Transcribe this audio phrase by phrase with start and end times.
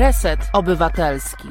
[0.00, 1.48] Reset Obywatelski.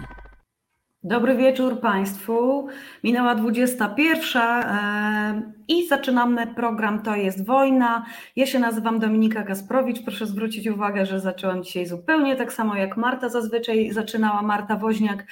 [1.04, 2.68] Dobry wieczór Państwu.
[3.04, 8.06] Minęła 21 i zaczynamy program To jest wojna.
[8.36, 10.04] Ja się nazywam Dominika Kasprowicz.
[10.04, 15.26] Proszę zwrócić uwagę, że zaczęłam dzisiaj zupełnie tak samo jak Marta zazwyczaj zaczynała, Marta Woźniak.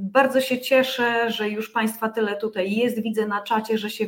[0.00, 3.02] Bardzo się cieszę, że już Państwa tyle tutaj jest.
[3.02, 4.04] Widzę na czacie, że się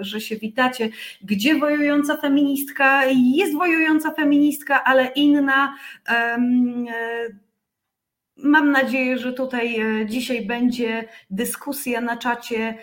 [0.00, 0.88] że się witacie.
[1.22, 3.04] Gdzie wojująca feministka?
[3.34, 5.74] Jest wojująca feministka, ale inna.
[8.36, 12.78] Mam nadzieję, że tutaj e, dzisiaj będzie dyskusja na czacie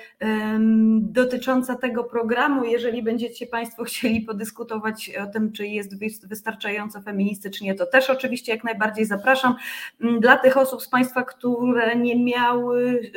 [1.00, 2.64] dotycząca tego programu.
[2.64, 8.64] Jeżeli będziecie Państwo chcieli podyskutować o tym, czy jest wystarczająco feministycznie, to też oczywiście jak
[8.64, 9.56] najbardziej zapraszam.
[10.02, 13.12] Mm, dla tych osób z Państwa, które nie miały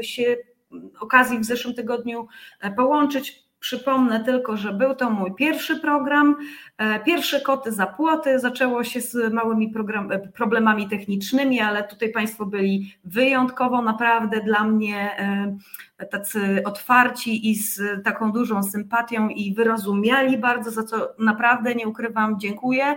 [0.00, 0.36] e, się
[1.00, 2.28] okazji w zeszłym tygodniu
[2.60, 6.36] e, połączyć, Przypomnę tylko, że był to mój pierwszy program,
[6.78, 8.38] e, pierwszy koty za płoty.
[8.38, 14.64] Zaczęło się z małymi program, e, problemami technicznymi, ale tutaj Państwo byli wyjątkowo naprawdę dla
[14.64, 15.16] mnie
[15.98, 21.88] e, tacy otwarci i z taką dużą sympatią i wyrozumiali bardzo, za co naprawdę nie
[21.88, 22.96] ukrywam, dziękuję.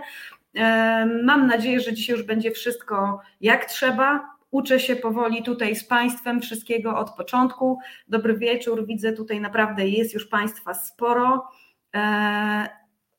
[1.24, 4.35] Mam nadzieję, że dzisiaj już będzie wszystko jak trzeba.
[4.56, 7.78] Uczę się powoli tutaj z Państwem wszystkiego od początku.
[8.08, 11.48] Dobry wieczór, widzę tutaj naprawdę jest już Państwa sporo.
[11.94, 12.68] E,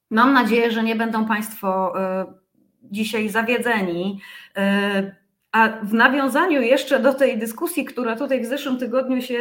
[0.10, 2.26] mam nadzieję, że nie będą Państwo e,
[2.84, 4.22] dzisiaj zawiedzeni.
[5.58, 9.38] E, a w nawiązaniu jeszcze do tej dyskusji, która tutaj w zeszłym tygodniu się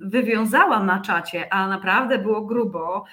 [0.00, 3.04] wywiązała na czacie, a naprawdę było grubo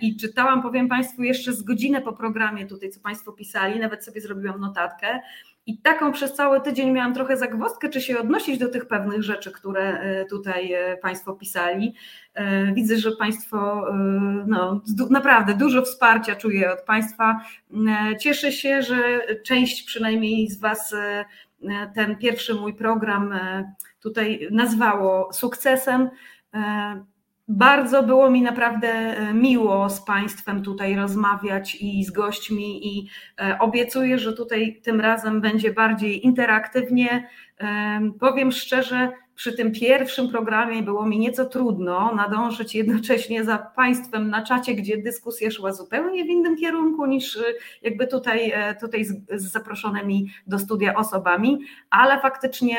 [0.00, 4.20] i czytałam, powiem Państwu, jeszcze z godzinę po programie tutaj, co Państwo pisali, nawet sobie
[4.20, 5.20] zrobiłam notatkę,
[5.68, 9.52] i taką przez cały tydzień miałam trochę zagwozdkę, czy się odnosić do tych pewnych rzeczy,
[9.52, 11.94] które e, tutaj e, Państwo pisali.
[12.34, 13.86] E, widzę, że Państwo
[14.46, 14.80] no,
[15.10, 17.40] naprawdę dużo wsparcia czuję od Państwa.
[18.20, 20.94] Cieszę się, że część przynajmniej z Was
[21.94, 23.34] ten pierwszy mój program
[24.00, 26.10] tutaj nazwało sukcesem.
[27.50, 33.08] Bardzo było mi naprawdę e, miło z Państwem tutaj rozmawiać i z gośćmi, i
[33.40, 37.28] e, obiecuję, że tutaj tym razem będzie bardziej interaktywnie.
[38.20, 44.42] Powiem szczerze, przy tym pierwszym programie było mi nieco trudno nadążyć jednocześnie za Państwem na
[44.42, 47.44] czacie, gdzie dyskusja szła zupełnie w innym kierunku niż y,
[47.82, 51.58] jakby tutaj, e, tutaj z, z zaproszonymi do studia osobami,
[51.90, 52.76] ale faktycznie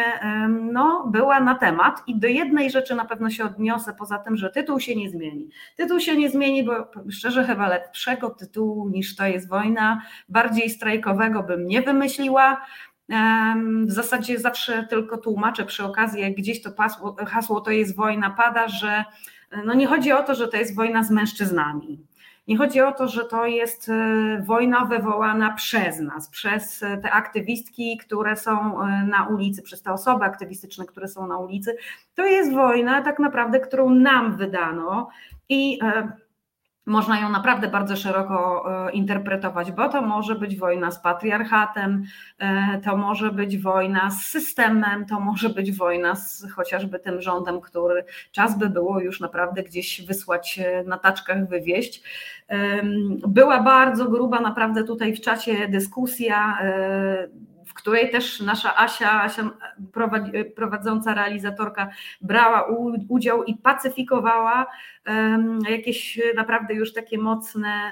[0.71, 4.49] no, była na temat i do jednej rzeczy na pewno się odniosę, poza tym, że
[4.49, 5.49] tytuł się nie zmieni.
[5.75, 6.73] Tytuł się nie zmieni, bo
[7.09, 12.61] szczerze chyba lepszego tytułu niż to jest wojna, bardziej strajkowego bym nie wymyśliła.
[13.87, 18.29] W zasadzie zawsze tylko tłumaczę przy okazji, jak gdzieś to hasło, hasło to jest wojna
[18.29, 19.05] pada, że
[19.65, 21.99] no nie chodzi o to, że to jest wojna z mężczyznami.
[22.49, 27.97] Nie chodzi o to, że to jest e, wojna wywołana przez nas, przez te aktywistki,
[27.97, 31.75] które są e, na ulicy, przez te osoby aktywistyczne, które są na ulicy.
[32.15, 35.09] To jest wojna tak naprawdę, którą nam wydano
[35.49, 36.11] i e,
[36.85, 42.03] można ją naprawdę bardzo szeroko e, interpretować, bo to może być wojna z patriarchatem,
[42.40, 47.62] e, to może być wojna z systemem, to może być wojna z chociażby tym rządem,
[47.62, 52.03] który czas by było już naprawdę gdzieś wysłać e, na taczkach, wywieźć.
[53.28, 56.57] Była bardzo gruba naprawdę tutaj w czacie dyskusja
[57.69, 59.50] w której też nasza Asia, Asia
[60.56, 61.90] prowadząca realizatorka
[62.22, 62.66] brała
[63.07, 64.66] udział i pacyfikowała
[65.69, 67.91] jakieś naprawdę już takie mocne,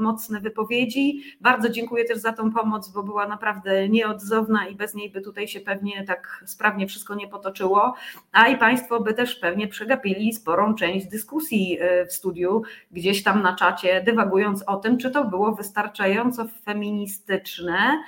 [0.00, 1.22] mocne wypowiedzi.
[1.40, 5.48] Bardzo dziękuję też za tą pomoc, bo była naprawdę nieodzowna i bez niej by tutaj
[5.48, 7.94] się pewnie tak sprawnie wszystko nie potoczyło,
[8.32, 13.42] a i Państwo by też pewnie przegapili sporą część dyskusji e, w studiu, gdzieś tam
[13.42, 18.02] na czacie, dywagując o tym, czy to było wystarczająco feministyczne,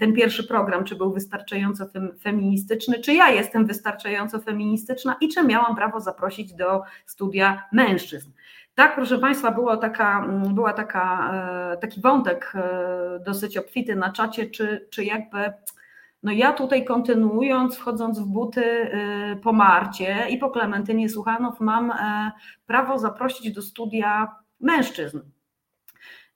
[0.00, 1.86] ten pierwszy program, czy był wystarczająco
[2.22, 8.30] feministyczny, czy ja jestem wystarczająco feministyczna i czy miałam prawo zaprosić do studia mężczyzn.
[8.76, 11.30] Tak, proszę Państwa, była taka, była taka,
[11.72, 15.52] e, taki wątek e, dosyć obfity na czacie, czy, czy jakby
[16.22, 21.92] no ja tutaj kontynuując, wchodząc w buty e, po Marcie i po Klementynie Słuchanow, mam
[22.66, 25.20] prawo zaprosić do studia mężczyzn.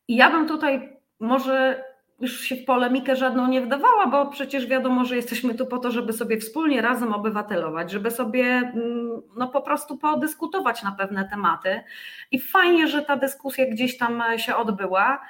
[0.08, 1.84] I ja bym tutaj może
[2.20, 5.90] już się w polemikę żadną nie wdawała, bo przecież wiadomo, że jesteśmy tu po to,
[5.90, 11.80] żeby sobie wspólnie razem obywatelować, żeby sobie mm, no, po prostu podyskutować na pewne tematy.
[12.30, 15.20] I fajnie, że ta dyskusja gdzieś tam się odbyła.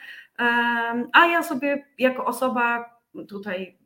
[1.13, 2.95] A ja sobie jako osoba
[3.29, 3.79] tutaj,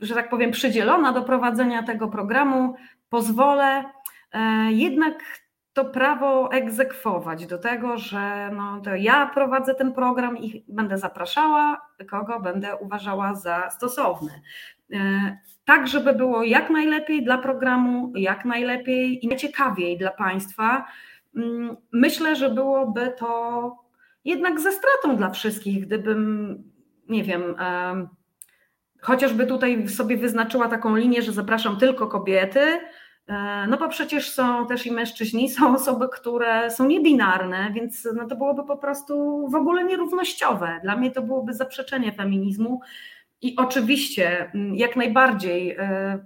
[0.00, 2.74] że tak powiem, przydzielona do prowadzenia tego programu,
[3.10, 3.84] pozwolę
[4.32, 5.43] e, jednak
[5.74, 11.90] to prawo egzekwować do tego, że no, to ja prowadzę ten program i będę zapraszała,
[12.10, 14.42] kogo będę uważała za stosowny.
[14.92, 14.98] E,
[15.64, 20.84] tak, żeby było jak najlepiej dla programu, jak najlepiej i najciekawiej dla Państwa.
[21.36, 23.84] Mm, myślę, że byłoby to
[24.24, 26.62] jednak ze stratą dla wszystkich, gdybym,
[27.08, 27.54] nie wiem,
[29.00, 32.60] chociażby tutaj sobie wyznaczyła taką linię, że zapraszam tylko kobiety,
[33.68, 38.36] no bo przecież są też i mężczyźni, są osoby, które są niebinarne, więc no to
[38.36, 40.80] byłoby po prostu w ogóle nierównościowe.
[40.82, 42.80] Dla mnie to byłoby zaprzeczenie feminizmu
[43.42, 46.24] i oczywiście mm, jak najbardziej e,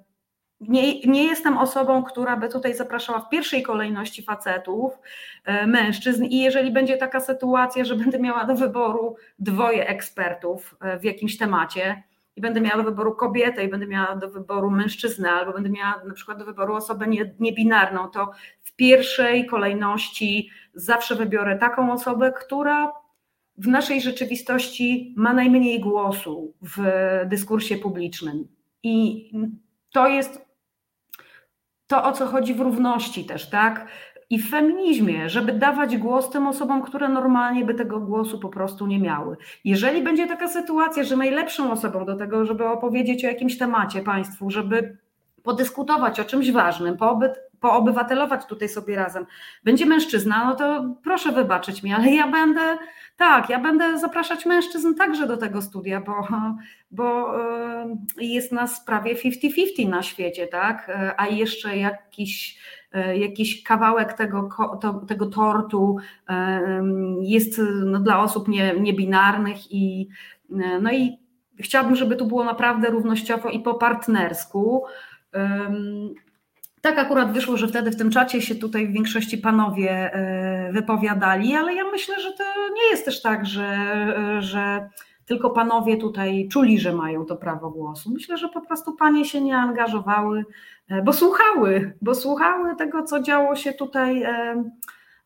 [0.60, 4.98] nie, nie jestem osobą, która by tutaj zapraszała w pierwszej kolejności facetów,
[5.44, 11.04] e, mężczyzn, i jeżeli będzie taka sytuacja, że będę miała do wyboru dwoje ekspertów w
[11.04, 12.02] jakimś temacie,
[12.38, 16.04] i będę miała do wyboru kobietę i będę miała do wyboru mężczyznę, albo będę miała
[16.04, 17.06] na przykład do wyboru osobę
[17.40, 18.30] niebinarną, to
[18.62, 22.92] w pierwszej kolejności zawsze wybiorę taką osobę, która
[23.56, 26.82] w naszej rzeczywistości ma najmniej głosu w
[27.26, 28.48] dyskursie publicznym.
[28.82, 29.30] I
[29.92, 30.48] to jest
[31.86, 33.88] to, o co chodzi w równości też, tak?
[34.30, 38.86] I w feminizmie, żeby dawać głos tym osobom, które normalnie by tego głosu po prostu
[38.86, 39.36] nie miały.
[39.64, 44.50] Jeżeli będzie taka sytuacja, że najlepszą osobą do tego, żeby opowiedzieć o jakimś temacie państwu,
[44.50, 44.96] żeby
[45.42, 49.26] podyskutować o czymś ważnym, pooby, poobywatelować tutaj sobie razem,
[49.64, 52.78] będzie mężczyzna, no to proszę wybaczyć mi, ale ja będę,
[53.16, 56.28] tak, ja będę zapraszać mężczyzn także do tego studia, bo,
[56.90, 62.58] bo e, jest nas prawie 50-50 na świecie, tak, e, a jeszcze jakiś
[63.14, 64.48] jakiś kawałek tego,
[65.08, 65.96] tego tortu
[66.28, 66.62] e,
[67.20, 70.08] jest no, dla osób nie, niebinarnych i,
[70.50, 71.18] e, no i
[71.58, 74.84] chciałabym, żeby tu było naprawdę równościowo i po partnersku.
[76.80, 80.10] Tak akurat wyszło, że wtedy w tym czacie się tutaj w większości panowie
[80.72, 82.44] wypowiadali, ale ja myślę, że to
[82.74, 83.76] nie jest też tak, że,
[84.38, 84.88] że
[85.28, 88.10] tylko panowie tutaj czuli, że mają to prawo głosu.
[88.10, 90.44] Myślę, że po prostu panie się nie angażowały, e,
[91.04, 94.64] bo słuchały, bo słuchały tego, co działo się tutaj e,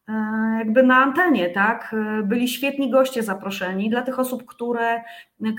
[0.09, 0.15] e,
[0.59, 1.95] jakby na antenie, tak?
[2.25, 3.91] Byli świetni goście zaproszeni.
[3.91, 5.03] Dla tych osób, które,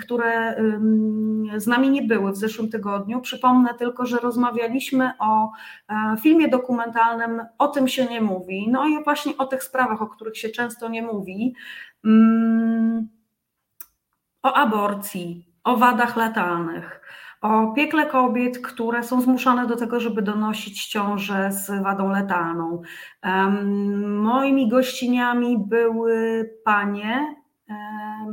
[0.02, 0.56] które
[1.58, 5.52] z nami nie były w zeszłym tygodniu, przypomnę tylko, że rozmawialiśmy o
[6.22, 8.68] filmie dokumentalnym O tym się nie mówi.
[8.72, 11.56] No i właśnie o tych sprawach, o których się często nie mówi.
[12.06, 13.08] Mm,
[14.44, 17.02] o aborcji, o wadach letalnych,
[17.44, 22.82] o piekle kobiet, które są zmuszane do tego, żeby donosić ciążę z wadą letalną.
[24.06, 27.36] Moimi gościniami były panie,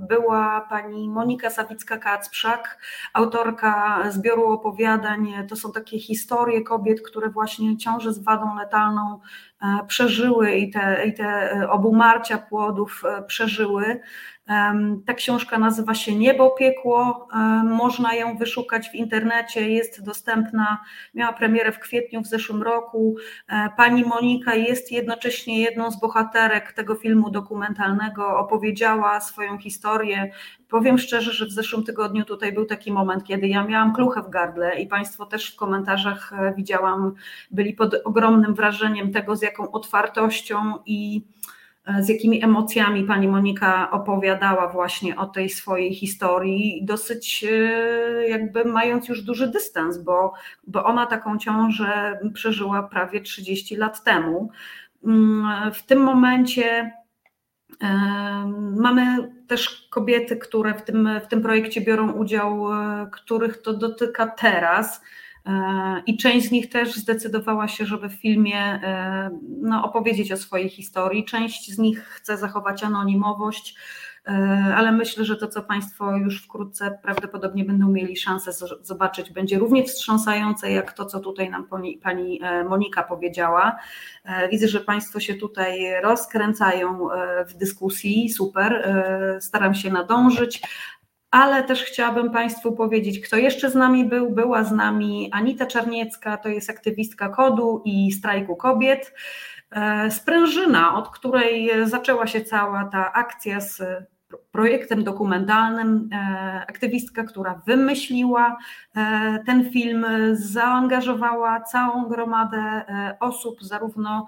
[0.09, 2.79] była pani Monika Sawicka-Kacprzak,
[3.13, 5.35] autorka zbioru opowiadań.
[5.49, 9.21] To są takie historie kobiet, które właśnie ciążę z wadą letalną
[9.63, 14.01] e, przeżyły i te, i te e, obumarcia płodów e, przeżyły.
[15.07, 17.29] Ta książka nazywa się Niebo, Piekło.
[17.65, 20.79] Można ją wyszukać w internecie, jest dostępna.
[21.15, 23.17] Miała premierę w kwietniu w zeszłym roku.
[23.49, 28.39] E, pani Monika jest jednocześnie jedną z bohaterek tego filmu dokumentalnego.
[28.39, 30.31] Opowiedziała swoją historię.
[30.69, 34.31] Powiem szczerze, że w zeszłym tygodniu tutaj był taki moment, kiedy ja miałam kluchę w
[34.31, 37.15] gardle i Państwo też w komentarzach e, widziałam,
[37.51, 41.25] byli pod ogromnym wrażeniem tego, z jaką otwartością i
[42.01, 49.09] z jakimi emocjami pani Monika opowiadała właśnie o tej swojej historii, dosyć e, jakby mając
[49.09, 50.33] już duży dystans, bo,
[50.67, 54.51] bo ona taką ciążę przeżyła prawie 30 lat temu.
[55.05, 56.93] Mm, w tym momencie
[57.83, 58.21] e,
[58.77, 64.27] Mamy też kobiety, które w tym, w tym projekcie biorą udział, e, których to dotyka
[64.27, 65.01] teraz.
[65.47, 69.31] E, I część z nich też zdecydowała się, żeby w filmie e,
[69.63, 71.25] no, opowiedzieć o swojej historii.
[71.25, 73.75] Część z nich chce zachować anonimowość,
[74.27, 74.33] e,
[74.77, 79.85] ale myślę, że to, co Państwo już wkrótce prawdopodobnie będą mieli szansę zobaczyć, będzie równie
[79.85, 81.67] wstrząsające, jak to, co tutaj nam
[82.03, 83.77] pani Monika powiedziała.
[84.51, 87.09] Widzę, że Państwo się tutaj rozkręcają
[87.49, 88.99] w dyskusji, super,
[89.41, 90.63] staram się nadążyć
[91.31, 94.31] ale też chciałabym Państwu powiedzieć, kto jeszcze z nami był.
[94.31, 99.15] Była z nami Anita Czarniecka, to jest aktywistka kodu i strajku kobiet.
[99.71, 103.83] E, Sprężyna, od której zaczęła się cała ta akcja z
[104.53, 106.09] projektem dokumentalnym.
[106.13, 108.59] E, aktywistka, która wymyśliła
[108.97, 112.85] e, ten film, zaangażowała całą gromadę
[113.21, 114.27] osób, zarówno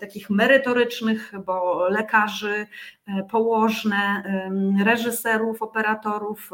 [0.00, 2.66] takich merytorycznych, bo lekarzy,
[3.30, 4.22] położne,
[4.84, 6.50] reżyserów, operatorów,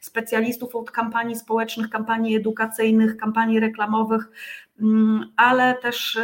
[0.00, 4.30] specjalistów od kampanii społecznych, kampanii edukacyjnych, kampanii reklamowych.
[4.80, 6.18] Mm, ale też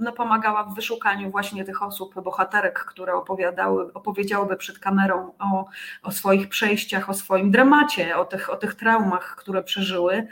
[0.00, 5.66] no, pomagała w wyszukaniu właśnie tych osób, bohaterek, które opowiadały, opowiedziałyby przed kamerą o,
[6.02, 10.26] o swoich przejściach, o swoim dramacie, o tych, o tych traumach, które przeżyły.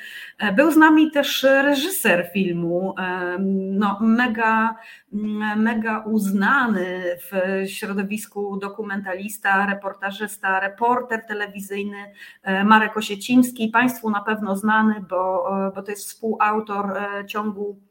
[0.57, 2.95] Był z nami też reżyser filmu,
[3.73, 4.77] no, mega,
[5.57, 12.12] mega uznany w środowisku dokumentalista, reportażysta, reporter telewizyjny
[12.64, 17.90] Marek Osieciński, Państwu na pewno znany, bo, bo to jest współautor e, ciągu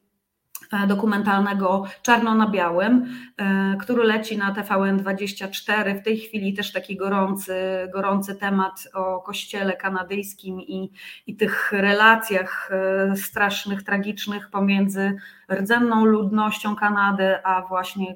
[0.72, 3.06] E, dokumentalnego Czarno na Białym,
[3.38, 6.00] e, który leci na TVN24.
[6.00, 7.54] W tej chwili też taki gorący,
[7.94, 10.92] gorący temat o kościele kanadyjskim i,
[11.28, 15.16] i tych relacjach e, strasznych, tragicznych pomiędzy
[15.52, 18.16] rdzenną ludnością Kanady, a właśnie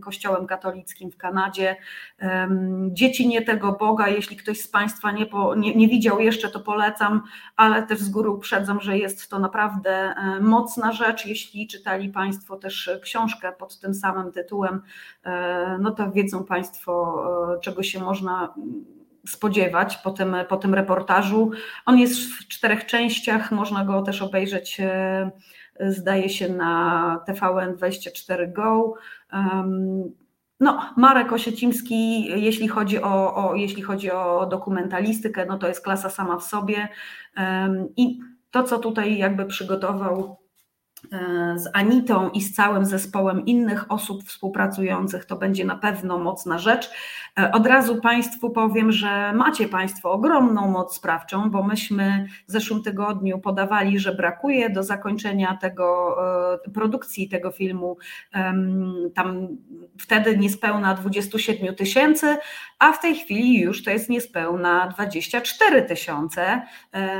[0.00, 1.76] kościołem katolickim w Kanadzie.
[2.88, 6.60] Dzieci nie tego Boga, jeśli ktoś z Państwa nie, po, nie, nie widział jeszcze, to
[6.60, 7.22] polecam,
[7.56, 12.90] ale też z góry uprzedzam, że jest to naprawdę mocna rzecz, jeśli czytali Państwo też
[13.02, 14.82] książkę pod tym samym tytułem,
[15.24, 17.24] e, no to wiedzą Państwo,
[17.56, 18.54] e, czego się można
[19.26, 21.50] spodziewać po tym, po tym reportażu.
[21.86, 25.30] On jest w czterech częściach, można go też obejrzeć, e,
[25.88, 28.94] zdaje się, na TVN24 Go.
[30.60, 36.10] No, Marek Osieciński, jeśli chodzi o, o, jeśli chodzi o dokumentalistykę, no to jest klasa
[36.10, 36.88] sama w sobie.
[37.96, 38.20] I
[38.50, 40.41] to, co tutaj jakby przygotował
[41.56, 46.90] z Anitą i z całym zespołem innych osób współpracujących, to będzie na pewno mocna rzecz.
[47.38, 52.82] E, od razu Państwu powiem, że macie Państwo ogromną moc sprawczą, bo myśmy w zeszłym
[52.82, 56.16] tygodniu podawali, że brakuje do zakończenia tego
[56.64, 57.96] e, produkcji tego filmu
[59.14, 59.48] tam
[59.98, 62.36] wtedy niespełna 27 tysięcy,
[62.78, 66.62] a w tej chwili już to jest niespełna 24 tysiące.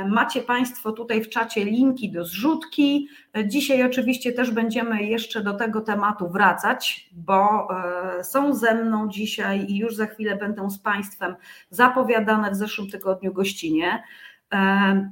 [0.07, 3.07] Macie Państwo tutaj w czacie linki do zrzutki.
[3.45, 7.67] Dzisiaj oczywiście też będziemy jeszcze do tego tematu wracać, bo
[8.19, 11.35] e, są ze mną dzisiaj i już za chwilę będą z Państwem
[11.69, 14.03] zapowiadane w zeszłym tygodniu gościnie.
[14.53, 15.11] E,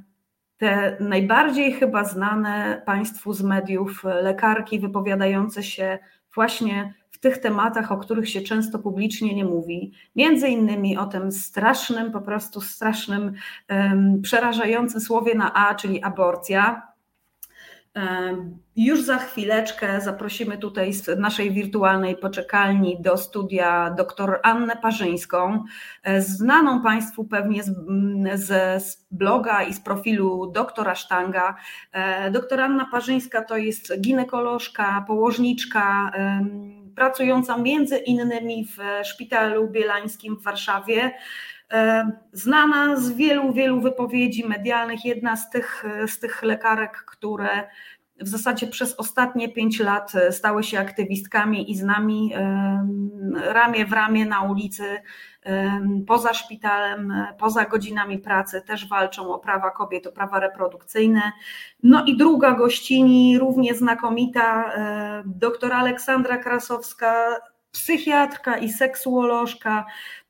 [0.56, 5.98] te najbardziej chyba znane Państwu z mediów lekarki wypowiadające się
[6.34, 11.32] właśnie w tych tematach, o których się często publicznie nie mówi, między innymi o tym
[11.32, 13.32] strasznym, po prostu strasznym,
[14.22, 16.91] przerażającym słowie na A, czyli aborcja.
[18.76, 25.64] Już za chwileczkę zaprosimy tutaj z naszej wirtualnej poczekalni do studia dr Annę Parzyńską,
[26.02, 27.62] e, znaną Państwu pewnie
[28.34, 28.46] z,
[28.84, 31.56] z bloga i z profilu doktora Sztanga.
[31.92, 36.12] E, doktor Anna Parzyńska to jest ginekolożka, położniczka,
[36.96, 41.12] pracująca między innymi w Szpitalu Bielańskim w Warszawie.
[41.72, 47.68] E, znana z wielu, wielu wypowiedzi medialnych, jedna z tych, z tych lekarek, które
[48.20, 52.32] w zasadzie przez ostatnie pięć lat stały się aktywistkami i z nami
[53.34, 54.84] ramię w ramię na ulicy,
[56.06, 61.32] poza szpitalem, poza godzinami pracy też walczą o prawa kobiet, o prawa reprodukcyjne.
[61.82, 67.36] No i druga gościni, równie znakomita, e, doktor Aleksandra Krasowska,
[67.72, 69.86] psychiatrka i seksuolożka,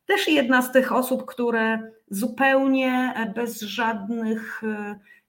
[0.07, 1.79] też jedna z tych osób, które
[2.11, 4.63] zupełnie bez żadnych,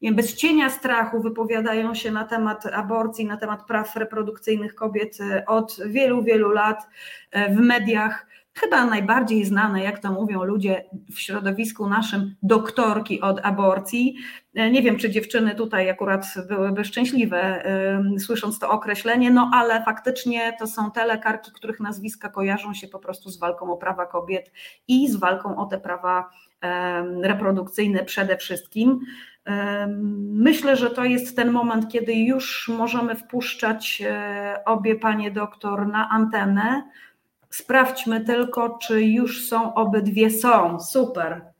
[0.01, 5.77] wiem, bez cienia strachu wypowiadają się na temat aborcji, na temat praw reprodukcyjnych kobiet od
[5.85, 6.87] wielu, wielu lat
[7.49, 14.15] w mediach chyba najbardziej znane, jak to mówią ludzie w środowisku naszym, doktorki od aborcji.
[14.55, 17.63] Nie wiem, czy dziewczyny tutaj akurat byłyby szczęśliwe,
[18.19, 22.99] słysząc to określenie, no ale faktycznie to są te lekarki, których nazwiska kojarzą się po
[22.99, 24.51] prostu z walką o prawa kobiet
[24.87, 26.29] i z walką o te prawa
[27.21, 28.99] reprodukcyjne przede wszystkim.
[30.31, 36.09] Myślę, że to jest ten moment, kiedy już możemy wpuszczać e, obie panie doktor na
[36.09, 36.83] antenę.
[37.49, 40.79] Sprawdźmy tylko, czy już są obydwie są.
[40.79, 41.52] Super.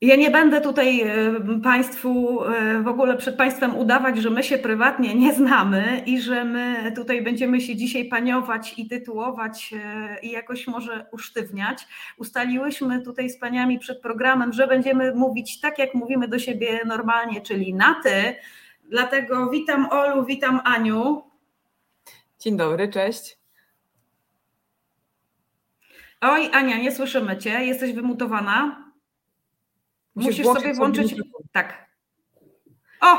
[0.00, 4.58] Ja nie będę tutaj e, Państwu e, w ogóle przed Państwem udawać, że my się
[4.58, 10.30] prywatnie nie znamy i że my tutaj będziemy się dzisiaj paniować i tytułować e, i
[10.30, 11.86] jakoś może usztywniać.
[12.18, 17.40] Ustaliłyśmy tutaj z Paniami przed programem, że będziemy mówić tak, jak mówimy do siebie normalnie,
[17.40, 18.34] czyli na ty.
[18.84, 21.22] Dlatego witam Olu, witam Aniu.
[22.40, 23.38] Dzień dobry, cześć.
[26.20, 27.64] Oj, Ania, nie słyszymy Cię.
[27.64, 28.85] Jesteś wymutowana.
[30.16, 31.10] Musisz, Musisz sobie włączyć.
[31.10, 31.86] Sobie tak.
[33.00, 33.16] O!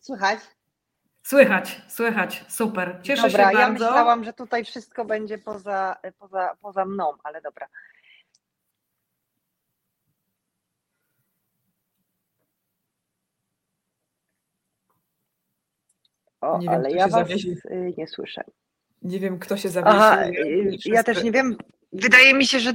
[0.00, 0.38] Słychać?
[1.22, 2.44] Słychać, słychać.
[2.48, 2.98] Super.
[3.02, 3.60] Cieszę dobra, się bardzo.
[3.60, 7.68] Ja myślałam, że tutaj wszystko będzie poza, poza, poza mną, ale dobra.
[16.40, 17.52] O, Nie wiem, ale kto ja się was zawiesił.
[17.70, 18.44] y, nie słyszę.
[19.02, 19.96] Nie wiem, kto się zawiesił.
[20.00, 21.56] Aha, Ja- y, wszyscy- ja też nie wiem.
[21.92, 22.72] Wydaje mi się, że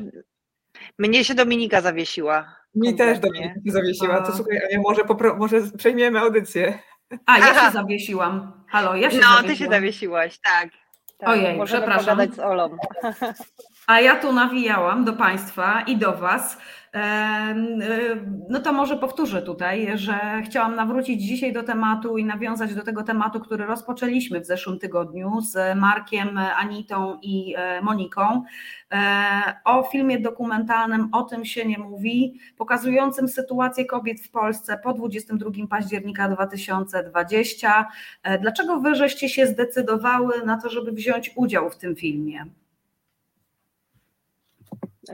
[0.97, 2.55] mnie się Dominika zawiesiła.
[2.75, 3.19] Mi też.
[3.19, 4.21] Dominika się zawiesiła.
[4.21, 6.79] To słuchaj, Ania, może, popro- może przejmiemy audycję.
[7.25, 7.65] A, ja Aha.
[7.67, 8.63] się zawiesiłam.
[8.69, 9.45] Halo, ja się No, zawiesiłam.
[9.45, 10.69] ty się zawiesiłaś, tak.
[11.17, 11.29] tak.
[11.29, 12.33] Ojej, Możemy przepraszam.
[12.33, 12.77] z Olą.
[13.87, 16.57] A ja tu nawijałam do Państwa i do Was.
[16.95, 16.99] Y,
[18.49, 23.03] No to może powtórzę tutaj, że chciałam nawrócić dzisiaj do tematu i nawiązać do tego
[23.03, 28.43] tematu, który rozpoczęliśmy w zeszłym tygodniu z Markiem, Anitą i e, Moniką.
[28.91, 34.93] E, O filmie dokumentalnym O tym się nie mówi, pokazującym sytuację kobiet w Polsce po
[34.93, 37.87] 22 października 2020.
[38.23, 42.45] E, Dlaczego wy żeście się zdecydowały na to, żeby wziąć udział w tym filmie?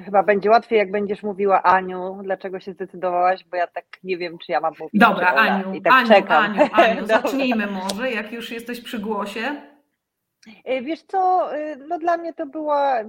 [0.06, 4.38] Chyba będzie łatwiej, jak będziesz mówiła Aniu, dlaczego się zdecydowałaś, bo ja tak nie wiem,
[4.38, 5.02] czy ja mam mówić.
[5.02, 5.28] Dobra.
[5.28, 6.44] Aniu, I tak Aniu, czekam.
[6.44, 9.62] Aniu, Aniu, zacznijmy może, jak już jesteś przy głosie.
[10.48, 13.04] Y, Wiesz co, y, no dla mnie to była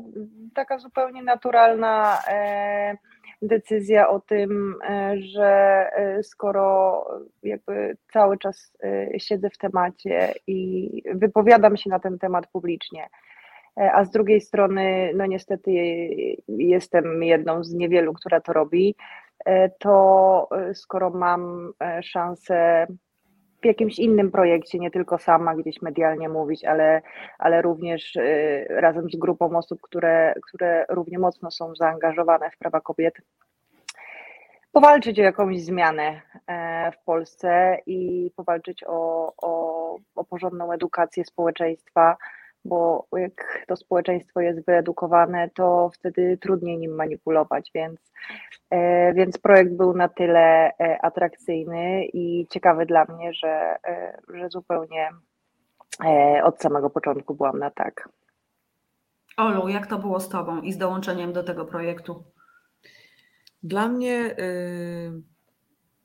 [0.55, 2.97] taka zupełnie naturalna e,
[3.43, 5.47] decyzja o tym, e, że
[5.93, 7.05] e, skoro
[7.43, 8.73] jakby cały czas
[9.19, 13.09] siedzę w temacie i wypowiadam się na ten temat publicznie,
[13.79, 15.71] a z drugiej strony, no niestety
[16.49, 18.95] jestem jedną z niewielu, która to robi,
[19.45, 22.87] e, to e, skoro mam e, szansę
[23.63, 27.03] w jakimś innym projekcie, nie tylko sama gdzieś medialnie mówić, ale,
[27.39, 28.19] ale również
[28.69, 33.15] razem z grupą osób, które, które równie mocno są zaangażowane w prawa kobiet,
[34.73, 42.17] powalczyć o jakąś zmianę e, w Polsce i powalczyć o, o, o porządną edukację społeczeństwa,
[42.69, 48.13] bo jak to społeczeństwo jest wyedukowane, to wtedy trudniej nim manipulować, więc,
[48.71, 54.49] e, więc projekt był na tyle e, atrakcyjny i ciekawy dla mnie, że, e, że
[54.49, 55.09] zupełnie
[56.45, 58.09] od samego początku byłam na tak.
[59.37, 62.25] Olu, jak to było z Tobą i z dołączeniem do tego projektu?
[63.63, 65.23] Dla mnie y,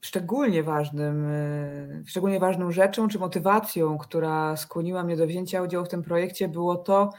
[0.03, 5.89] szczególnie ważnym, y, szczególnie ważną rzeczą czy motywacją, która skłoniła mnie do wzięcia udziału w
[5.89, 7.09] tym projekcie, było to,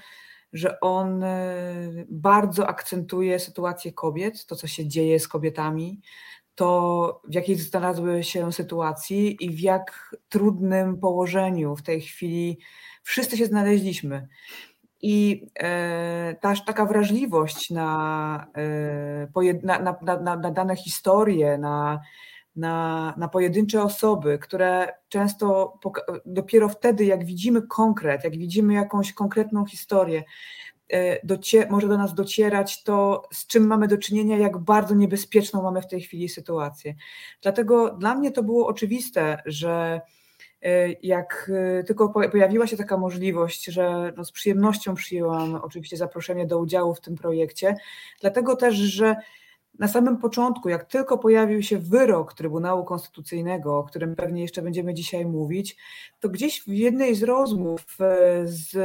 [0.53, 6.01] że on y, bardzo akcentuje sytuację kobiet, to co się dzieje z kobietami,
[6.55, 12.59] to w jakiej znalazły się sytuacji i w jak trudnym położeniu w tej chwili
[13.03, 14.29] wszyscy się znaleźliśmy.
[15.03, 22.01] I e, ta taka wrażliwość na, e, na, na, na, na dane historie, na,
[22.57, 25.79] na, na pojedyncze osoby, które często
[26.27, 30.23] dopiero wtedy, jak widzimy konkret, jak widzimy jakąś konkretną historię,
[30.93, 35.83] e, może do nas docierać to, z czym mamy do czynienia, jak bardzo niebezpieczną mamy
[35.83, 36.95] w tej chwili sytuację.
[37.43, 40.01] Dlatego dla mnie to było oczywiste, że
[40.63, 45.97] e, jak e, tylko po- pojawiła się taka możliwość, że no z przyjemnością przyjęłam oczywiście
[45.97, 47.77] zaproszenie do udziału w tym projekcie,
[48.21, 49.17] dlatego też, że
[49.79, 54.95] na samym początku, jak tylko pojawił się wyrok Trybunału Konstytucyjnego, o którym pewnie jeszcze będziemy
[54.95, 55.77] dzisiaj mówić,
[56.21, 58.77] to gdzieś w jednej z rozmów e, z,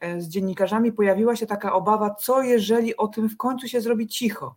[0.00, 4.08] e, z dziennikarzami pojawiła się taka obawa, co jeżeli o tym w końcu się zrobi
[4.08, 4.56] cicho.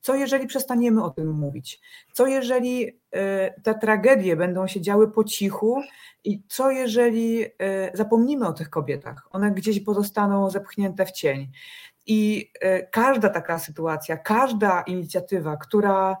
[0.00, 1.80] Co jeżeli przestaniemy o tym mówić?
[2.12, 5.82] Co jeżeli e, te tragedie będą się działy po cichu
[6.24, 7.44] i co jeżeli
[7.94, 9.28] zapomnimy o tych kobietach?
[9.30, 11.48] One gdzieś pozostaną zepchnięte w cień.
[12.06, 16.16] I e, każda taka sytuacja, każda inicjatywa, która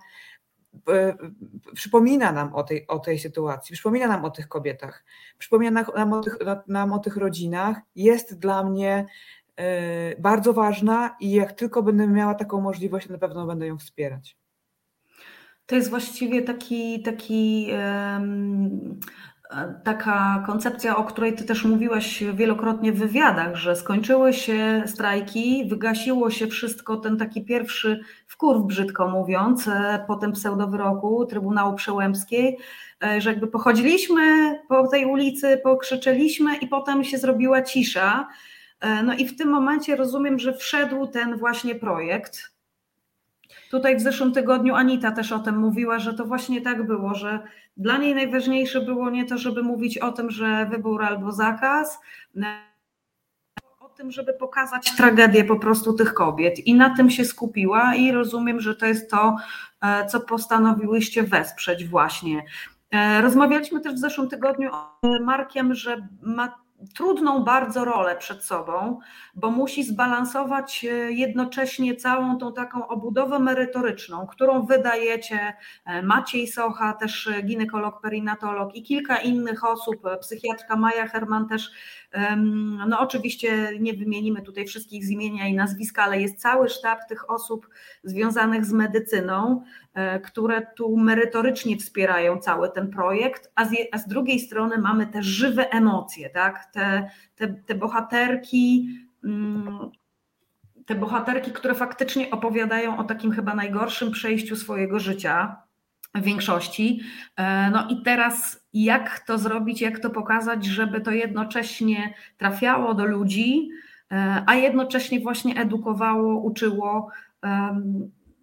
[0.88, 1.16] e,
[1.74, 5.04] przypomina nam o tej, o tej sytuacji, przypomina nam o tych kobietach,
[5.38, 6.38] przypomina nam o tych,
[6.68, 9.06] nam o tych rodzinach, jest dla mnie
[9.56, 14.36] e, bardzo ważna i jak tylko będę miała taką możliwość, na pewno będę ją wspierać.
[15.66, 18.20] To jest właściwie taki, taki e,
[19.84, 26.30] taka koncepcja, o której Ty też mówiłaś wielokrotnie w wywiadach, że skończyły się strajki, wygasiło
[26.30, 32.58] się wszystko, ten taki pierwszy wkurw, brzydko mówiąc, e, po tym pseudowyroku Trybunału Przełębskiej,
[33.04, 34.22] e, że jakby pochodziliśmy
[34.68, 38.28] po tej ulicy, pokrzyczeliśmy i potem się zrobiła cisza.
[38.80, 42.59] E, No i w tym momencie rozumiem, że wszedł ten właśnie projekt.
[43.70, 47.40] Tutaj w zeszłym tygodniu Anita też o tym mówiła, że to właśnie tak było, że
[47.76, 52.00] dla niej najważniejsze było nie to, żeby mówić o tym, że wybór albo zakaz,
[53.80, 56.58] o tym, żeby pokazać tragedię po prostu tych kobiet.
[56.66, 59.36] I na tym się skupiła i rozumiem, że to jest to,
[59.80, 62.44] e, co postanowiłyście wesprzeć właśnie.
[62.90, 64.70] E, Rozmawialiśmy też w zeszłym tygodniu
[65.02, 66.58] z Markiem, że ma
[66.94, 68.98] trudną bardzo rolę przed sobą,
[69.34, 76.92] bo musi zbalansować e, jednocześnie całą tą taką obudowę merytoryczną, którą wydajecie e, Maciej Socha,
[76.92, 81.70] też ginekolog, perinatolog i kilka innych osób, e, psychiatrka Maja Herman też,
[82.88, 87.30] no oczywiście nie wymienimy tutaj wszystkich z imienia i nazwiska, ale jest cały sztab tych
[87.30, 87.68] osób
[88.04, 89.62] związanych z medycyną,
[90.24, 95.22] które tu merytorycznie wspierają cały ten projekt, a z, a z drugiej strony mamy te
[95.22, 96.64] żywe emocje, tak?
[96.72, 98.88] te, te, te bohaterki,
[99.24, 99.90] mm,
[100.86, 105.62] te bohaterki, które faktycznie opowiadają o takim chyba najgorszym przejściu swojego życia
[106.14, 107.00] w większości.
[107.36, 113.04] E, no i teraz jak to zrobić, jak to pokazać, żeby to jednocześnie trafiało do
[113.04, 113.68] ludzi,
[114.12, 117.10] e, a jednocześnie właśnie edukowało, uczyło.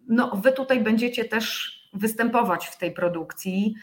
[0.07, 3.75] No, wy tutaj będziecie też występować w tej produkcji,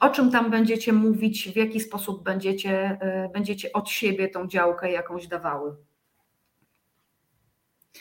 [0.00, 4.92] o czym tam będziecie mówić, w jaki sposób będziecie, e, będziecie od siebie tą działkę
[4.92, 5.76] jakąś dawały.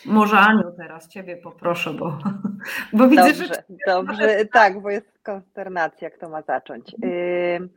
[0.06, 2.18] Może Aniu teraz Ciebie poproszę, bo,
[2.94, 3.64] bo widzę, dobrze, że...
[3.88, 6.96] Dobrze, tak, bo jest konsternacja, kto ma zacząć.
[7.04, 7.70] Yy,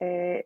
[0.00, 0.42] yy,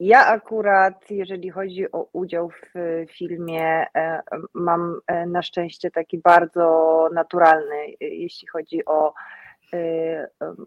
[0.00, 4.22] ja akurat, jeżeli chodzi o udział w filmie, e,
[4.54, 9.14] mam e, na szczęście taki bardzo naturalny, e, jeśli chodzi o,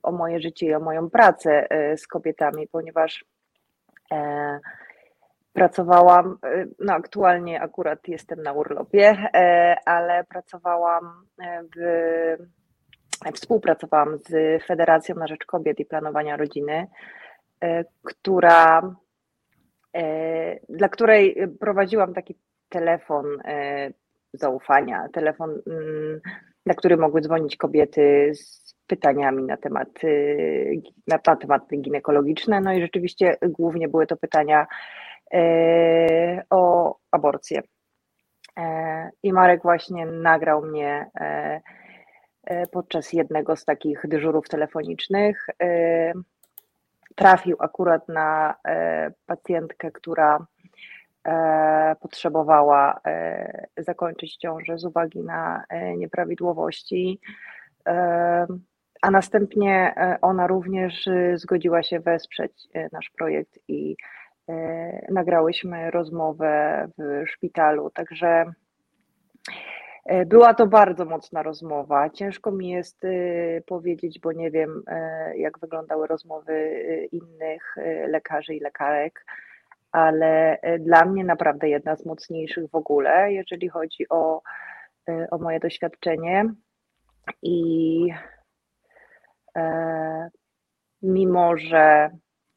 [0.04, 3.26] o moje życie i o moją pracę z kobietami, ponieważ
[5.54, 6.38] pracowałam,
[6.80, 9.18] no aktualnie akurat jestem na urlopie,
[9.86, 11.26] ale pracowałam
[11.76, 12.38] w,
[13.34, 16.88] współpracowałam z Federacją na Rzecz Kobiet i Planowania Rodziny,
[18.04, 18.82] która
[19.98, 22.36] E, dla której prowadziłam taki
[22.70, 23.92] telefon e,
[24.34, 26.22] zaufania, telefon, mm,
[26.66, 30.08] na który mogły dzwonić kobiety z pytaniami na temat, e,
[31.08, 32.62] na, na tematy ginekologiczne.
[32.62, 34.68] No i rzeczywiście głównie były to pytania
[36.50, 37.62] o aborcję.
[39.24, 41.10] I Marek właśnie nagrał mnie
[42.72, 45.48] podczas jednego z takich dyżurów telefonicznych
[47.16, 50.46] trafił akurat na e, pacjentkę, która
[51.28, 55.64] e, potrzebowała e, zakończyć ciążę z uwagi na
[55.98, 57.20] nieprawidłowości.
[59.02, 63.96] A następnie ona również zgodziła się wesprzeć nasz projekt i
[65.10, 67.90] nagrałyśmy rozmowę w szpitalu.
[67.90, 68.46] Także
[70.06, 72.10] E, była to bardzo mocna rozmowa.
[72.10, 73.10] Ciężko mi jest e,
[73.62, 77.76] powiedzieć, bo nie wiem, e, jak wyglądały rozmowy innych
[78.08, 79.26] lekarzy i lekarek,
[79.92, 84.42] ale dla mnie naprawdę jedna z mocniejszych w ogóle, jeżeli chodzi o,
[85.32, 86.54] o moje doświadczenie.
[87.42, 88.08] I
[91.02, 92.10] mimo, że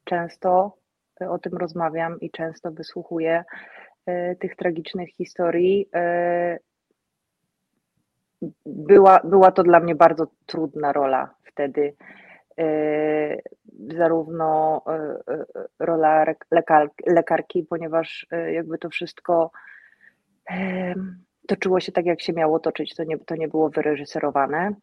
[0.04, 0.76] często
[1.20, 3.44] o tym rozmawiam i często wysłuchuję
[4.40, 5.88] tych tragicznych historii,
[8.66, 11.94] była, była to dla mnie bardzo trudna rola wtedy.
[12.58, 13.38] E,
[13.96, 15.44] zarówno e, e,
[15.78, 19.50] rola lekar, lekarki, ponieważ jakby to wszystko
[21.48, 24.74] toczyło się tak, jak się miało toczyć, to nie, to nie było wyreżyserowane.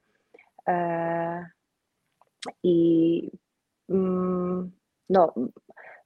[2.64, 3.32] I
[3.90, 4.72] mm,
[5.10, 5.34] no,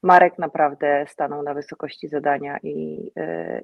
[0.05, 3.11] Marek naprawdę stanął na wysokości zadania i,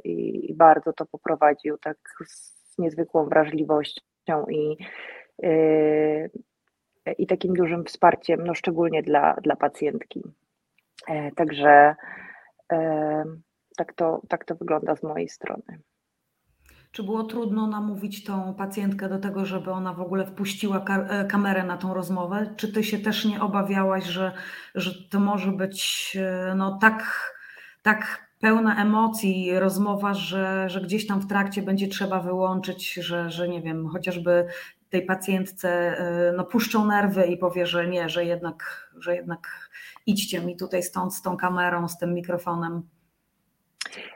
[0.04, 4.78] i, i bardzo to poprowadził tak z niezwykłą wrażliwością i,
[5.40, 6.30] yy,
[7.18, 10.24] i takim dużym wsparciem, no szczególnie dla, dla pacjentki.
[11.08, 11.96] E, także
[12.72, 13.24] e,
[13.78, 15.80] tak to, tak to wygląda z mojej strony.
[16.92, 21.64] Czy było trudno namówić tą pacjentkę do tego, żeby ona w ogóle wpuściła e, kamerę
[21.64, 22.54] na tą rozmowę?
[22.58, 24.32] Czy ty się też nie obawiałaś, że,
[24.76, 26.18] że to może być
[26.56, 27.32] no, tak,
[27.82, 33.50] tak pełna emocji rozmowa, że, że gdzieś tam w trakcie będzie trzeba wyłączyć, że, że
[33.50, 34.48] nie wiem, chociażby
[34.90, 36.00] tej pacjentce
[36.30, 39.70] y, no, puszczą nerwy i powie, że nie, że jednak, że jednak
[40.06, 42.82] idźcie mi tutaj stąd z tą kamerą, z tym mikrofonem.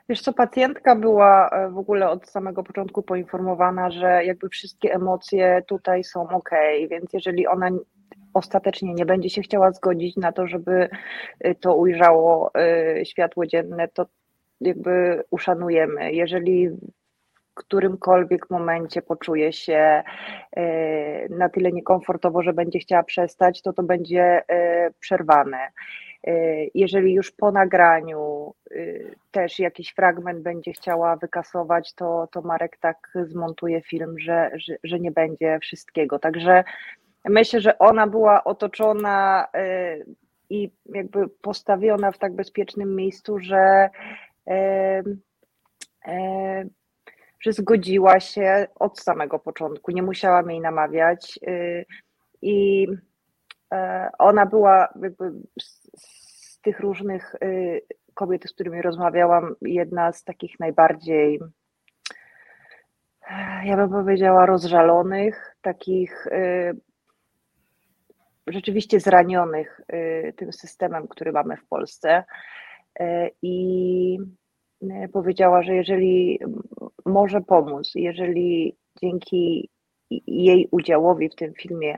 [0.10, 5.62] Wiesz co, pacjentka była e, w ogóle od samego początku poinformowana, że jakby wszystkie emocje
[5.68, 6.50] tutaj są ok,
[6.90, 7.70] więc jeżeli ona
[8.34, 10.90] ostatecznie nie będzie się chciała zgodzić na to, żeby
[11.46, 12.52] y, to ujrzało
[13.00, 14.06] y, światło dzienne, to
[14.62, 16.14] jakby uszanujemy.
[16.14, 16.70] Jeżeli
[17.56, 20.04] którymkolwiek momencie poczuje się
[20.58, 20.62] y,
[21.30, 24.44] na tyle niekomfortowo, że będzie chciała przestać, to to będzie
[25.00, 25.72] przerwane.
[26.74, 28.54] Jeżeli już po nagraniu
[29.32, 35.00] też jakiś fragment będzie chciała wykasować, to, to Marek tak zmontuje film, że, że, że
[35.00, 36.20] nie będzie wszystkiego.
[36.20, 36.64] Także
[37.30, 39.48] Myślę, że ona była otoczona
[40.50, 43.90] i jakby postawiona w tak bezpiecznym miejscu, że,
[47.46, 49.92] że zgodziła się od samego początku.
[49.92, 51.40] Nie musiałam jej namawiać.
[51.48, 51.86] Y,
[52.42, 52.88] I
[53.74, 54.94] e, ona była
[55.62, 57.82] z, z tych różnych y,
[58.14, 61.40] kobiet, z którymi rozmawiałam, jedna z takich najbardziej,
[63.64, 66.78] ja bym powiedziała, rozżalonych, takich y,
[68.48, 69.82] rzeczywiście zranionych
[70.38, 72.24] tym systemem, który mamy w Polsce.
[73.42, 74.18] I
[75.14, 76.40] powiedziała, że jeżeli
[77.06, 79.70] może pomóc, jeżeli dzięki
[80.28, 81.98] jej udziałowi w tym filmie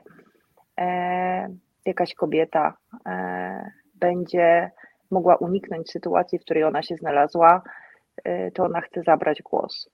[0.80, 1.48] e,
[1.86, 4.70] jakaś kobieta e, będzie
[5.10, 7.62] mogła uniknąć sytuacji, w której ona się znalazła,
[8.24, 9.90] e, to ona chce zabrać głos.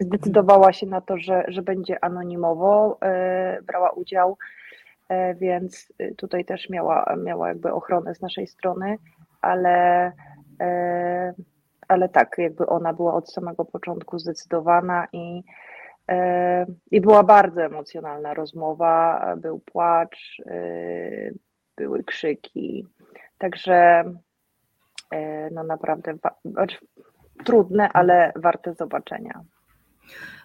[0.00, 2.98] Zdecydowała się na to, że, że będzie anonimowo
[3.66, 4.38] brała udział,
[5.36, 8.98] więc tutaj też miała, miała jakby ochronę z naszej strony,
[9.40, 10.12] ale,
[11.88, 15.42] ale tak, jakby ona była od samego początku zdecydowana i,
[16.90, 20.42] i była bardzo emocjonalna rozmowa, był płacz,
[21.76, 22.86] były krzyki,
[23.38, 24.04] Także
[25.10, 26.76] e, no naprawdę znaczy,
[27.44, 29.40] trudne, ale warte zobaczenia.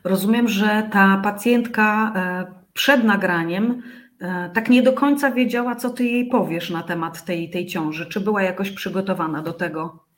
[0.04, 3.82] Rozumiem, że ta pacjentka e, przed nagraniem
[4.22, 8.06] e, tak nie do końca wiedziała, co ty jej powiesz na temat tej, tej ciąży.
[8.06, 10.11] Czy była jakoś przygotowana do tego?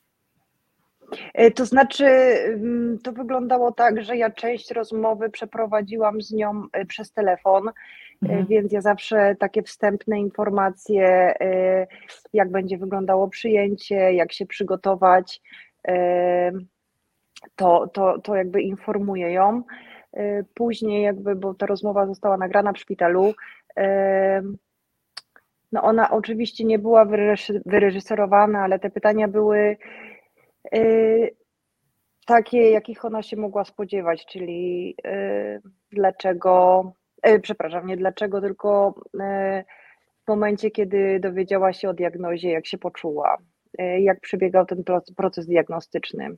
[1.54, 7.70] To znaczy, mm, to wyglądało tak, że ja część rozmowy przeprowadziłam z nią przez telefon
[8.22, 8.40] Mhm.
[8.40, 11.06] E, więc ja zawsze takie wstępne informacje,
[11.40, 11.86] e,
[12.32, 15.42] jak będzie wyglądało przyjęcie, jak się przygotować,
[15.88, 16.52] e,
[17.56, 19.62] to, to, to jakby informuję ją.
[20.54, 23.34] Później jakby, bo ta rozmowa została nagrana w szpitalu,
[25.72, 27.06] no ona oczywiście nie była
[27.66, 29.76] wyreżyserowana, ale te pytania były
[32.26, 34.96] takie, jakich ona się mogła spodziewać, czyli
[35.90, 36.84] dlaczego
[37.24, 38.94] E, przepraszam, nie dlaczego, tylko
[40.24, 43.36] w momencie, kiedy dowiedziała się o diagnozie, jak się poczuła,
[43.98, 44.84] jak przebiegał ten
[45.16, 46.28] proces diagnostyczny.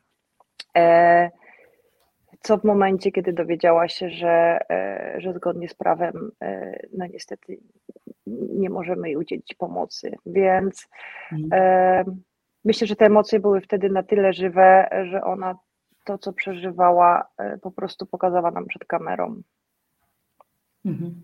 [2.41, 4.59] Co w momencie, kiedy dowiedziała się, że,
[5.19, 6.31] że zgodnie z prawem,
[6.93, 7.59] no niestety
[8.59, 10.13] nie możemy jej udzielić pomocy.
[10.27, 10.89] Więc
[11.33, 12.23] mhm.
[12.67, 15.59] Myślę, że te emocje były wtedy na tyle żywe, że ona
[16.05, 17.29] to, co przeżywała,
[17.63, 19.43] po prostu pokazała nam przed kamerą.
[20.85, 21.15] Mhm.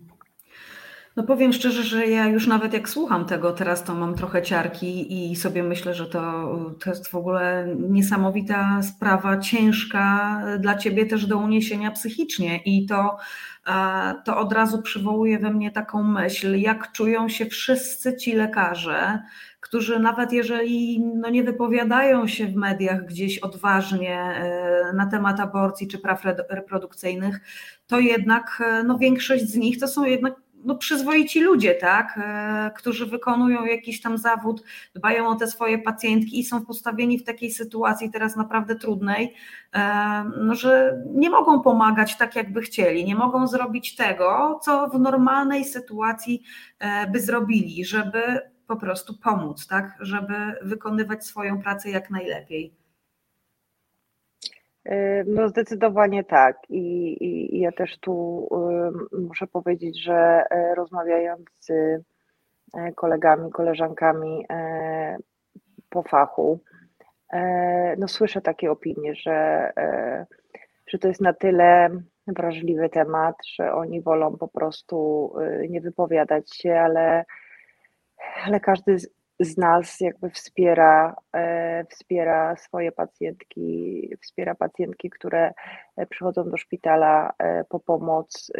[1.15, 5.31] No powiem szczerze, że ja już nawet jak słucham tego teraz, to mam trochę ciarki
[5.31, 6.21] i sobie myślę, że to,
[6.83, 13.17] to jest w ogóle niesamowita sprawa, ciężka dla ciebie też do uniesienia psychicznie i to,
[14.25, 19.19] to od razu przywołuje we mnie taką myśl, jak czują się wszyscy ci lekarze,
[19.63, 25.87] którzy nawet jeżeli no nie wypowiadają się w mediach gdzieś odważnie e, na temat aborcji
[25.87, 27.39] czy praw reprodukcyjnych,
[27.87, 30.33] to jednak e, no większość z nich to są jednak
[30.65, 34.63] no, przyzwoici ludzie, tak, e, którzy wykonują jakiś tam zawód,
[34.95, 39.33] dbają o te swoje pacjentki i są postawieni w takiej sytuacji teraz naprawdę trudnej,
[40.37, 45.65] no, że nie mogą pomagać tak, jakby chcieli, nie mogą zrobić tego, co w normalnej
[45.65, 46.43] sytuacji
[47.11, 52.73] by zrobili, żeby po prostu pomóc, tak, żeby wykonywać swoją pracę jak najlepiej.
[55.25, 56.57] No zdecydowanie tak.
[56.69, 58.47] I, i, I, ja też tu
[59.27, 61.69] muszę powiedzieć, że e, rozmawiając z
[62.73, 65.17] e, kolegami, koleżankami e,
[65.89, 66.59] po fachu,
[67.97, 69.71] no słyszę takie opinie, że,
[70.87, 71.89] że to jest na tyle
[72.27, 75.29] wrażliwy temat, że oni wolą po prostu
[75.69, 77.25] nie wypowiadać się, ale
[78.45, 78.97] ale każdy
[79.39, 85.53] z nas jakby wspiera, e, wspiera swoje pacjentki, wspiera pacjentki, które
[85.97, 88.51] e, przychodzą do szpitala e, po pomoc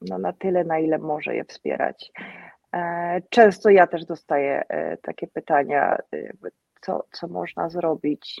[0.00, 2.12] no, na tyle, na ile może je wspierać.
[3.30, 4.62] Często ja też dostaję
[5.02, 5.98] takie pytania,
[6.80, 8.40] co, co można zrobić,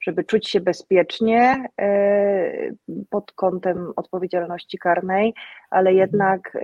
[0.00, 2.70] żeby czuć się bezpiecznie e,
[3.10, 5.34] pod kątem odpowiedzialności karnej,
[5.70, 5.96] ale mhm.
[5.96, 6.60] jednak e,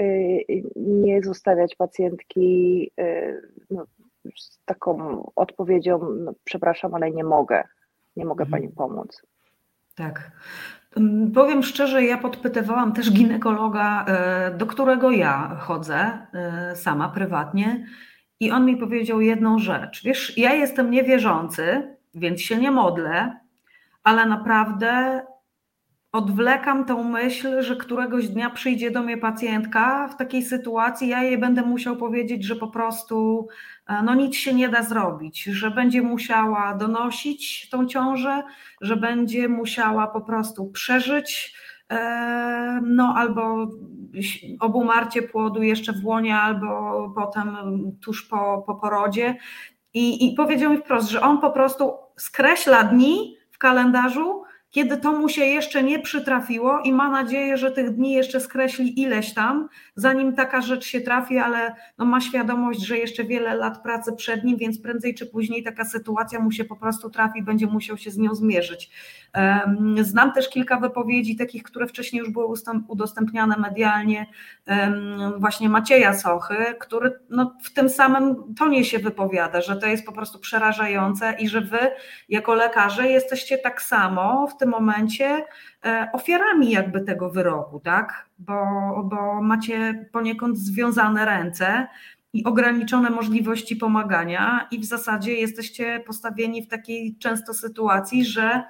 [0.76, 3.34] nie zostawiać pacjentki e,
[3.70, 3.86] no,
[4.36, 7.64] z taką odpowiedzią, no, przepraszam, ale nie mogę,
[8.16, 8.62] nie mogę mhm.
[8.62, 9.22] pani pomóc.
[9.94, 10.30] Tak.
[10.96, 14.06] Mm, powiem szczerze, ja podpytywałam też ginekologa,
[14.58, 16.26] do którego ja chodzę
[16.74, 17.86] sama prywatnie,
[18.40, 20.02] i on mi powiedział jedną rzecz.
[20.04, 23.40] Wiesz, ja jestem niewierzący, więc się nie modlę,
[24.04, 25.22] ale naprawdę
[26.12, 31.38] odwlekam tą myśl, że któregoś dnia przyjdzie do mnie pacjentka w takiej sytuacji, ja jej
[31.38, 33.48] będę musiał powiedzieć, że po prostu
[33.86, 38.42] e, no nic się nie da zrobić, że będzie musiała donosić tą ciążę,
[38.80, 41.56] że będzie musiała po prostu przeżyć
[41.90, 43.70] e, no albo
[44.60, 47.56] obumarcie płodu jeszcze w łonie, albo potem
[48.04, 49.36] tuż po, po porodzie.
[49.94, 55.12] I, I powiedział mi wprost, że on po prostu skreśla dni w kalendarzu, kiedy to
[55.12, 59.68] mu się jeszcze nie przytrafiło i ma nadzieję, że tych dni jeszcze skreśli ileś tam,
[59.94, 64.44] zanim taka rzecz się trafi, ale no ma świadomość, że jeszcze wiele lat pracy przed
[64.44, 68.10] nim, więc prędzej czy później taka sytuacja mu się po prostu trafi, będzie musiał się
[68.10, 68.90] z nią zmierzyć.
[70.02, 72.46] Znam też kilka wypowiedzi takich, które wcześniej już były
[72.88, 74.26] udostępniane medialnie,
[75.38, 80.12] właśnie Macieja Sochy, który no, w tym samym tonie się wypowiada, że to jest po
[80.12, 81.78] prostu przerażające i że wy
[82.28, 85.44] jako lekarze jesteście tak samo w tym momencie
[85.84, 88.26] e, ofiarami jakby tego wyroku, tak?
[88.38, 88.54] Bo,
[89.04, 91.86] bo macie poniekąd związane ręce
[92.32, 98.62] i ograniczone możliwości pomagania i w zasadzie jesteście postawieni w takiej często sytuacji, że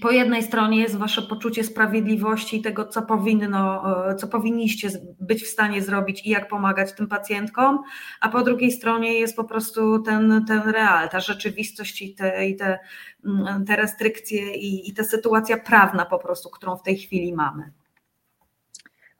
[0.00, 4.88] po jednej stronie jest wasze poczucie sprawiedliwości i tego, co powinno, e, co powinniście
[5.20, 7.82] być w stanie zrobić i jak pomagać tym pacjentkom,
[8.20, 12.56] a po drugiej stronie jest po prostu ten, ten real, ta rzeczywistość i te, i
[12.56, 12.78] te,
[13.24, 17.72] mm, te restrykcje i, i ta sytuacja prawna po prostu, którą w tej chwili mamy.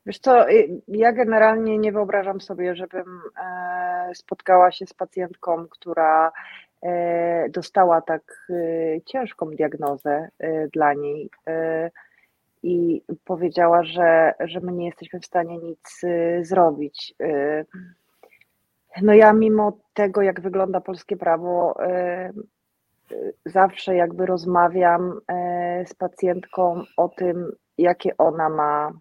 [0.07, 6.33] Wiesz co, y, ja generalnie nie wyobrażam sobie, żebym e, spotkała się z pacjentką, która
[7.51, 11.31] dostała tak e, ciężką diagnozę e, dla niej
[12.63, 16.01] i powiedziała, że, że my nie jesteśmy w stanie nic
[16.43, 17.15] zrobić.
[19.03, 21.77] No ja mimo tego, jak wygląda polskie prawo,
[23.47, 25.21] zawsze jakby rozmawiam
[25.87, 28.93] z pacjentką o tym, jakie ona ma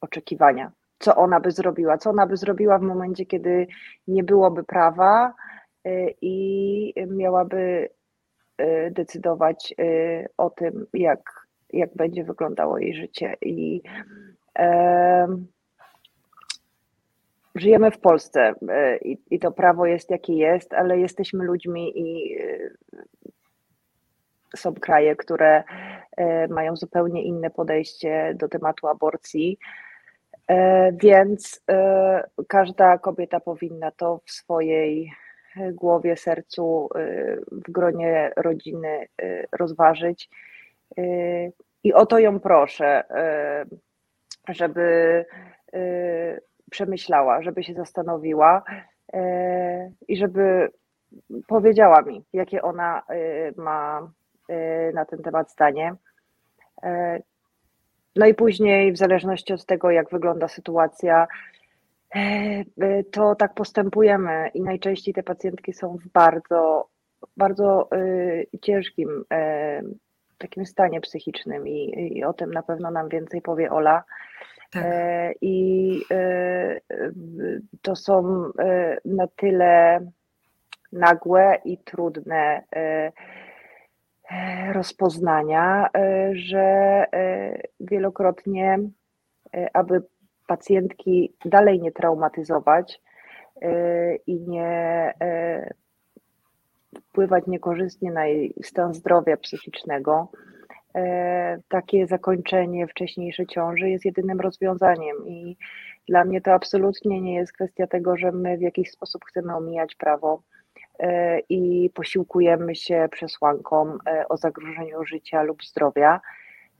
[0.00, 0.72] oczekiwania
[1.04, 3.66] co ona by zrobiła, co ona by zrobiła w momencie, kiedy
[4.08, 5.34] nie byłoby prawa
[5.86, 7.88] y, i miałaby
[8.60, 13.36] y, decydować y, o tym, jak, jak będzie wyglądało jej życie.
[13.42, 13.82] I
[14.58, 15.28] e,
[17.54, 18.54] żyjemy w Polsce
[19.02, 22.38] i, i to prawo jest jakie jest, ale jesteśmy ludźmi i
[24.56, 25.64] są kraje, które
[26.50, 29.58] mają zupełnie inne podejście do tematu aborcji.
[30.48, 35.12] E, więc e, każda kobieta powinna to w swojej
[35.72, 39.06] głowie, sercu, e, w gronie rodziny
[39.58, 40.28] rozważyć.
[41.84, 43.04] I o to ją proszę,
[44.48, 45.24] żeby
[46.70, 48.62] przemyślała, żeby się zastanowiła
[50.08, 50.68] i żeby
[51.46, 53.02] powiedziała mi, jakie ona
[53.56, 54.10] ma
[54.94, 55.94] na ten temat zdanie.
[58.16, 61.26] No i później, w zależności od tego, jak wygląda sytuacja,
[62.14, 62.18] e,
[62.80, 66.88] e, to tak postępujemy i najczęściej te pacjentki są w bardzo,
[67.36, 69.24] bardzo e, ciężkim
[70.38, 74.04] takim stanie psychicznym i, i o tym na pewno nam więcej powie Ola.
[74.70, 74.84] Tak.
[75.40, 76.00] I
[77.82, 78.44] to są
[79.04, 80.00] na tyle
[80.92, 82.62] nagłe i trudne
[84.72, 88.78] rozpoznania, e, że e, wielokrotnie,
[89.54, 90.02] e, aby
[90.46, 93.00] pacjentki dalej nie traumatyzować
[94.26, 95.12] i nie
[97.08, 100.28] wpływać niekorzystnie na jej stan zdrowia psychicznego,
[101.68, 105.16] takie zakończenie wcześniejszej ciąży jest jedynym rozwiązaniem.
[105.26, 105.56] I
[106.08, 109.94] dla mnie to absolutnie nie jest kwestia tego, że my w jakiś sposób chcemy omijać
[109.94, 110.53] prawo E,
[111.48, 116.20] i posiłkujemy się przesłanką e, o zagrożeniu życia lub zdrowia.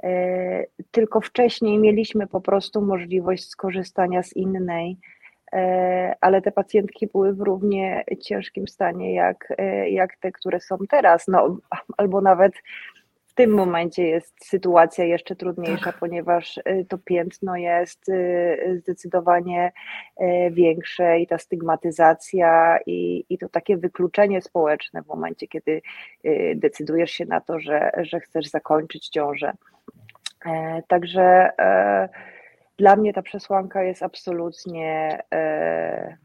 [0.02, 4.96] E, tylko wcześniej mieliśmy po prostu możliwość skorzystania z innej,
[6.20, 9.52] ale te pacjentki były w równie ciężkim stanie jak,
[9.90, 11.56] jak te, które są teraz, no,
[11.96, 12.52] albo nawet
[13.34, 15.98] w tym momencie jest sytuacja jeszcze trudniejsza, tak.
[15.98, 19.72] ponieważ y, to piętno jest y, zdecydowanie
[20.20, 25.82] y, większe i ta stygmatyzacja i, i to takie wykluczenie społeczne w momencie, kiedy
[26.54, 29.52] decydujesz się na to, że, że chcesz zakończyć ciążę.
[30.46, 31.22] E, także
[31.58, 32.08] e,
[32.78, 36.16] dla mnie ta przesłanka jest absolutnie e,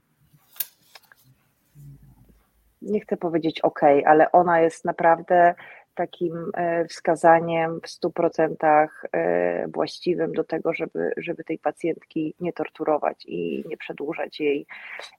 [2.82, 5.56] nie chcę powiedzieć ok, ale ona jest naprawdę
[6.00, 13.26] takim e, wskazaniem w 100% e, właściwym do tego, żeby, żeby tej pacjentki nie torturować
[13.26, 14.66] i nie przedłużać jej,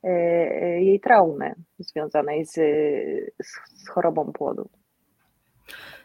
[0.03, 0.11] e,
[0.83, 2.55] jej traumy związanej z,
[3.75, 4.69] z chorobą płodu.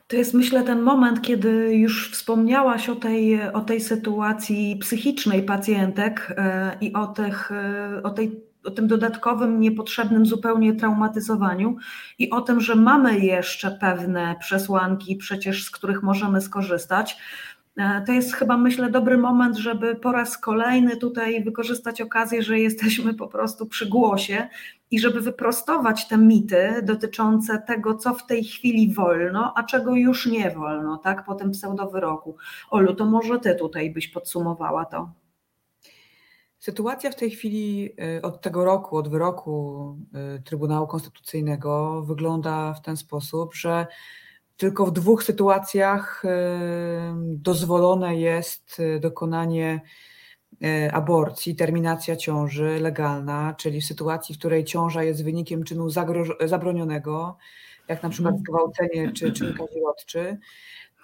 [0.08, 6.36] To jest myślę ten moment, kiedy już wspomniałaś o tej, o tej sytuacji psychicznej pacjentek
[6.82, 7.52] i o, tych,
[8.04, 11.76] o, tej, o tym dodatkowym, niepotrzebnym zupełnie traumatyzowaniu
[12.20, 17.18] i o tym, że mamy jeszcze pewne przesłanki, przecież z których możemy skorzystać.
[17.78, 22.60] E, to jest chyba, myślę, dobry moment, żeby po raz kolejny tutaj wykorzystać okazję, że
[22.60, 24.48] jesteśmy po prostu przy głosie
[24.92, 30.26] i żeby wyprostować te mity dotyczące tego, co w tej chwili wolno, a czego już
[30.26, 32.38] nie wolno, tak, po tym pseudowyroku.
[32.70, 35.25] Olu, to może ty tutaj byś podsumowała to.
[36.66, 39.98] Sytuacja w tej chwili y, od tego roku, od wyroku
[40.38, 43.88] y, Trybunału Konstytucyjnego wygląda w ten sposób, że
[44.58, 46.30] tylko w dwóch sytuacjach y,
[47.38, 49.82] dozwolone jest dokonanie
[50.64, 55.90] E, aborcji, terminacja ciąży legalna, czyli w sytuacji, w której ciąża jest wynikiem czynu
[56.46, 57.38] zabronionego,
[57.88, 58.44] jak na przykład mhm.
[58.44, 60.38] zgwałcenie czy czyn kazirodczy,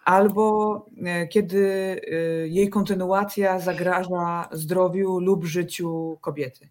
[0.05, 1.67] albo e, kiedy
[2.11, 2.15] e,
[2.47, 6.69] jej kontynuacja zagraża zdrowiu lub życiu kobiety.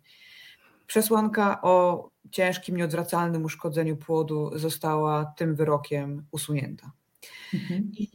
[0.87, 6.93] Przesłanka o ciężkim, nieodwracalnym uszkodzeniu płodu została tym wyrokiem usunięta.
[7.55, 7.93] Mhm.
[7.99, 8.09] I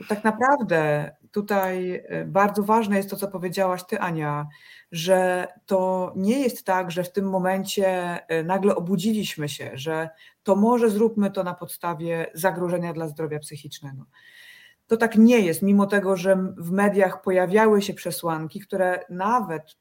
[0.00, 4.46] y, tak naprawdę tutaj e, bardzo ważne jest to, co powiedziałaś Ty, Ania,
[4.92, 7.86] że to nie jest tak, że w tym momencie
[8.28, 10.08] e, nagle obudziliśmy się, że
[10.42, 14.04] to może zróbmy to na podstawie zagrożenia dla zdrowia psychicznego.
[14.86, 19.76] To tak nie jest, mimo tego, że w mediach pojawiały się przesłanki, które nawet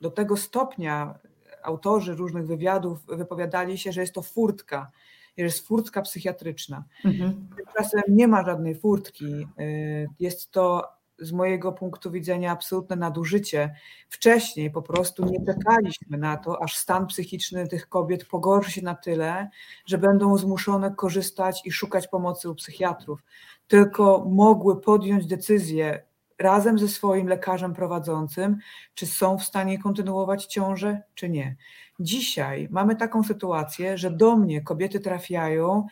[0.00, 1.18] do tego stopnia
[1.62, 4.90] autorzy różnych wywiadów wypowiadali się, że jest to furtka,
[5.36, 6.84] jest furtka psychiatryczna.
[7.04, 7.48] Mhm.
[7.56, 9.46] Tymczasem nie ma żadnej furtki.
[9.60, 13.74] Y, jest to z mojego punktu widzenia absolutne nadużycie.
[14.08, 18.94] Wcześniej po prostu nie czekaliśmy na to, aż stan psychiczny tych kobiet pogorszy się na
[18.94, 19.48] tyle,
[19.86, 23.22] że będą zmuszone korzystać i szukać pomocy u psychiatrów,
[23.68, 26.02] tylko mogły podjąć decyzję
[26.38, 28.56] razem ze swoim lekarzem prowadzącym,
[28.94, 31.56] czy są w stanie kontynuować ciążę, czy nie.
[32.00, 35.86] Dzisiaj mamy taką sytuację, że do mnie kobiety trafiają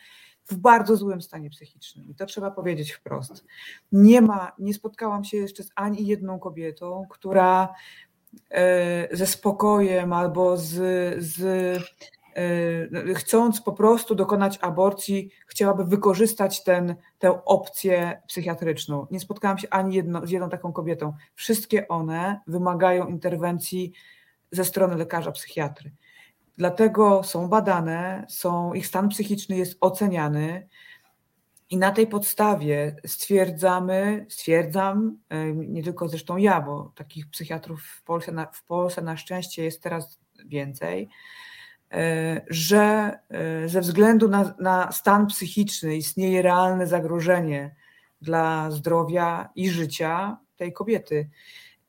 [0.45, 2.09] w bardzo złym stanie psychicznym.
[2.09, 3.45] I to trzeba powiedzieć wprost.
[3.91, 7.73] Nie ma, nie spotkałam się jeszcze z ani jedną kobietą, która
[8.51, 10.73] e, ze spokojem albo z,
[11.23, 11.43] z
[12.35, 19.07] e, chcąc po prostu dokonać aborcji, chciałaby wykorzystać ten, tę opcję psychiatryczną.
[19.11, 21.13] Nie spotkałam się ani jedno, z jedną taką kobietą.
[21.35, 23.93] Wszystkie one wymagają interwencji
[24.53, 25.91] ze strony lekarza psychiatry.
[26.57, 30.67] Dlatego są badane, są, ich stan psychiczny jest oceniany
[31.69, 35.17] i na tej podstawie stwierdzamy, stwierdzam,
[35.55, 39.83] nie tylko zresztą ja, bo takich psychiatrów w Polsce na, w Polsce na szczęście jest
[39.83, 41.09] teraz więcej,
[41.91, 47.75] e, że e, ze względu na, na stan psychiczny istnieje realne zagrożenie
[48.21, 51.29] dla zdrowia i życia tej kobiety.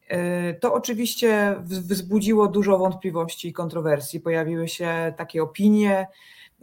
[0.08, 4.20] E, to oczywiście wzbudziło dużo wątpliwości i kontrowersji.
[4.20, 6.06] Pojawiły się takie opinie,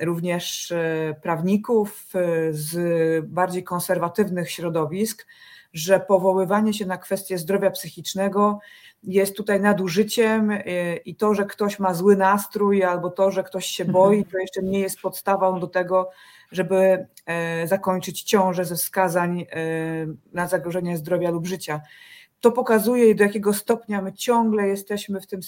[0.02, 5.28] również e, prawników e, z bardziej konserwatywnych środowisk,
[5.74, 8.60] że powoływanie się na kwestię zdrowia psychicznego
[9.04, 10.52] jest tutaj nadużyciem
[11.06, 14.32] i to, że ktoś ma zły nastrój albo to, że ktoś się boi, mhm.
[14.32, 16.10] to jeszcze nie jest podstawą do tego,
[16.52, 17.08] żeby
[17.66, 19.46] zakończyć ciążę ze wskazań
[20.34, 21.82] na zagrożenie zdrowia lub życia
[22.42, 25.40] to pokazuje, do jakiego stopnia my ciągle jesteśmy w, tym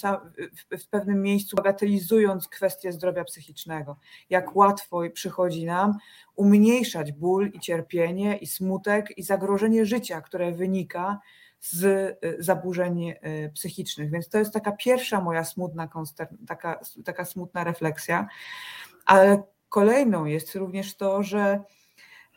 [0.78, 3.96] w pewnym miejscu, bagatelizując kwestię zdrowia psychicznego.
[4.30, 5.98] Jak łatwo przychodzi nam
[6.36, 11.20] umniejszać ból i cierpienie, i smutek, i zagrożenie życia, które wynika
[11.60, 14.10] z y, zaburzeń y, psychicznych.
[14.10, 15.88] Więc to jest taka pierwsza moja smutna,
[16.46, 18.28] taka, taka smutna refleksja.
[19.06, 21.60] Ale kolejną jest również to, że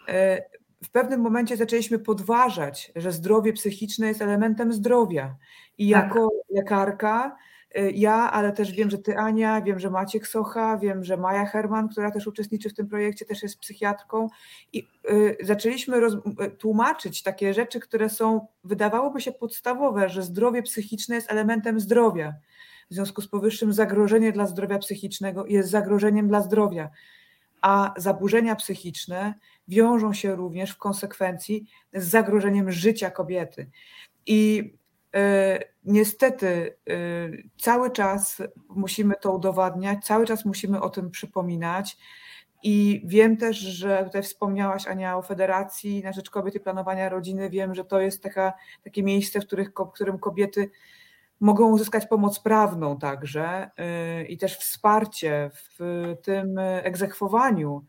[0.09, 5.35] y, w pewnym momencie zaczęliśmy podważać, że zdrowie psychiczne jest elementem zdrowia.
[5.77, 6.03] I tak.
[6.03, 7.37] jako lekarka,
[7.77, 11.45] y, ja, ale też wiem, że ty, Ania, wiem, że Maciek Socha, wiem, że Maja
[11.45, 14.29] Herman, która też uczestniczy w tym projekcie, też jest psychiatrką.
[14.73, 20.63] I y, zaczęliśmy roz, y, tłumaczyć takie rzeczy, które są, wydawałoby się podstawowe, że zdrowie
[20.63, 22.33] psychiczne jest elementem zdrowia.
[22.91, 26.89] W związku z powyższym zagrożenie dla zdrowia psychicznego jest zagrożeniem dla zdrowia,
[27.61, 29.33] a zaburzenia psychiczne
[29.67, 33.69] wiążą się również w konsekwencji z zagrożeniem życia kobiety.
[34.25, 34.73] I
[35.15, 36.93] e, niestety e,
[37.57, 41.97] cały czas musimy to udowadniać, cały czas musimy o tym przypominać.
[42.63, 47.49] I wiem też, że tutaj wspomniałaś Ania o Federacji na rzecz kobiet i planowania rodziny.
[47.49, 48.53] Wiem, że to jest taka,
[48.83, 50.69] takie miejsce, w, których, w którym kobiety
[51.39, 57.85] mogą uzyskać pomoc prawną także e, i też wsparcie w tym egzekwowaniu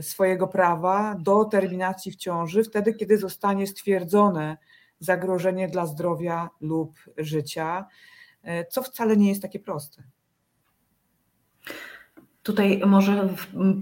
[0.00, 4.56] swojego prawa do terminacji w ciąży wtedy, kiedy zostanie stwierdzone
[4.98, 7.86] zagrożenie dla zdrowia lub życia,
[8.70, 10.02] co wcale nie jest takie proste.
[12.42, 13.28] Tutaj może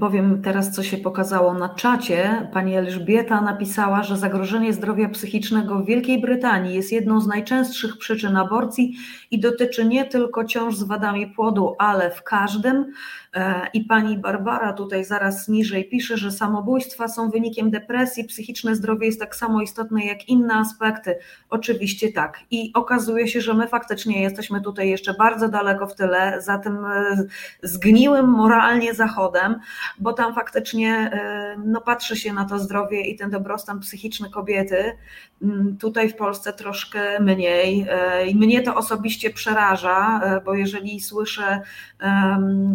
[0.00, 2.48] powiem teraz, co się pokazało na czacie.
[2.52, 8.36] Pani Elżbieta napisała, że zagrożenie zdrowia psychicznego w Wielkiej Brytanii jest jedną z najczęstszych przyczyn
[8.36, 8.96] aborcji
[9.30, 12.92] i dotyczy nie tylko ciąż z wadami płodu, ale w każdym.
[13.34, 19.06] E, I pani Barbara tutaj zaraz niżej pisze, że samobójstwa są wynikiem depresji, psychiczne zdrowie
[19.06, 21.18] jest tak samo istotne jak inne aspekty.
[21.50, 22.38] Oczywiście tak.
[22.50, 26.84] I okazuje się, że my faktycznie jesteśmy tutaj jeszcze bardzo daleko w tyle za tym
[26.84, 27.26] e,
[27.62, 29.60] zgniłym moralnie zachodem,
[29.98, 34.96] bo tam faktycznie e, no, patrzy się na to zdrowie i ten dobrostan psychiczny kobiety.
[35.42, 37.86] Mm, tutaj w Polsce troszkę mniej.
[38.28, 41.60] I mnie to osobiście przeraża, bo jeżeli słyszę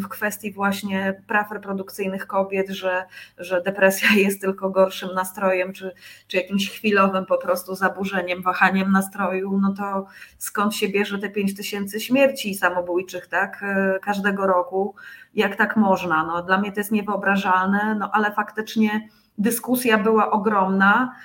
[0.01, 3.05] w kwestii właśnie praw reprodukcyjnych kobiet, że,
[3.37, 5.91] że depresja jest tylko gorszym nastrojem, czy,
[6.27, 10.05] czy jakimś chwilowym po prostu zaburzeniem, wahaniem nastroju, no to
[10.37, 14.95] skąd się bierze te 5 tysięcy śmierci samobójczych, tak, e, każdego roku,
[15.33, 21.15] jak tak można, no dla mnie to jest niewyobrażalne, no ale faktycznie dyskusja była ogromna,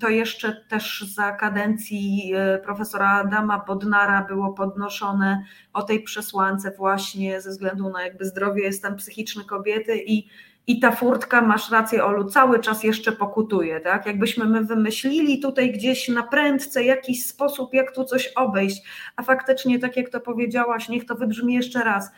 [0.00, 7.40] to jeszcze też za kadencji e, profesora Adama Bodnara było podnoszone o tej przesłance właśnie
[7.40, 10.28] ze względu na jakby zdrowie, stan psychiczny kobiety i
[10.66, 14.06] i ta furtka, masz rację Olu, cały czas jeszcze pokutuje, tak?
[14.06, 18.82] Jakbyśmy my wymyślili tutaj gdzieś na prędce jakiś sposób, jak tu coś obejść,
[19.16, 22.10] a faktycznie, tak jak to powiedziałaś, niech to wybrzmi jeszcze raz,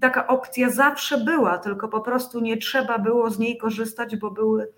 [0.00, 4.72] taka opcja zawsze była, tylko po prostu nie trzeba było z niej korzystać, bo były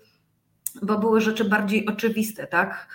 [0.81, 2.87] bo były rzeczy bardziej oczywiste, tak?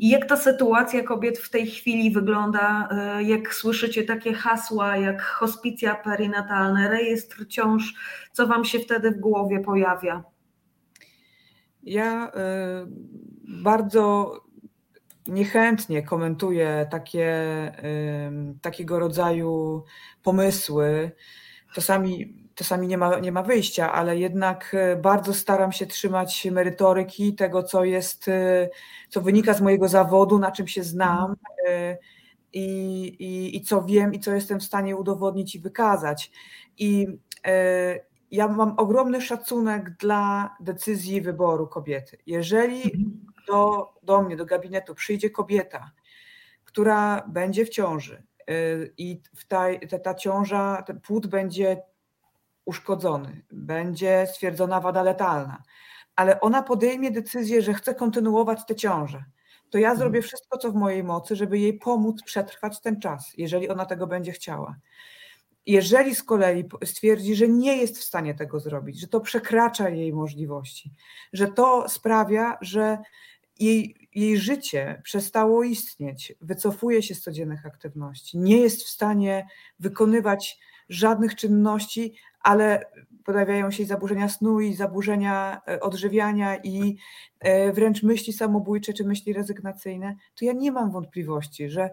[0.00, 5.94] Jak ta sytuacja kobiet w tej chwili wygląda, e, jak słyszycie takie hasła jak hospicja
[5.94, 7.94] perinatalne, rejestr ciąż,
[8.32, 10.24] co Wam się wtedy w głowie pojawia?
[11.82, 12.86] Ja e,
[13.62, 14.32] bardzo
[15.28, 17.32] niechętnie komentuję takie,
[18.62, 19.84] takiego rodzaju
[20.22, 21.10] pomysły.
[21.74, 27.34] Czasami czasami nie ma, nie ma wyjścia, ale jednak e, bardzo staram się trzymać merytoryki
[27.34, 28.68] tego, co jest, e,
[29.08, 31.36] co wynika z mojego zawodu, na czym się znam
[31.68, 31.98] e,
[32.52, 32.66] i,
[33.06, 36.30] i, i co wiem i co jestem w stanie udowodnić i wykazać.
[36.78, 37.06] I
[38.30, 42.18] ja mam ogromny szacunek dla decyzji wyboru kobiety.
[42.26, 43.27] Jeżeli mhm.
[43.48, 45.90] Do, do mnie, do gabinetu przyjdzie kobieta,
[46.64, 48.22] która będzie w ciąży
[48.98, 51.82] i ta, ta, ta ciąża, ten płód będzie
[52.64, 55.62] uszkodzony, będzie stwierdzona wada letalna,
[56.16, 59.24] ale ona podejmie decyzję, że chce kontynuować tę ciążę,
[59.70, 60.22] to ja zrobię mhm.
[60.22, 64.32] wszystko, co w mojej mocy, żeby jej pomóc przetrwać ten czas, jeżeli ona tego będzie
[64.32, 64.76] chciała.
[65.66, 70.12] Jeżeli z kolei stwierdzi, że nie jest w stanie tego zrobić, że to przekracza jej
[70.12, 70.92] możliwości,
[71.32, 72.98] że to sprawia, że
[73.58, 79.46] jej, jej życie przestało istnieć, wycofuje się z codziennych aktywności, nie jest w stanie
[79.78, 82.84] wykonywać żadnych czynności, ale
[83.24, 86.96] pojawiają się zaburzenia snu i zaburzenia e, odżywiania i
[87.40, 91.90] e, wręcz myśli samobójcze czy myśli rezygnacyjne, to ja nie mam wątpliwości, że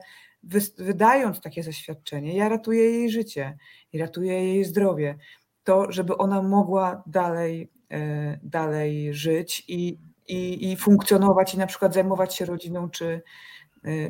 [0.77, 3.57] wydając takie zaświadczenie, ja ratuję jej życie
[3.93, 5.17] i ratuję jej zdrowie,
[5.63, 9.97] to żeby ona mogła dalej, e, dalej żyć i,
[10.27, 13.21] i, i funkcjonować i na przykład zajmować się rodziną czy,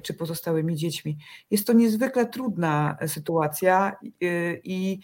[0.03, 1.17] czy pozostałymi dziećmi.
[1.51, 3.95] Jest to niezwykle trudna sytuacja
[4.63, 4.99] i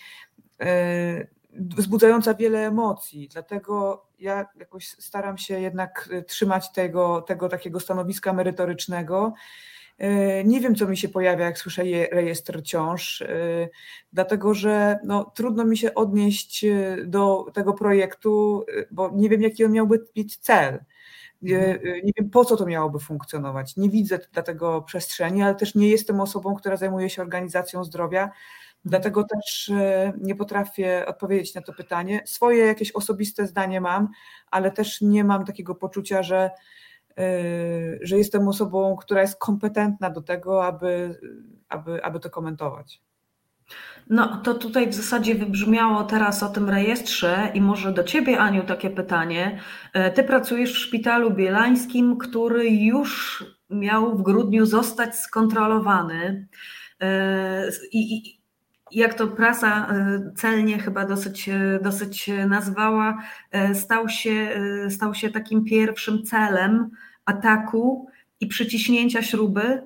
[0.61, 3.29] E, wzbudzająca wiele emocji.
[3.31, 9.33] Dlatego ja jakoś staram się jednak trzymać tego, tego takiego stanowiska merytorycznego.
[10.45, 13.23] Nie wiem, co mi się pojawia, jak słyszę rejestr ciąż,
[14.13, 16.65] dlatego że no, trudno mi się odnieść
[17.05, 20.83] do tego projektu, bo nie wiem, jaki on miałby mieć cel.
[21.41, 23.77] Nie, nie wiem, po co to miałoby funkcjonować.
[23.77, 28.31] Nie widzę dlatego przestrzeni, ale też nie jestem osobą, która zajmuje się organizacją zdrowia,
[28.85, 32.21] Dlatego też e, nie potrafię odpowiedzieć na to pytanie.
[32.25, 34.09] Swoje jakieś osobiste zdanie mam,
[34.51, 36.49] ale też nie mam takiego poczucia, że,
[37.17, 37.33] e,
[38.01, 41.19] że jestem osobą, która jest kompetentna do tego, aby,
[41.69, 43.01] aby, aby to komentować.
[44.09, 48.63] No to tutaj w zasadzie wybrzmiało teraz o tym rejestrze i może do Ciebie, Aniu,
[48.63, 49.59] takie pytanie.
[49.93, 56.47] E, ty pracujesz w szpitalu bielańskim, który już miał w grudniu zostać skontrolowany.
[57.91, 58.41] I,
[58.91, 64.49] jak to prasa e, celnie chyba dosyć, e, dosyć nazwała, e, stał się,
[64.89, 66.89] stał się takim pierwszym celem
[67.25, 68.07] ataku
[68.39, 69.81] i przyciśnięcia śruby.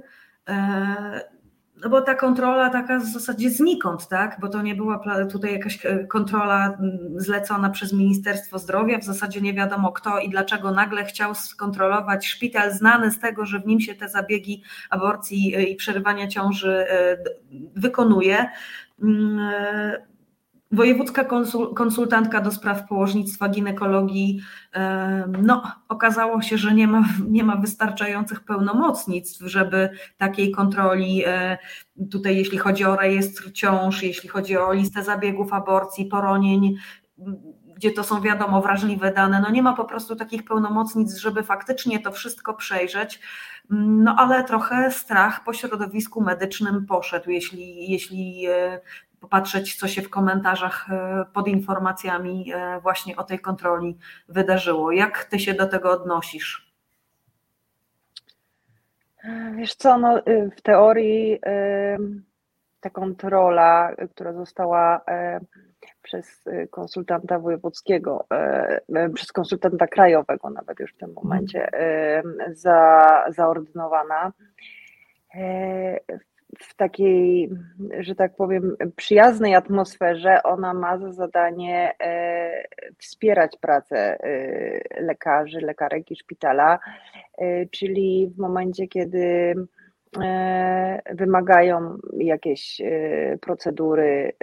[1.85, 4.37] No bo ta kontrola taka w zasadzie znikąd, tak?
[4.39, 8.99] Bo to nie była tutaj jakaś e, kontrola mm, zlecona przez Ministerstwo Zdrowia.
[8.99, 13.59] W zasadzie nie wiadomo kto i dlaczego nagle chciał skontrolować szpital znany z tego, że
[13.59, 16.85] w nim się te zabiegi aborcji i przerywania ciąży
[17.75, 18.49] wykonuje
[20.71, 21.25] Wojewódzka
[21.75, 24.41] konsultantka do spraw położnictwa, ginekologii,
[25.41, 31.57] no, okazało się, że nie ma, nie ma wystarczających pełnomocnictw, żeby takiej kontroli, e,
[32.11, 36.75] tutaj jeśli chodzi o rejestr ciąż, jeśli chodzi o listę zabiegów aborcji, poronień,
[37.75, 41.99] gdzie to są wiadomo wrażliwe dane, no nie ma po prostu takich pełnomocnictw, żeby faktycznie
[41.99, 43.19] to wszystko przejrzeć.
[43.69, 48.81] No ale trochę strach po środowisku medycznym poszedł, jeśli, jeśli e,
[49.25, 53.97] popatrzeć, co się w komentarzach e, pod informacjami e, właśnie o tej kontroli
[54.29, 54.91] wydarzyło.
[54.91, 56.75] Jak ty się do tego odnosisz?
[59.55, 61.39] Wiesz co, no, y, w teorii
[62.79, 65.01] ta kontrola, która została
[66.01, 68.25] przez y, konsultanta wojewódzkiego,
[69.13, 71.69] przez konsultanta krajowego nawet już w tym momencie
[72.53, 74.31] za, zaordynowana,
[76.59, 77.49] w takiej,
[77.99, 82.63] że tak powiem, przyjaznej atmosferze, ona ma za zadanie e,
[82.97, 86.79] wspierać pracę e, lekarzy, lekarek i szpitala,
[87.37, 89.55] e, czyli w momencie, kiedy
[91.11, 92.81] wymagają jakieś
[93.41, 94.33] procedury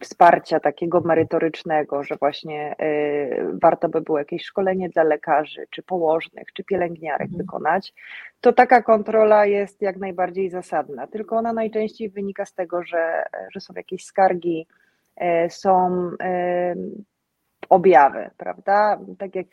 [0.00, 6.52] wsparcia takiego merytorycznego, że właśnie y, warto by było jakieś szkolenie dla lekarzy, czy położnych,
[6.52, 7.38] czy pielęgniarek mhm.
[7.38, 7.94] wykonać,
[8.40, 11.06] to taka kontrola jest jak najbardziej zasadna.
[11.06, 14.66] Tylko ona najczęściej wynika z tego, że, że są jakieś skargi,
[15.22, 17.04] y, są y,
[17.68, 18.98] objawy, prawda?
[19.18, 19.46] Tak jak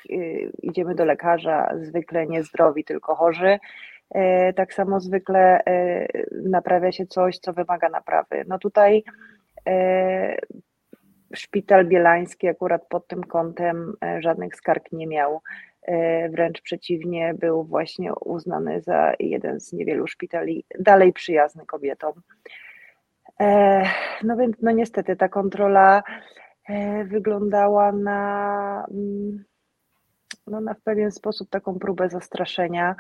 [0.62, 3.60] idziemy do lekarza, zwykle nie zdrowi, tylko chorzy.
[4.56, 5.62] Tak samo zwykle
[6.44, 8.44] naprawia się coś, co wymaga naprawy.
[8.48, 9.04] No tutaj
[11.36, 15.42] szpital Bielański akurat pod tym kątem e, żadnych skarg nie miał.
[15.82, 22.14] E, wręcz przeciwnie, był właśnie uznany za jeden z niewielu szpitali dalej przyjazny kobietom.
[24.24, 26.04] No więc, no niestety, ta kontrola
[27.06, 29.46] wyglądała na, mm,
[30.48, 32.96] no na w pewien sposób taką próbę zastraszenia.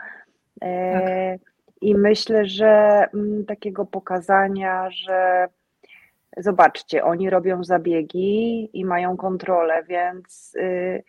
[0.60, 1.40] Tak.
[1.82, 5.48] I myślę, że mm, takiego pokazania, że
[6.38, 11.04] zobaczcie, oni robią zabiegi i mają kontrolę, więc y,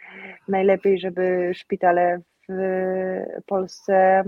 [0.49, 2.53] najlepiej, żeby szpitale w
[3.47, 4.25] Polsce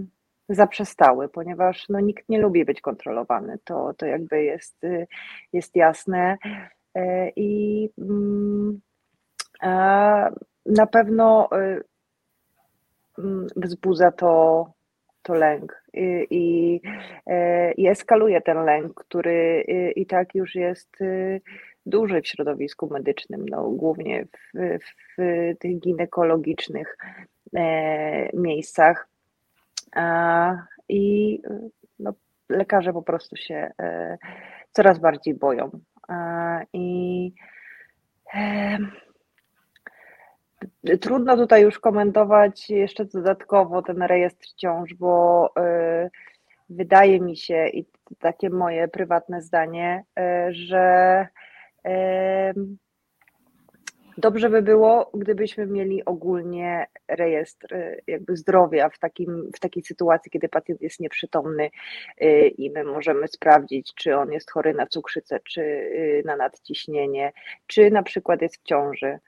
[0.49, 3.59] zaprzestały, ponieważ no, nikt nie lubi być kontrolowany.
[3.65, 5.07] To, to jakby jest, y,
[5.53, 6.37] jest jasne.
[6.95, 8.81] E, I mm,
[10.67, 11.85] na pewno y,
[13.19, 14.73] mm, wzbudza to
[15.29, 16.81] to lęk i, i,
[17.27, 19.65] e, i eskaluje ten lęk, który
[19.97, 21.41] i tak już jest y,
[21.87, 24.79] duży w środowisku medycznym, no, głównie w,
[25.19, 25.23] w
[25.59, 26.97] tych ginekologicznych
[27.57, 29.09] e, miejscach.
[30.89, 31.43] I
[31.99, 32.13] no,
[32.49, 34.19] lekarze po prostu się e,
[34.73, 35.71] coraz bardziej boją.
[36.73, 37.33] I
[41.01, 46.11] Trudno tutaj już komentować jeszcze dodatkowo ten rejestr ciąż, bo y,
[46.71, 47.87] wydaje mi się, i
[48.19, 50.23] takie moje prywatne zdanie, y,
[50.55, 51.27] że
[51.87, 51.91] y,
[54.19, 57.75] dobrze by było, gdybyśmy mieli ogólnie rejestr
[58.07, 61.71] jakby zdrowia w, takim, w takiej sytuacji, kiedy pacjent jest nieprzytomny
[62.59, 65.91] i my możemy sprawdzić, czy on jest chory na cukrzycę, czy
[66.25, 67.33] na nadciśnienie,
[67.67, 69.19] czy na przykład jest w ciąży.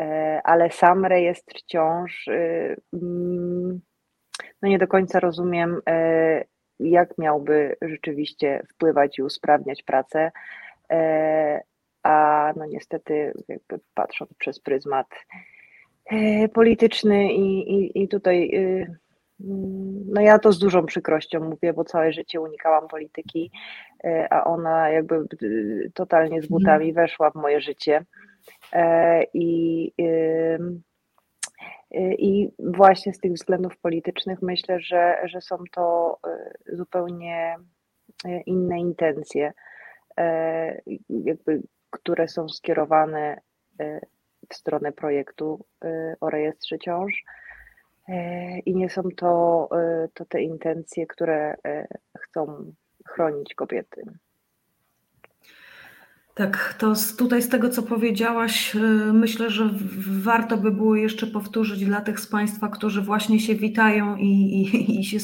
[0.00, 3.80] E, ale sam rejestr ciąż, y, mm,
[4.62, 6.44] no nie do końca rozumiem, e,
[6.80, 10.32] jak miałby rzeczywiście wpływać i usprawniać pracę,
[10.90, 11.60] e,
[12.02, 15.06] a no niestety jakby patrząc przez pryzmat
[16.54, 18.96] polityczny i, i, i tutaj y,
[19.40, 23.50] mm, no ja to z dużą przykrością mówię, bo całe życie unikałam polityki,
[24.30, 28.04] a ona jakby y, totalnie z butami weszła w moje życie.
[28.74, 29.92] E, I,
[32.18, 37.56] i właśnie z tych względów politycznych myślę, że, że są to e, zupełnie
[38.24, 39.52] e, inne intencje,
[41.08, 43.40] jakby, które są skierowane
[44.48, 45.64] w stronę projektu
[46.20, 47.22] o rejestrze ciąż.
[48.66, 49.68] I nie są to,
[50.14, 51.54] to te intencje, które
[52.18, 52.72] chcą
[53.08, 54.02] chronić kobiety.
[56.34, 58.78] Tak, to z, tutaj z tego, co powiedziałaś, y,
[59.12, 59.70] myślę, że
[60.08, 65.00] warto by było jeszcze powtórzyć dla tych z Państwa, którzy właśnie się witają i, i,
[65.00, 65.18] i się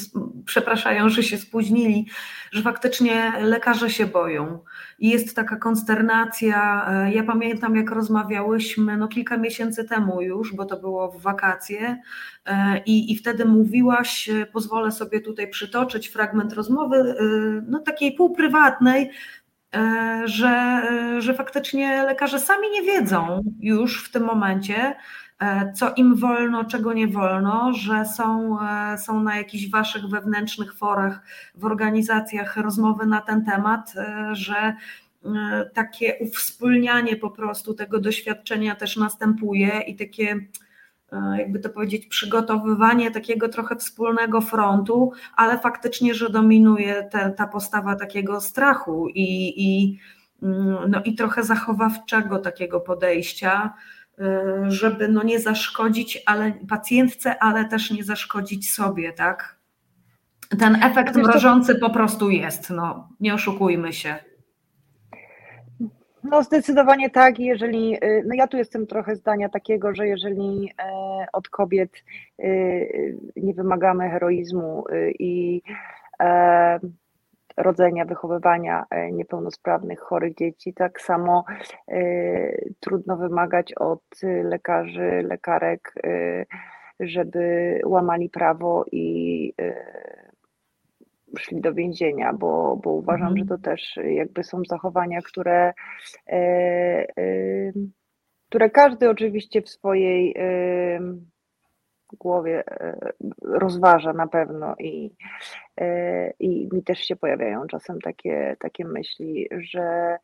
[0.45, 2.07] przepraszają, że się spóźnili,
[2.51, 4.59] że faktycznie lekarze się boją.
[4.99, 6.87] I jest taka konsternacja.
[6.89, 12.01] E, ja pamiętam, jak rozmawiałyśmy no, kilka miesięcy temu już, bo to było w wakacje,
[12.45, 17.15] e, i, i wtedy mówiłaś, e, pozwolę sobie tutaj przytoczyć fragment rozmowy,
[17.67, 19.11] no takiej półprywatnej,
[20.25, 24.95] że, e, że faktycznie lekarze sami nie wiedzą już w tym momencie,
[25.39, 28.57] e, co im wolno, czego nie wolno, że są,
[28.97, 31.21] są na jakichś waszych wewnętrznych forach
[31.55, 33.93] w organizacjach rozmowy na ten temat,
[34.31, 34.75] że
[35.73, 40.39] takie uwspólnianie po prostu tego doświadczenia też następuje i takie E,
[41.37, 47.95] jakby to powiedzieć, przygotowywanie takiego trochę wspólnego frontu, ale faktycznie, że dominuje te, ta postawa
[47.95, 49.99] takiego strachu i, i,
[50.43, 53.73] mm, no i trochę zachowawczego takiego podejścia,
[54.19, 59.61] e, żeby no nie zaszkodzić ale pacjentce, ale też nie zaszkodzić sobie, tak?
[60.59, 64.30] Ten efekt mrożący po prostu jest, no nie oszukujmy się.
[66.23, 71.25] No zdecydowanie tak, jeżeli, y, no ja tu jestem trochę zdania takiego, że jeżeli e,
[71.33, 72.03] od kobiet
[72.39, 75.61] y, nie wymagamy heroizmu y, i
[76.21, 76.79] e,
[77.57, 81.45] rodzenia, wychowywania e, niepełnosprawnych, chorych dzieci, tak samo
[82.79, 84.01] trudno wymagać od
[84.43, 85.93] lekarzy, lekarek,
[86.99, 89.53] żeby łamali prawo i
[91.39, 93.37] szli do więzienia, bo, bo uważam, mhm.
[93.37, 95.73] że to też jakby są zachowania, które,
[96.27, 96.37] e,
[97.17, 97.71] e,
[98.49, 100.99] które każdy oczywiście w swojej e,
[102.19, 105.11] głowie e, rozważa na pewno i,
[105.77, 110.17] e, i mi też się pojawiają czasem takie, takie myśli, że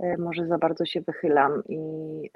[0.00, 2.30] e, może za bardzo się wychylam i,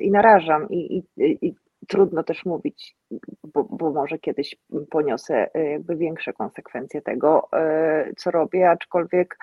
[0.00, 1.54] i narażam i, i, i
[1.88, 2.96] trudno też mówić,
[3.44, 4.56] bo, bo, może kiedyś
[4.90, 9.38] poniosę e, jakby większe konsekwencje tego, e, co robię, aczkolwiek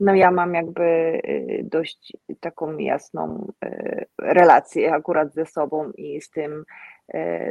[0.00, 1.20] no ja mam jakby e,
[1.62, 3.52] dość taką jasną
[4.18, 6.64] relację akurat ze sobą i z tym,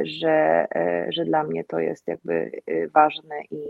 [0.02, 0.66] że,
[1.08, 2.50] że dla mnie to jest jakby
[2.94, 3.64] ważne i,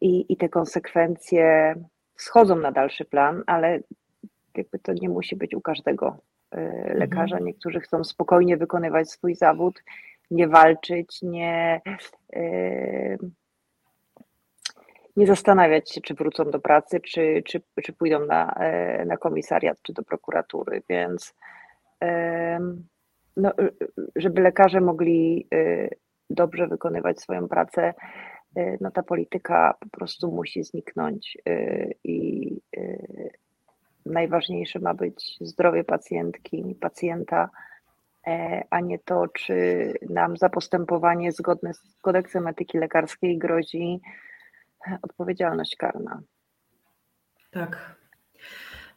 [0.00, 1.74] i, i te konsekwencje
[2.16, 3.80] schodzą na dalszy plan, ale
[4.56, 6.16] jakby to nie musi być u każdego
[6.94, 7.36] lekarza.
[7.36, 7.44] Mhm.
[7.44, 9.82] Niektórzy chcą spokojnie wykonywać swój zawód,
[10.30, 11.80] nie walczyć, nie,
[12.36, 13.18] y,
[15.16, 18.54] nie zastanawiać się, czy wrócą do pracy, czy, czy, czy pójdą na,
[19.02, 20.82] y, na komisariat, czy do prokuratury.
[20.88, 21.34] Więc
[23.36, 23.52] no,
[24.16, 25.48] żeby lekarze mogli
[26.30, 27.94] dobrze wykonywać swoją pracę,
[28.80, 31.38] no ta polityka po prostu musi zniknąć
[32.04, 32.50] i
[34.06, 37.50] najważniejsze ma być zdrowie pacjentki, pacjenta,
[38.26, 39.54] e, a nie to, czy
[40.10, 44.00] nam za postępowanie zgodne z kodeksem etyki lekarskiej grozi
[45.02, 46.20] odpowiedzialność karna.
[47.50, 47.96] Tak.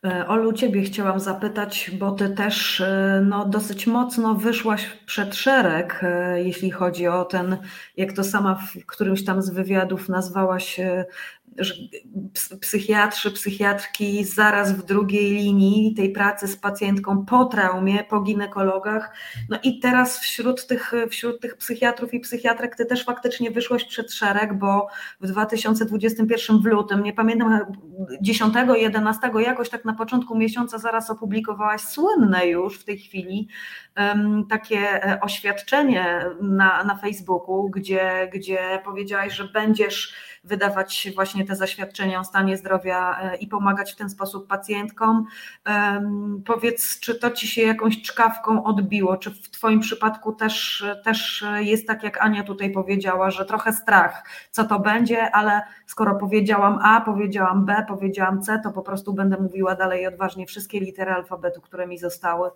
[0.05, 6.01] E, Olu, Ciebie chciałam zapytać, bo Ty też e, no, dosyć mocno wyszłaś przed szereg,
[6.35, 7.57] jeśli chodzi o ten,
[7.97, 10.79] jak to sama w którymś tam z wywiadów nazwałaś,
[12.61, 19.15] psychiatrzy, psychiatrki zaraz w drugiej linii tej pracy z pacjentką po traumie, po ginekologach.
[19.49, 24.13] No i teraz wśród tych, wśród tych psychiatrów i psychiatrek ty też faktycznie wyszłaś przed
[24.13, 24.87] szereg, bo
[25.21, 27.59] w 2021 w lutym, nie pamiętam,
[28.21, 33.47] 10, 11, jakoś tak na początku miesiąca zaraz opublikowałaś słynne już w tej chwili
[34.49, 40.15] takie e, oświadczenie na, na Facebooku, gdzie, gdzie powiedziałaś, że będziesz
[40.45, 45.25] wydawać właśnie te zaświadczenia o stanie zdrowia e, i pomagać w ten sposób pacjentkom.
[46.45, 49.17] Powiedz, czy to ci się jakąś czkawką odbiło?
[49.17, 54.23] Czy w Twoim przypadku też, też jest tak, jak Ania tutaj powiedziała, że trochę strach,
[54.51, 59.37] co to będzie, ale skoro powiedziałam A, powiedziałam B, powiedziałam C, to po prostu będę
[59.37, 62.49] mówiła dalej odważnie wszystkie litery alfabetu, które mi zostały.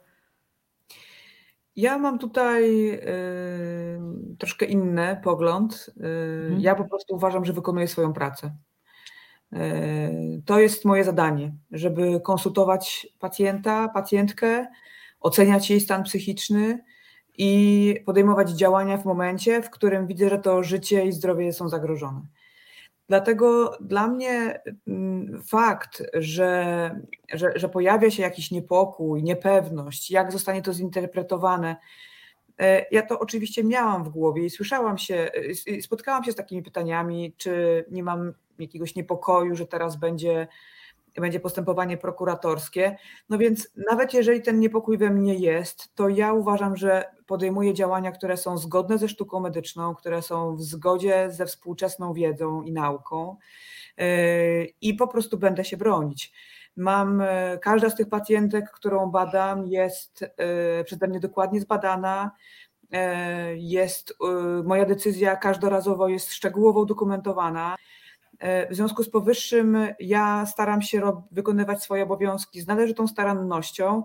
[1.75, 5.89] Ja mam tutaj y, troszkę inny pogląd.
[5.97, 6.03] Y,
[6.43, 6.61] mhm.
[6.61, 8.55] Ja po prostu uważam, że wykonuję swoją pracę.
[10.45, 14.67] To jest moje zadanie, żeby konsultować pacjenta, pacjentkę,
[15.19, 16.83] oceniać jej stan psychiczny
[17.37, 22.21] i podejmować działania w momencie, w którym widzę, że to życie i zdrowie są zagrożone.
[23.09, 27.01] Dlatego dla mnie mm, fakt, że,
[27.33, 31.75] że, że, pojawia się jakiś niepokój, niepewność, jak zostanie to zinterpretowane,
[32.59, 35.31] e, ja to oczywiście miałam w głowie i słyszałam się,
[35.81, 40.47] spotkałam się z takimi pytaniami, czy nie mam jakiegoś niepokoju, że teraz będzie
[41.15, 42.97] będzie postępowanie prokuratorskie.
[43.29, 48.11] No więc nawet jeżeli ten niepokój we mnie jest, to ja uważam, że podejmuję działania,
[48.11, 53.37] które są zgodne ze sztuką medyczną, które są w zgodzie ze współczesną wiedzą i nauką
[53.97, 54.05] yy,
[54.81, 56.33] i po prostu będę się bronić.
[56.75, 60.21] Mam, yy, każda z tych pacjentek, którą badam, jest
[60.77, 62.31] yy, przeze mnie dokładnie zbadana.
[63.55, 64.13] Jest
[64.63, 67.75] moja decyzja każdorazowo jest szczegółowo udokumentowana.
[68.41, 74.03] W związku z powyższym ja staram się wykonywać swoje obowiązki z należytą starannością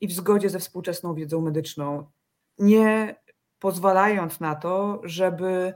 [0.00, 2.06] i w zgodzie ze współczesną wiedzą medyczną,
[2.58, 3.16] nie
[3.58, 5.74] pozwalając na to, żeby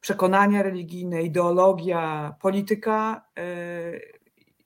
[0.00, 3.42] przekonania religijne, ideologia, polityka e,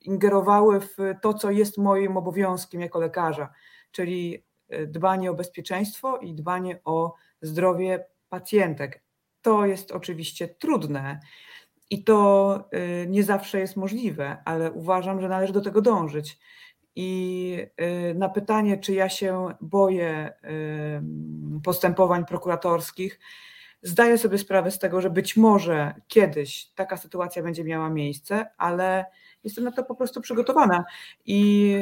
[0.01, 3.53] ingerowały w to, co jest moim obowiązkiem jako lekarza,
[3.91, 9.03] czyli e, dbanie o bezpieczeństwo i dbanie o zdrowie pacjentek.
[9.41, 11.19] To jest oczywiście trudne
[11.91, 12.59] i to
[13.03, 16.39] y, nie zawsze jest możliwe, ale uważam, że należy do tego dążyć.
[16.95, 17.57] I
[18.11, 23.19] y, na pytanie, czy ja się boję y, postępowań prokuratorskich,
[23.81, 29.05] zdaję sobie sprawę z tego, że być może kiedyś taka sytuacja będzie miała miejsce, ale
[29.43, 30.83] jestem na to po prostu przygotowana
[31.25, 31.77] i,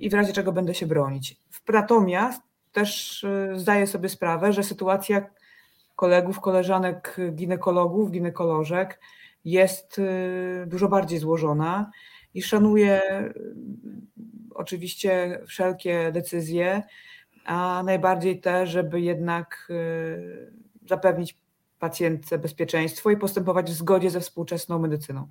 [0.00, 1.36] i w razie czego będę się bronić.
[1.68, 5.26] Natomiast też zdaję sobie sprawę, że sytuacja
[5.96, 9.00] kolegów, koleżanek, ginekologów, ginekolożek
[9.46, 11.90] jest y, dużo bardziej złożona
[12.34, 13.34] i szanuję y,
[14.54, 16.82] oczywiście wszelkie decyzje,
[17.44, 20.52] a najbardziej te, żeby jednak y,
[20.88, 21.38] zapewnić
[21.78, 25.28] pacjentce bezpieczeństwo i postępować w zgodzie ze współczesną medycyną.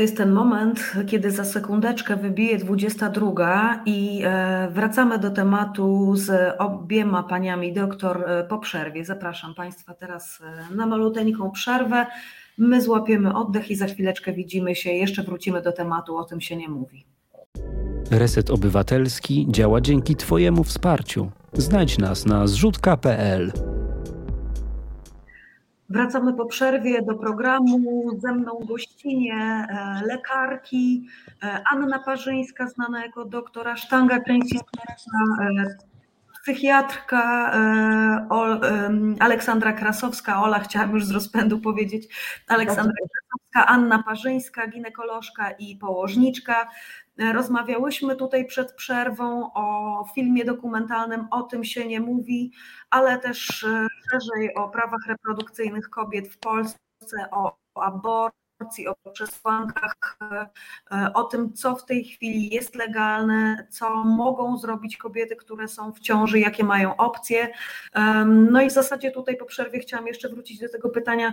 [0.00, 6.54] To jest ten moment, kiedy za sekundeczkę wybije 22 i e, wracamy do tematu z
[6.58, 9.04] obiema paniami doktor e, po przerwie.
[9.04, 10.40] Zapraszam Państwa teraz
[10.70, 12.06] e, na maluteńką przerwę.
[12.58, 14.90] My złapiemy oddech i za chwileczkę widzimy się.
[14.90, 17.04] Jeszcze wrócimy do tematu, o tym się nie mówi.
[18.10, 21.30] Reset Obywatelski działa dzięki Twojemu wsparciu.
[21.52, 23.52] Znajdź nas na zrzutka.pl.
[25.90, 28.10] Wracamy po przerwie do programu.
[28.18, 31.08] Ze mną gościnie e, lekarki
[31.42, 34.82] e, Anna Parzyńska, znana jako doktora Sztanga Kręcińska,
[35.42, 35.76] e,
[36.42, 37.52] psychiatrka
[39.20, 42.08] Aleksandra Krasowska, Ola chciałam już z rozpędu powiedzieć,
[42.48, 46.68] Aleksandra Krasowska, Anna Parzyńska, ginekolożka i położniczka.
[47.32, 52.52] Rozmawiałyśmy tutaj przed przerwą o filmie dokumentalnym O tym się nie mówi,
[52.90, 56.76] ale też e, szerzej o prawach reprodukcyjnych kobiet w Polsce,
[57.30, 60.46] o, aborcji, o przesłankach, e,
[60.92, 65.92] e, o tym, co w tej chwili jest legalne, co mogą zrobić kobiety, które są
[65.92, 67.48] w ciąży, jakie mają opcje.
[68.26, 71.32] No i w zasadzie tutaj po przerwie chciałam jeszcze wrócić do tego pytania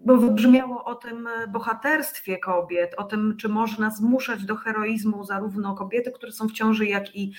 [0.00, 5.74] bo wybrzmiało o tym e, bohaterstwie kobiet, o tym, czy można zmuszać do heroizmu zarówno
[5.74, 7.32] kobiety, które są w ciąży, jak i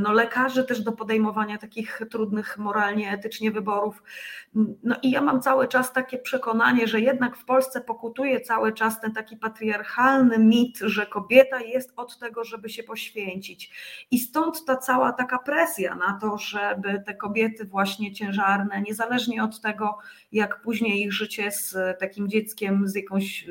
[0.00, 4.02] no, lekarzy też do podejmowania takich trudnych moralnie, etycznie wyborów.
[4.82, 9.00] No i ja mam cały czas takie przekonanie, że jednak w Polsce pokutuje cały czas
[9.00, 13.70] ten taki patriarchalny mit, że kobieta jest od tego, żeby się poświęcić.
[14.10, 19.60] I stąd ta cała taka presja na to, żeby te kobiety właśnie ciężarne, niezależnie od
[19.60, 19.98] tego,
[20.32, 23.46] jak później ich życie z takim dzieckiem, z jakąś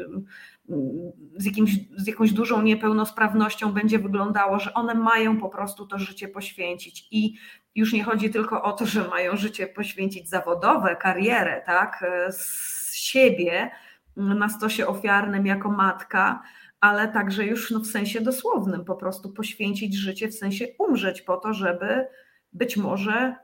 [1.35, 6.27] z, jakimś, z jakąś dużą niepełnosprawnością będzie wyglądało, że one mają po prostu to życie
[6.27, 7.07] poświęcić.
[7.11, 7.33] I
[7.75, 13.71] już nie chodzi tylko o to, że mają życie poświęcić zawodowe, karierę, tak, z siebie
[14.17, 16.43] na stosie ofiarnym jako matka,
[16.79, 21.37] ale także już no, w sensie dosłownym, po prostu poświęcić życie, w sensie umrzeć po
[21.37, 22.07] to, żeby
[22.53, 23.35] być może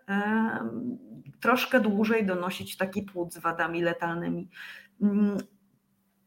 [1.39, 4.49] troszkę dłużej donosić taki płód z wadami letalnymi.
[5.01, 5.37] Mm,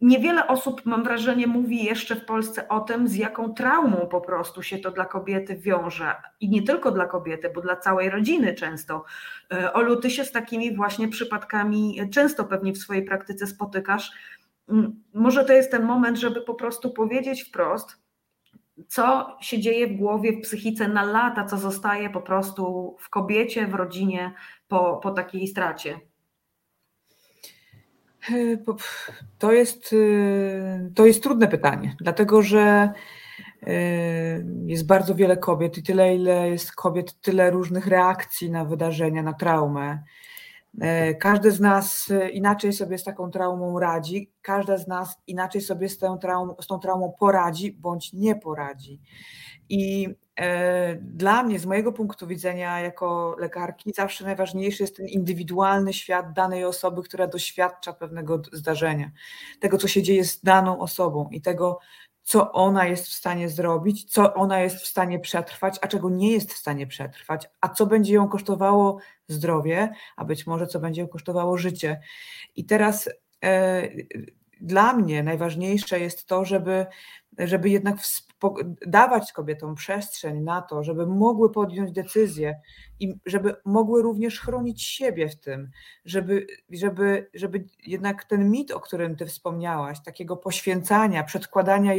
[0.03, 4.63] niewiele osób, mam wrażenie, mówi jeszcze w Polsce o tym, z jaką traumą po prostu
[4.63, 6.15] się to dla kobiety wiąże.
[6.41, 9.05] I nie tylko dla kobiety, bo dla całej rodziny często.
[9.53, 14.13] E, Olu, ty się z takimi właśnie przypadkami często pewnie w swojej praktyce spotykasz.
[14.69, 18.03] Mm, może to jest ten moment, żeby po prostu powiedzieć wprost,
[18.89, 23.67] co się dzieje w głowie, w psychice na lata, co zostaje po prostu w kobiecie,
[23.67, 24.33] w rodzinie
[24.73, 26.01] po, po takiej stracie?
[28.31, 28.57] E,
[29.39, 32.93] to jest, e, to jest trudne pytanie, dlatego że
[33.63, 33.73] e,
[34.67, 39.33] jest bardzo wiele kobiet i tyle, ile jest kobiet, tyle różnych reakcji na wydarzenia, na
[39.33, 40.03] traumę.
[41.21, 45.99] Każdy z nas inaczej sobie z taką traumą radzi, każda z nas inaczej sobie z
[45.99, 46.19] tą
[46.61, 49.01] z tą traumą poradzi bądź nie poradzi.
[49.69, 55.93] I e, dla mnie, z mojego punktu widzenia jako lekarki, zawsze najważniejszy jest ten indywidualny
[55.93, 59.11] świat danej osoby, która doświadcza pewnego zdarzenia,
[59.61, 61.79] tego, co się dzieje z daną osobą i tego,
[62.23, 66.33] co ona jest w stanie zrobić, co ona jest w stanie przetrwać, a czego nie
[66.33, 71.01] jest w stanie przetrwać, a co będzie ją kosztowało zdrowie, a być może co będzie
[71.01, 72.01] ją kosztowało życie.
[72.57, 73.09] I teraz
[73.45, 73.89] e,
[74.61, 76.87] dla mnie najważniejsze jest to, żeby,
[77.39, 77.97] żeby jednak
[78.87, 82.61] dawać kobietom przestrzeń na to, żeby mogły podjąć decyzje
[83.01, 85.71] i żeby mogły również chronić siebie w tym,
[86.05, 91.93] żeby, żeby, żeby jednak ten mit, o którym ty wspomniałaś, takiego poświęcania, przedkładania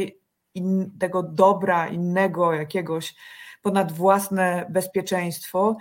[0.54, 3.14] in, tego dobra innego jakiegoś
[3.62, 5.76] ponad własne bezpieczeństwo,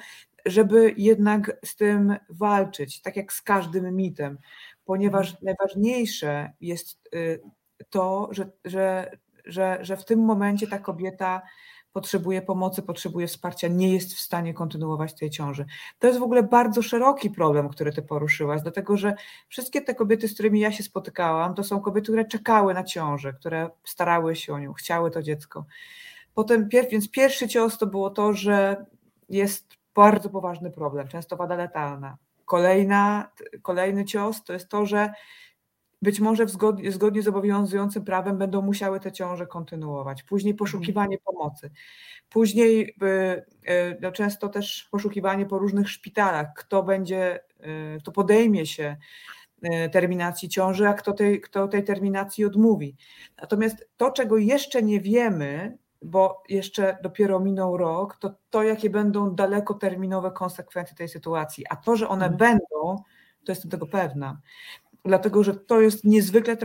[0.45, 4.37] żeby jednak z tym walczyć, tak jak z każdym mitem,
[4.85, 5.45] ponieważ mhm.
[5.45, 7.41] najważniejsze jest y,
[7.89, 9.11] to, że, że,
[9.45, 11.41] że, że w tym momencie ta kobieta
[11.93, 15.65] potrzebuje pomocy, potrzebuje wsparcia, nie jest w stanie kontynuować tej ciąży.
[15.99, 19.13] To jest w ogóle bardzo szeroki problem, który ty poruszyłaś, dlatego że
[19.47, 23.33] wszystkie te kobiety, z którymi ja się spotykałam, to są kobiety, które czekały na ciążę,
[23.33, 25.65] które starały się o nią, chciały to dziecko.
[26.33, 28.85] Potem, więc pierwszy cios to było to, że
[29.29, 32.17] jest bardzo poważny problem, często wada letalna.
[32.45, 33.31] Kolejna,
[33.61, 35.13] kolejny cios to jest to, że
[36.03, 40.23] być może zgodnie, zgodnie z obowiązującym prawem będą musiały te ciąże kontynuować.
[40.23, 41.21] Później poszukiwanie mhm.
[41.25, 41.71] pomocy.
[42.29, 47.39] Później y, y, no często też poszukiwanie po różnych szpitalach, kto będzie,
[47.95, 48.97] y, kto podejmie się
[49.91, 52.95] terminacji ciąży, a kto tej, kto tej terminacji odmówi.
[53.41, 59.35] Natomiast to, czego jeszcze nie wiemy, bo jeszcze dopiero minął rok, to to, jakie będą
[59.35, 61.65] dalekoterminowe konsekwencje tej sytuacji.
[61.69, 62.37] A to, że one mhm.
[62.37, 63.03] będą,
[63.43, 64.41] to jestem tego pewna.
[65.05, 66.57] Dlatego, że to jest niezwykle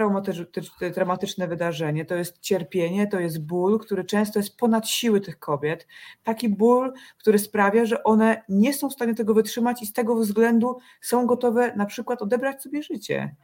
[0.95, 5.86] traumatyczne wydarzenie, to jest cierpienie, to jest ból, który często jest ponad siły tych kobiet.
[6.24, 10.16] Taki ból, który sprawia, że one nie są w stanie tego wytrzymać i z tego
[10.16, 13.36] względu są gotowe na przykład odebrać sobie życie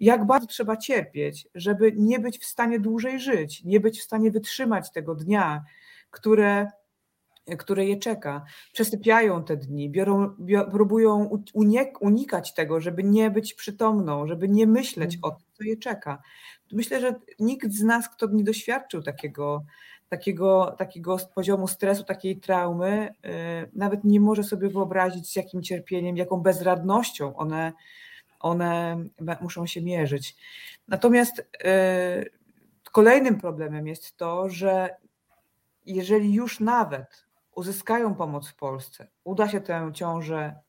[0.00, 4.30] jak bardzo trzeba cierpieć, żeby nie być w stanie dłużej żyć, nie być w stanie
[4.30, 5.64] wytrzymać tego dnia,
[6.10, 6.70] które,
[7.56, 8.44] które je czeka.
[8.72, 11.42] Przesypiają te dni, biorą, bior, próbują
[12.00, 16.22] unikać tego, żeby nie być przytomną, żeby nie myśleć o tym, co je czeka.
[16.72, 19.64] Myślę, że nikt z nas, kto nie doświadczył takiego,
[20.08, 23.30] takiego, takiego poziomu stresu, takiej traumy, yy,
[23.72, 27.72] nawet nie może sobie wyobrazić, z jakim cierpieniem, jaką bezradnością one
[28.40, 29.04] one
[29.40, 30.36] muszą się mierzyć.
[30.88, 31.44] Natomiast y,
[32.92, 34.96] kolejnym problemem jest to, że
[35.86, 37.27] jeżeli już nawet
[37.58, 40.60] uzyskają pomoc w Polsce, uda się tę ciążę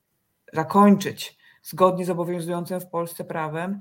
[0.53, 3.79] zakończyć zgodnie z obowiązującym w Polsce prawem,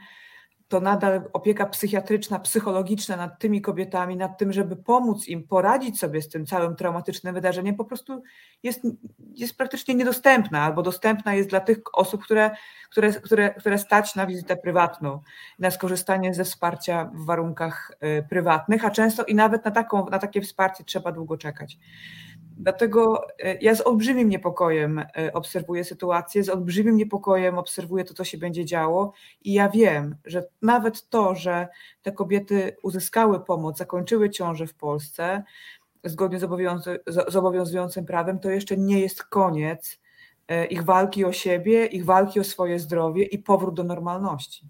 [0.69, 6.23] to nadal opieka psychiatryczna, psychologiczna nad tymi kobietami, nad tym, żeby pomóc im poradzić sobie
[6.23, 8.23] z tym całym traumatycznym wydarzeniem, po prostu
[8.63, 8.81] jest,
[9.35, 12.51] jest praktycznie niedostępna, albo dostępna jest dla tych osób, które,
[12.91, 15.21] które, które, które stać na wizytę prywatną,
[15.59, 20.19] na skorzystanie ze wsparcia w warunkach y, prywatnych, a często i nawet na, taką, na
[20.19, 21.79] takie wsparcie trzeba długo czekać.
[22.59, 28.25] Dlatego e, ja z olbrzymim niepokojem e, obserwuję sytuację, z olbrzymim niepokojem obserwuję to, co
[28.25, 29.13] się będzie działo
[29.45, 31.69] i ja wiem, że nawet to, że
[32.03, 35.43] te kobiety uzyskały pomoc, zakończyły ciążę w Polsce
[36.05, 40.01] zgodnie z, obowiązu z obowiązującym prawem, to jeszcze nie jest koniec
[40.49, 44.69] e, ich walki o siebie, ich walki o swoje zdrowie i powrót do normalności.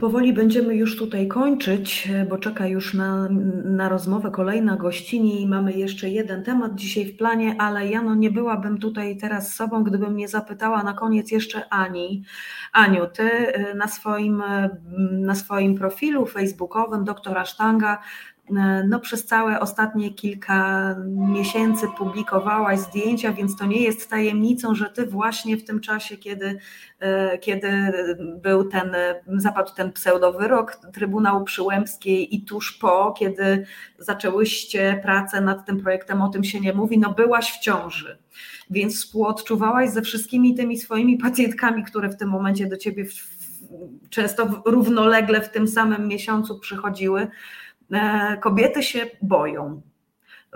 [0.00, 3.28] Powoli będziemy już tutaj kończyć, bo czeka już na,
[3.64, 8.14] na rozmowę kolejna gościni i mamy jeszcze jeden temat dzisiaj w planie, ale ja no
[8.14, 12.24] nie byłabym tutaj teraz sobą, gdybym nie zapytała na koniec jeszcze Ani.
[12.72, 14.42] Aniu, ty y, na swoim,
[15.12, 18.31] na swoim profilu facebookowym doktora Sztanga E,
[18.88, 25.06] no, przez całe ostatnie kilka miesięcy publikowałaś zdjęcia, więc to nie jest tajemnicą, że ty
[25.06, 26.58] właśnie w tym czasie, kiedy,
[27.00, 27.92] e, kiedy
[28.42, 28.90] był ten,
[29.26, 33.66] zapadł ten pseudowyrok Trybunału Przyłębskiej i tuż po, kiedy
[33.98, 38.18] zaczęłyście pracę nad tym projektem, o tym się nie mówi, no byłaś w ciąży.
[38.70, 43.32] Więc współodczuwałaś ze wszystkimi tymi swoimi pacjentkami, które w tym momencie do ciebie w,
[44.10, 47.26] często równolegle w tym samym miesiącu przychodziły.
[47.92, 49.82] E, kobiety się boją.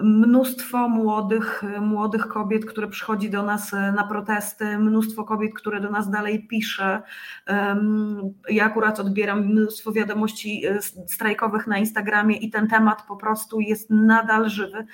[0.00, 5.90] Mnóstwo młodych, młodych kobiet, które przychodzi do nas e, na protesty, mnóstwo kobiet, które do
[5.90, 7.02] nas dalej pisze.
[8.48, 13.90] Ja akurat odbieram mnóstwo wiadomości e, strajkowych na Instagramie i ten temat po prostu jest
[13.90, 14.86] nadal żywy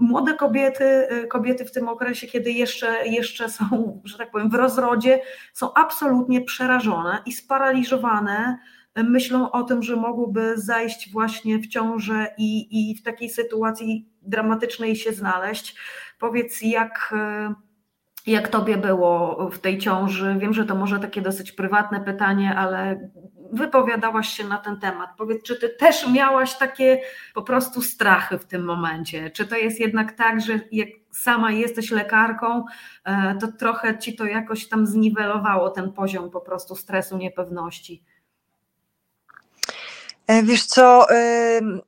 [0.00, 5.20] młode kobiety, kobiety w tym okresie, kiedy jeszcze, jeszcze są, że tak powiem, w rozrodzie,
[5.52, 8.58] są absolutnie przerażone i sparaliżowane
[8.96, 14.96] myślą o tym, że mogłyby zajść właśnie w ciążę i, i w takiej sytuacji dramatycznej
[14.96, 15.76] się znaleźć.
[16.18, 17.14] Powiedz, jak
[18.26, 20.36] jak tobie było w tej ciąży?
[20.38, 23.08] Wiem, że to może takie dosyć prywatne pytanie, ale
[23.52, 25.10] wypowiadałaś się na ten temat.
[25.18, 27.00] Powiedz, czy ty też miałaś takie
[27.34, 29.30] po prostu strachy w tym momencie?
[29.30, 32.64] Czy to jest jednak tak, że jak sama jesteś lekarką,
[33.04, 38.04] e, to trochę ci to jakoś tam zniwelowało ten poziom po prostu stresu, niepewności?
[40.26, 41.80] E, wiesz co, mm,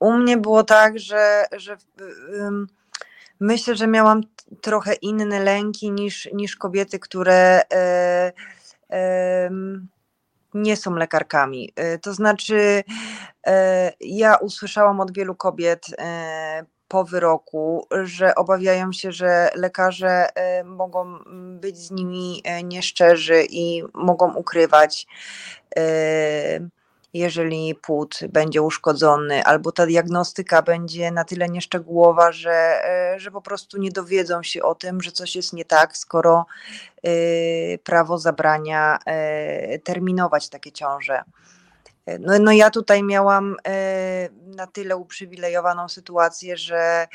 [0.00, 1.76] u mnie było tak, że, że
[3.40, 4.20] myślę, że miałam
[4.60, 8.32] trochę inne lęki niż, niż kobiety, które e,
[8.90, 9.50] e,
[10.54, 11.72] nie są lekarkami.
[11.76, 12.84] E, to znaczy,
[13.46, 20.64] e, ja usłyszałam od wielu kobiet e, po wyroku, że obawiają się, że lekarze e,
[20.64, 21.18] mogą
[21.60, 25.06] być z nimi nieszczerzy i mogą ukrywać
[27.14, 33.42] jeżeli płód będzie uszkodzony, albo ta diagnostyka będzie na tyle nieszczegółowa, że, e, że po
[33.42, 36.46] prostu nie dowiedzą się o tym, że coś jest nie tak, skoro
[37.06, 38.98] y, prawo zabrania
[39.74, 41.22] y, terminować takie ciąże.
[42.20, 43.56] No, no ja tutaj miałam
[44.46, 47.06] na tyle uprzywilejowaną sytuację, że,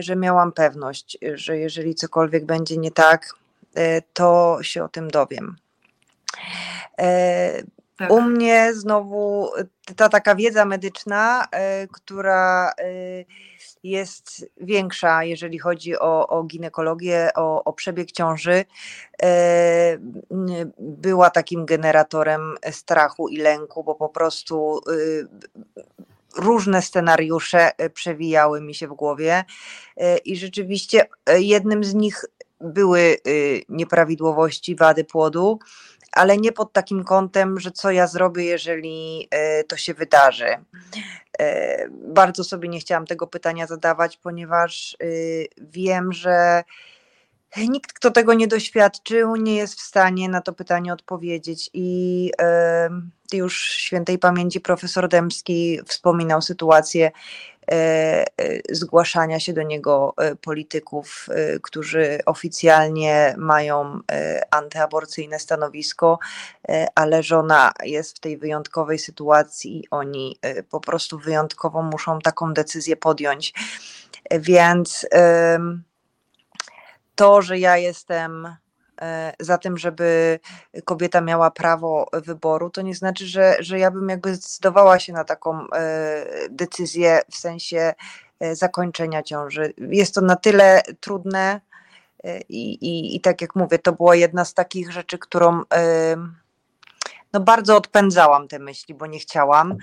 [0.00, 3.34] że miałam pewność, że jeżeli cokolwiek będzie nie tak,
[4.12, 5.56] to się o tym dowiem.
[7.96, 8.10] Tak.
[8.10, 9.50] U mnie znowu
[9.96, 11.44] ta taka wiedza medyczna,
[11.82, 13.26] y, która y,
[13.82, 18.64] jest większa, jeżeli chodzi o, o ginekologię, o, o przebieg ciąży,
[19.24, 19.26] y,
[20.78, 24.80] była takim generatorem strachu i lęku, bo po prostu
[26.36, 29.44] różne scenariusze przewijały mi się w głowie.
[30.24, 31.06] I rzeczywiście
[31.38, 32.24] jednym z nich
[32.60, 33.16] były
[33.68, 35.58] nieprawidłowości, wady płodu
[36.14, 40.56] ale nie pod takim kątem, że co ja zrobię, jeżeli e, to się wydarzy.
[41.38, 46.64] E, bardzo sobie nie chciałam tego pytania zadawać, ponieważ y, wiem, że
[47.56, 51.70] nikt, kto tego nie doświadczył, nie jest w stanie na to pytanie odpowiedzieć.
[51.72, 52.30] I
[53.36, 57.10] już świętej pamięci profesor Dębski wspominał sytuację
[57.70, 61.28] E, e, zgłaszania się do niego e, polityków,
[61.62, 64.00] którzy oficjalnie mają
[64.50, 66.18] antyaborcyjne stanowisko,
[66.94, 70.38] ale żona jest w tej wyjątkowej sytuacji i oni
[70.70, 73.54] po prostu wyjątkowo muszą taką decyzję podjąć.
[74.30, 75.06] Więc
[77.14, 78.56] to, że ja jestem
[79.40, 80.40] za tym, żeby
[80.84, 85.24] kobieta miała prawo wyboru, to nie znaczy, że, że ja bym jakby zdecydowała się na
[85.24, 87.94] taką e, decyzję w sensie
[88.40, 89.74] e, zakończenia ciąży.
[89.78, 91.60] Jest to na tyle trudne
[92.48, 95.62] i, i, i tak jak mówię, to była jedna z takich rzeczy, którą
[97.32, 99.76] no bardzo odpędzałam te myśli, bo nie chciałam.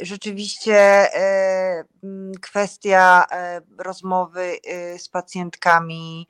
[0.00, 1.08] Rzeczywiście
[2.40, 3.24] kwestia
[3.78, 4.58] rozmowy
[4.98, 6.28] z pacjentkami,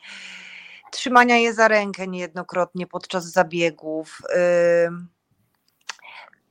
[0.90, 4.22] trzymania je za rękę niejednokrotnie podczas zabiegów.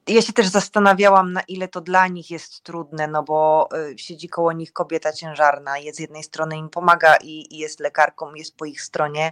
[0.10, 4.30] Ja się też zastanawiałam, na ile to dla nich jest trudne, no bo y, siedzi
[4.30, 8.66] koło nich kobieta ciężarna, jest z jednej strony im pomaga i, jest lekarką, jest po
[8.66, 9.32] ich stronie,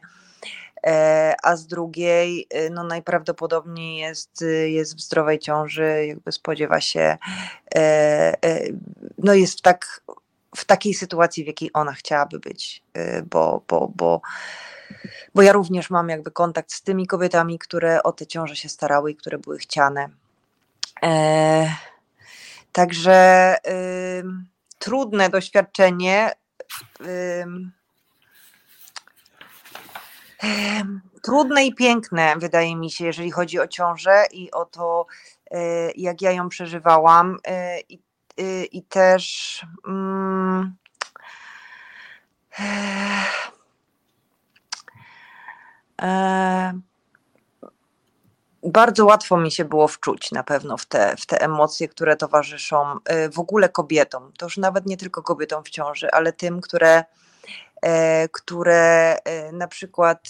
[0.87, 6.81] e, a z drugiej y, no najprawdopodobniej jest, y, jest w zdrowej ciąży, jakby spodziewa
[6.81, 7.17] się,
[7.75, 7.79] e,
[8.45, 8.61] e,
[9.17, 10.01] no jest w, tak,
[10.55, 12.83] w takiej sytuacji, w jakiej ona chciałaby być,
[13.29, 14.21] bo, bo, bo
[15.35, 19.11] bo ja również mam jakby kontakt z tymi kobietami, które o te ciąże się starały
[19.11, 20.09] i które były chciane.
[21.03, 21.75] E,
[22.71, 24.23] także y,
[24.79, 26.31] trudne doświadczenie.
[27.01, 27.05] Y,
[30.43, 30.47] y,
[31.23, 35.05] trudne i piękne, wydaje mi się, jeżeli chodzi o ciążę i o to,
[35.51, 37.37] e, jak ja ją przeżywałam.
[37.47, 37.99] E, I,
[38.71, 39.65] i też.
[39.87, 40.75] Mm,
[42.59, 43.25] E,
[48.63, 52.95] bardzo łatwo mi się było wczuć na pewno w te, w te emocje, które towarzyszą
[53.05, 54.31] e, w ogóle kobietom.
[54.37, 57.03] To już nawet nie tylko kobietom w ciąży, ale tym, które,
[57.81, 59.17] e, które
[59.53, 60.29] na przykład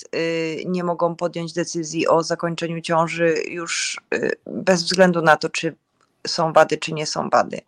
[0.66, 4.02] nie mogą podjąć decyzji o zakończeniu ciąży już
[4.46, 5.76] bez względu na to, czy
[6.28, 7.62] są wady, czy nie są wady.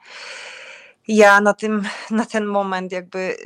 [1.07, 3.37] Ja na, tym, na ten moment jakby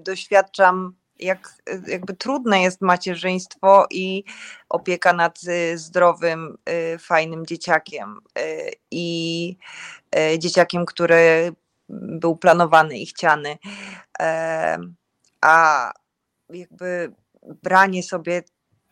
[0.00, 1.54] doświadczam jak
[1.86, 4.24] jakby trudne jest macierzyństwo i
[4.68, 6.58] opieka nad y, zdrowym,
[6.94, 9.56] y, fajnym dzieciakiem y, i
[10.38, 11.52] dzieciakiem, który
[11.88, 13.58] był planowany i chciany.
[15.40, 15.92] A
[16.50, 17.12] jakby
[17.62, 18.42] branie sobie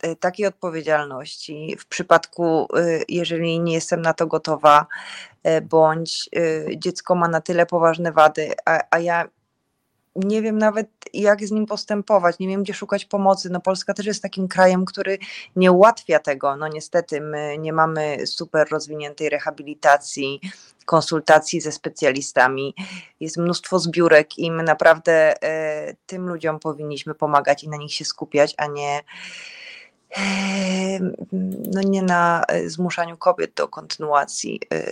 [0.07, 4.87] y, takiej odpowiedzialności w przypadku, y, jeżeli nie jestem na to gotowa,
[5.63, 6.31] bądź
[6.77, 9.29] dziecko ma na tyle poważne wady, a, a ja
[10.17, 13.51] nie wiem nawet jak z nim postępować, nie wiem gdzie szukać pomocy.
[13.51, 15.19] No Polska też jest takim krajem, który
[15.57, 16.57] nie ułatwia tego.
[16.57, 20.41] No niestety my nie mamy super rozwiniętej rehabilitacji,
[20.85, 22.75] konsultacji ze specjalistami.
[23.21, 28.05] Jest mnóstwo zbiórek i my naprawdę e, tym ludziom powinniśmy pomagać i na nich się
[28.05, 29.01] skupiać, a nie
[30.17, 31.01] e,
[31.73, 34.85] no nie na e, zmuszaniu kobiet do kontynuacji e,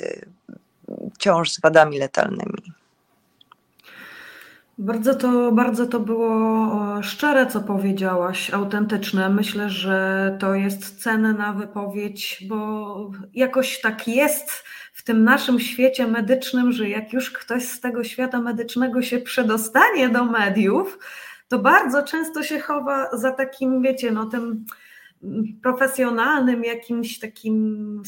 [1.19, 2.82] ciąż z wadami letalnymi.
[4.79, 9.29] Bardzo to, bardzo to było szczere, co powiedziałaś, autentyczne.
[9.29, 14.51] Myślę, że to jest cenna wypowiedź, bo jakoś tak jest
[14.93, 20.09] w tym naszym świecie medycznym, że jak już ktoś z tego świata medycznego się przedostanie
[20.09, 20.99] do mediów,
[21.49, 24.65] to bardzo często się chowa za takim, wiecie, no tym
[25.63, 28.03] profesjonalnym jakimś takim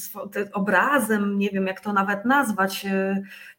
[0.52, 2.86] obrazem, nie wiem jak to nawet nazwać,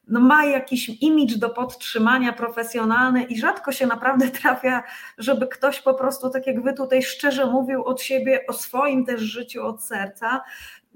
[0.07, 4.84] no ma jakiś imidż do podtrzymania profesjonalny i rzadko się naprawdę trafia,
[5.18, 9.22] żeby ktoś po prostu, tak jak wy tutaj szczerze mówił od siebie, o swoim też
[9.22, 10.44] życiu od serca.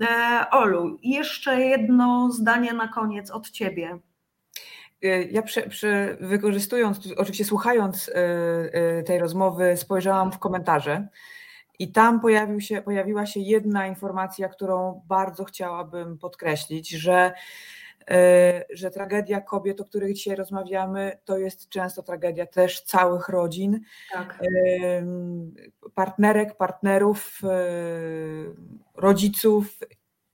[0.02, 3.99] E, Olu, jeszcze jedno zdanie na koniec od ciebie.
[5.03, 11.07] E, ja przy, wykorzystując, oczywiście słuchając e, tej rozmowy, spojrzałam w komentarze
[11.80, 17.34] i tam pojawił się, pojawiła się jedna informacja, którą bardzo chciałabym podkreślić, że
[18.69, 23.80] że tragedia kobiet, o których dzisiaj rozmawiamy, to jest często tragedia też całych rodzin,
[24.14, 24.44] tak.
[25.95, 27.49] partnerek, partnerów, e,
[28.95, 29.80] rodziców,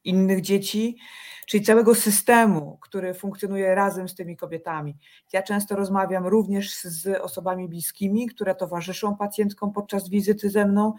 [0.06, 0.98] innych dzieci,
[1.46, 4.98] czyli całego systemu, który funkcjonuje razem z tymi kobietami.
[5.34, 10.94] Ja często rozmawiam również z osobami bliskimi, które towarzyszą pacjentkom podczas wizyty ze mną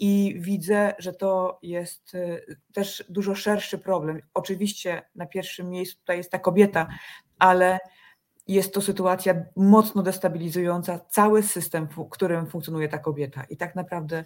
[0.00, 4.20] i widzę, że to jest y, też dużo szerszy problem.
[4.34, 6.88] Oczywiście na pierwszym miejscu tutaj jest ta kobieta,
[7.38, 7.78] ale
[8.46, 13.44] jest to sytuacja mocno destabilizująca cały system, w którym funkcjonuje ta kobieta.
[13.44, 14.24] I tak naprawdę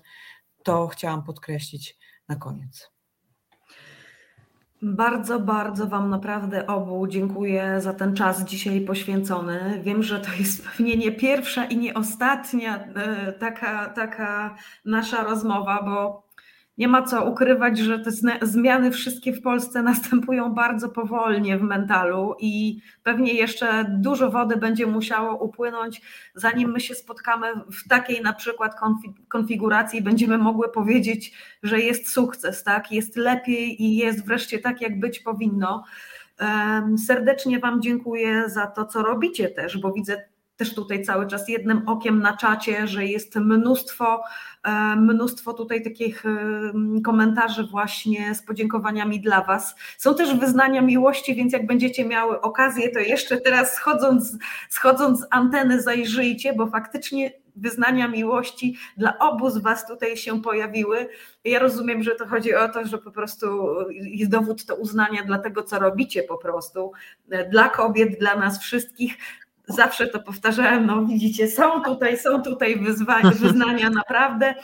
[0.62, 1.98] to chciałam podkreślić
[2.28, 2.93] na koniec.
[4.86, 9.80] Bardzo, bardzo Wam naprawdę obu dziękuję za ten czas dzisiaj poświęcony.
[9.82, 14.54] Wiem, że to jest pewnie nie pierwsza i nie ostatnia e, taka, taka
[14.84, 16.23] nasza rozmowa, bo
[16.78, 18.10] nie ma co ukrywać, że te
[18.42, 24.86] zmiany wszystkie w Polsce następują bardzo powolnie w mentalu i pewnie jeszcze dużo wody będzie
[24.86, 26.02] musiało upłynąć,
[26.34, 28.74] zanim my się spotkamy w takiej na przykład
[29.28, 31.32] konfiguracji i będziemy mogły powiedzieć,
[31.62, 32.92] że jest sukces, tak?
[32.92, 35.84] Jest lepiej i jest wreszcie tak, jak być powinno.
[37.06, 41.88] Serdecznie Wam dziękuję za to, co robicie też, bo widzę też tutaj cały czas jednym
[41.88, 44.22] okiem na czacie, że jest mnóstwo,
[44.62, 46.30] e, mnóstwo tutaj takich e,
[47.04, 49.74] komentarzy właśnie z podziękowaniami dla Was.
[49.98, 55.26] Są też wyznania miłości, więc jak będziecie miały okazję, to jeszcze teraz schodząc, schodząc z
[55.30, 61.08] anteny zajrzyjcie, bo faktycznie wyznania miłości dla obu z Was tutaj się pojawiły.
[61.44, 63.46] Ja rozumiem, że to chodzi o to, że po prostu
[63.90, 66.92] jest dowód to uznania dla tego, co robicie po prostu,
[67.30, 69.16] e, dla kobiet, dla nas wszystkich
[69.66, 74.54] zawsze to powtarzałem, no widzicie, są tutaj, są tutaj wyzwania, wyznania naprawdę,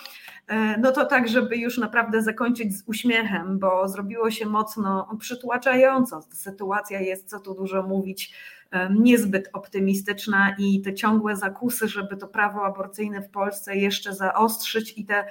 [0.49, 6.23] e, no to tak, żeby już naprawdę zakończyć z uśmiechem, bo zrobiło się mocno przytłaczająco.
[6.33, 8.35] Sytuacja jest, co tu dużo mówić,
[8.71, 14.95] e, niezbyt optymistyczna i te ciągłe zakusy, żeby to prawo aborcyjne w Polsce jeszcze zaostrzyć
[14.99, 15.25] i te,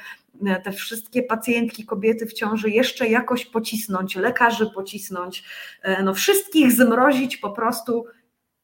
[0.45, 5.43] e, te wszystkie pacjentki, kobiety w ciąży jeszcze jakoś pocisnąć, lekarzy pocisnąć,
[6.03, 8.05] no wszystkich zmrozić po prostu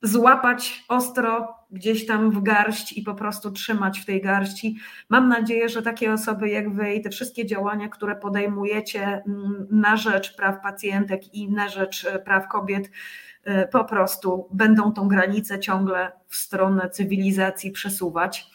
[0.02, 4.78] złapać ostro gdzieś tam w garść i po prostu trzymać w tej garści.
[5.10, 9.98] Mam nadzieję, że takie osoby jak wy i te wszystkie działania, które podejmujecie mm, na
[9.98, 12.92] rzecz praw pacjentek i na rzecz e, praw kobiet,
[13.44, 18.50] e, po prostu będą tą granicę ciągle w stronę cywilizacji przesuwać.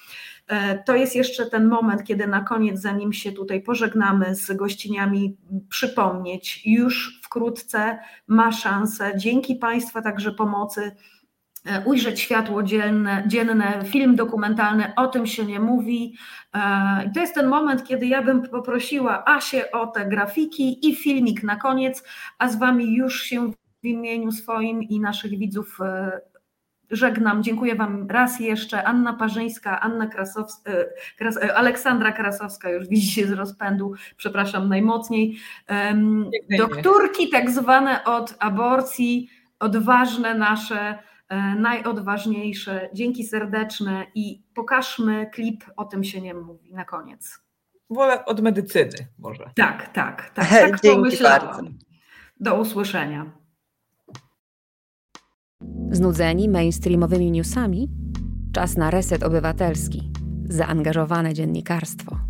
[0.46, 5.36] E, to jest jeszcze ten moment, kiedy na koniec, zanim się tutaj pożegnamy z gościniami,
[5.68, 10.92] przypomnieć, już wkrótce ma szansę, dzięki Państwa także pomocy,
[11.84, 16.14] ujrzeć światło dzienne, dzienne, film dokumentalny, o tym się nie mówi.
[16.54, 20.96] E, I to jest ten moment, kiedy ja bym poprosiła Asię o te grafiki i
[20.96, 22.04] filmik na koniec,
[22.38, 26.20] a z Wami już się w imieniu swoim i naszych widzów e,
[26.90, 27.42] żegnam.
[27.42, 28.84] Dziękuję Wam raz jeszcze.
[28.84, 30.72] Anna Parzyńska, Anna Krasowska,
[31.54, 35.36] Aleksandra Krasowska, już widzicie z rozpędu, przepraszam najmocniej.
[36.58, 41.09] Doktorki tak zwane od aborcji, odważne nasze E,
[41.58, 42.88] najodważniejsze.
[42.94, 47.40] Dzięki serdeczne i pokażmy klip, o tym się nie mówi na koniec.
[47.90, 49.50] wolę od medycyny może.
[49.56, 50.48] Tak, tak, tak.
[50.70, 51.46] tak Dzięki pomyślałam.
[51.46, 51.62] bardzo.
[52.40, 53.30] Do usłyszenia.
[55.90, 57.88] Znudzeni mainstreamowymi newsami?
[58.52, 60.12] Czas na reset obywatelski.
[60.48, 62.29] Zaangażowane dziennikarstwo.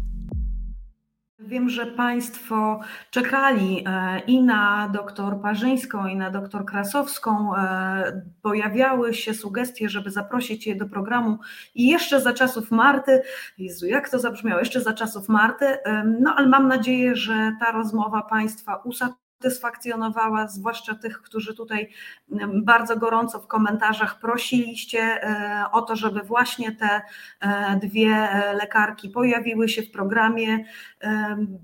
[1.51, 7.57] Wiem, że Państwo czekali e, i na doktor Parzyńską, i na doktor Krasowską.
[7.57, 11.39] E, Pojawiały się sugestie, żeby zaprosić je do programu
[11.75, 13.23] i jeszcze za czasów Marty.
[13.59, 14.59] Jezu, jak to zabrzmiało?
[14.59, 15.67] Jeszcze za czasów Marty.
[15.67, 18.83] E, No, ale mam nadzieję, że ta rozmowa Państwa
[19.41, 21.89] usatysfakcjonowała, zwłaszcza tych, którzy tutaj
[22.63, 27.01] bardzo gorąco w komentarzach prosiliście e, o to, żeby właśnie te
[27.41, 30.65] e, dwie e, lekarki pojawiły się w programie.
[31.01, 31.59] Em,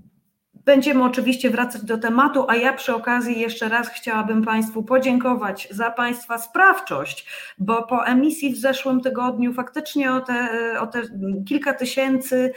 [0.65, 5.91] Będziemy oczywiście wracać do tematu, a ja przy okazji jeszcze raz chciałabym Państwu podziękować za
[5.91, 7.27] Państwa sprawczość,
[7.57, 10.49] bo po emisji w zeszłym tygodniu faktycznie o te,
[10.79, 11.01] o te
[11.47, 12.53] kilka tysięcy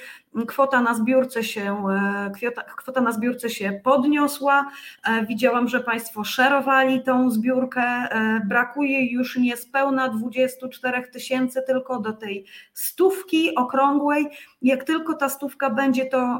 [0.46, 4.70] kwota na zbiórce się, e, kwota, kwota na zbiórce się podniosła.
[5.04, 7.82] E, Widziałam, że Państwo szerowali tą zbiórkę.
[7.82, 14.26] E, Brakuje już niespełna 24 tysięcy, tylko do tej stówki okrągłej.
[14.62, 16.38] Jak tylko ta stówka będzie, to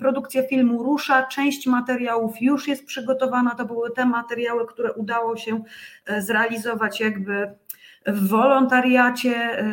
[0.00, 1.26] produkcja filmu rusza.
[1.26, 3.54] Część materiałów już jest przygotowana.
[3.54, 5.62] To były te materiały, które udało się
[6.18, 7.54] zrealizować jakby
[8.06, 9.64] w wolontariacie.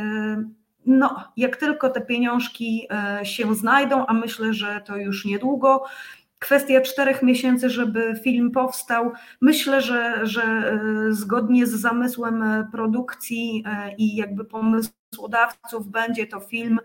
[0.86, 5.86] No, jak tylko te pieniążki e, się znajdą, a myślę, że to już niedługo.
[6.40, 9.12] Kwestia czterech miesięcy, żeby film powstał.
[9.42, 10.78] Myślę, że, że e,
[11.14, 16.80] zgodnie z zamysłem produkcji e, i jakby pomysłodawców będzie to film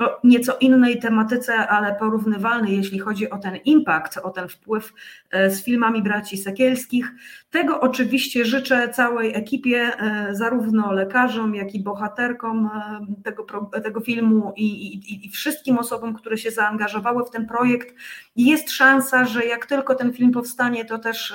[0.00, 4.92] o nieco innej tematyce, ale porównywalny, jeśli chodzi o ten impact, o ten wpływ
[5.30, 7.12] e, z filmami braci Sekielskich.
[7.50, 14.52] Tego oczywiście życzę całej ekipie, e, zarówno lekarzom, jak i bohaterkom e, tego, tego filmu
[14.56, 17.94] i, i, i wszystkim osobom, które się zaangażowały w ten projekt.
[18.36, 21.34] Jest szansa, że jak tylko ten film powstanie, to też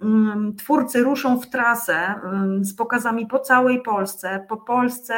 [0.00, 2.14] mm, twórcy ruszą w trasę
[2.60, 5.14] z pokazami po całej Polsce, po Polsce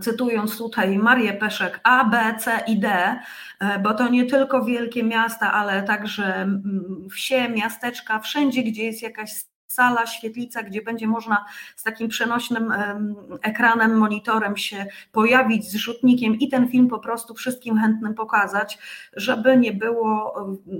[0.00, 3.18] cytując tutaj Marię Peszek, A, B, C i D,
[3.60, 9.02] e, bo to nie tylko wielkie miasta, ale także mm, wsie, miasteczka, wszędzie, gdzie jest
[9.02, 9.32] jakaś
[9.66, 11.44] sala, świetlica, gdzie będzie można
[11.76, 17.34] z takim przenośnym em, ekranem, monitorem się pojawić z rzutnikiem i ten film po prostu
[17.34, 18.78] wszystkim chętnym pokazać,
[19.16, 20.34] żeby nie było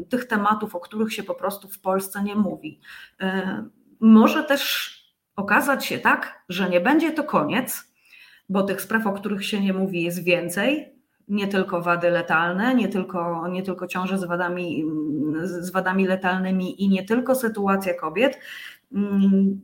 [0.08, 2.80] tych tematów, o których się po prostu w Polsce nie mówi.
[3.20, 3.64] E,
[4.00, 4.92] Może też
[5.36, 7.91] okazać się tak, że nie będzie to koniec,
[8.52, 10.92] bo tych spraw, o których się nie mówi, jest więcej.
[11.28, 14.84] Nie tylko wady letalne, nie tylko, nie tylko ciąże z wadami,
[15.42, 18.38] z wadami letalnymi i nie tylko sytuacja kobiet.
[18.92, 19.60] Mm,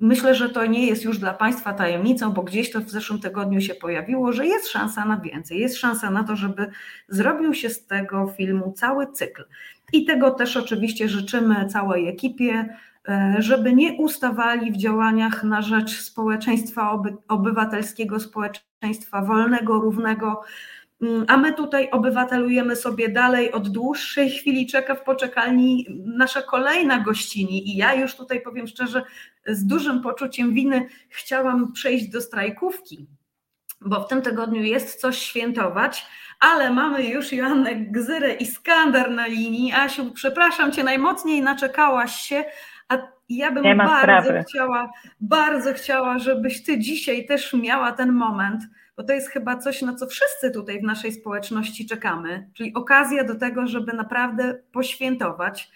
[0.00, 3.60] Myślę, że to nie jest już dla Państwa tajemnicą, bo gdzieś to w zeszłym tygodniu
[3.60, 5.58] się pojawiło, że jest szansa na więcej.
[5.58, 6.66] Jest szansa na to, żeby
[7.08, 9.44] zrobił się z tego filmu cały cykl.
[9.92, 12.76] I tego też oczywiście życzymy całej ekipie,
[13.38, 20.42] żeby nie ustawali w działaniach na rzecz społeczeństwa oby, obywatelskiego, społeczeństwa wolnego, równego.
[21.02, 23.52] Mm, A my tutaj obywatelujemy sobie dalej.
[23.52, 25.86] Od dłuższej chwili czeka w poczekalni
[26.16, 27.70] nasza kolejna gościni.
[27.70, 29.02] I ja już tutaj powiem szczerze,
[29.46, 33.06] z dużym poczuciem winy chciałam przejść do strajkówki,
[33.80, 36.06] bo w tym tygodniu jest coś świętować,
[36.40, 39.72] ale mamy już Joannę Gzyrę i Skander na linii.
[39.72, 42.44] Asiu, przepraszam cię najmocniej, naczekałaś się,
[43.30, 44.44] a ja bym bardzo sprawy.
[44.48, 48.62] chciała, bardzo chciała, żebyś ty dzisiaj też miała ten moment,
[48.96, 53.24] bo to jest chyba coś, na co wszyscy tutaj w naszej społeczności czekamy, czyli okazja
[53.24, 55.70] do tego, żeby naprawdę poświętować.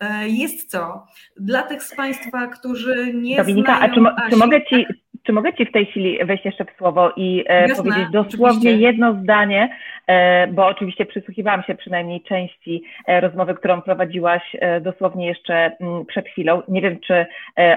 [0.00, 1.06] E, Jest co?
[1.36, 4.86] Dla tych z Państwa, którzy nie Dominika, znają a czy, mo- czy, mogę ci,
[5.22, 8.48] czy mogę Ci w tej chwili wejść jeszcze w słowo i e, Jasne, powiedzieć dosłownie
[8.48, 8.80] oczywiście.
[8.80, 9.76] jedno zdanie,
[10.06, 16.28] e, bo oczywiście przysłuchiwałam się przynajmniej części e, rozmowy, którą prowadziłaś dosłownie jeszcze mm, przed
[16.28, 16.62] chwilą.
[16.68, 17.26] Nie wiem, czy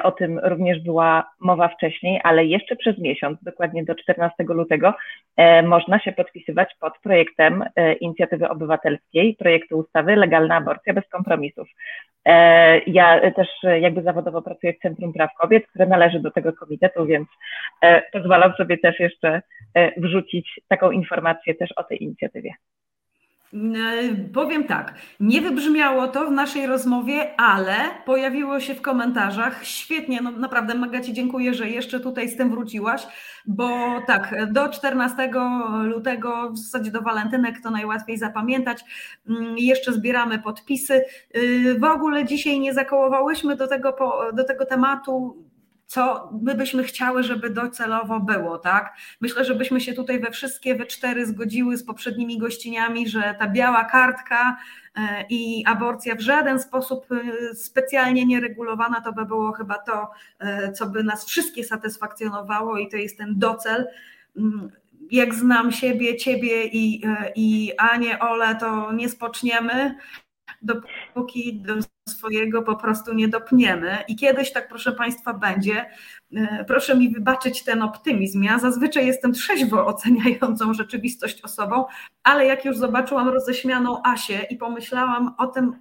[0.04, 4.94] o tym również była mowa wcześniej, ale jeszcze przez miesiąc, dokładnie do 14 lutego,
[5.64, 7.64] można się podpisywać pod projektem
[8.00, 11.68] inicjatywy obywatelskiej, projektu ustawy Legalna aborcja bez kompromisów.
[12.88, 13.48] Ja też
[13.82, 17.28] jakby zawodowo pracuję w Centrum Praw Kobiet, które należy do tego komitetu, więc
[18.12, 19.42] pozwalam sobie też jeszcze
[19.74, 22.52] e, wrzucić taką informację też o tej inicjatywie.
[23.54, 23.58] E,
[24.34, 29.66] Powiem tak, nie wybrzmiało to w naszej rozmowie, ale pojawiło się w komentarzach.
[29.66, 33.02] Świetnie, no naprawdę Maga Ci dziękuję, że jeszcze tutaj z tym wróciłaś,
[33.46, 33.68] bo
[34.08, 35.30] tak, do 14
[35.84, 38.84] lutego, w zasadzie do walentynek to najłatwiej zapamiętać,
[39.30, 41.04] Mm, jeszcze zbieramy podpisy.
[41.38, 43.98] Y, W ogóle dzisiaj nie zakołowałyśmy do tego,
[44.34, 45.44] do tego tematu
[45.94, 48.94] co my byśmy chciały, żeby docelowo było, tak?
[49.22, 53.48] Myślę, że byśmy się tutaj we wszystkie, we cztery zgodziły z poprzednimi gościniami, że ta
[53.48, 54.58] biała kartka
[54.96, 60.72] e, i aborcja w żaden sposób e, specjalnie nieregulowana to by było chyba to, e,
[60.72, 63.88] co by nas wszystkie satysfakcjonowało i to jest ten docel.
[64.38, 64.72] Mm,
[65.12, 67.02] jak znam siebie, ciebie i,
[67.36, 69.96] i Anię, Ole, to nie spoczniemy,
[70.64, 71.74] dopóki do
[72.10, 73.98] swojego po prostu nie dopniemy.
[74.08, 75.86] I kiedyś tak, proszę Państwa, będzie.
[76.36, 78.44] E, proszę mi wybaczyć ten optymizm.
[78.44, 81.86] Ja zazwyczaj jestem trzeźwo oceniającą rzeczywistość osobą,
[82.24, 85.76] ale jak już zobaczyłam roześmianą Asię i pomyślałam o tym,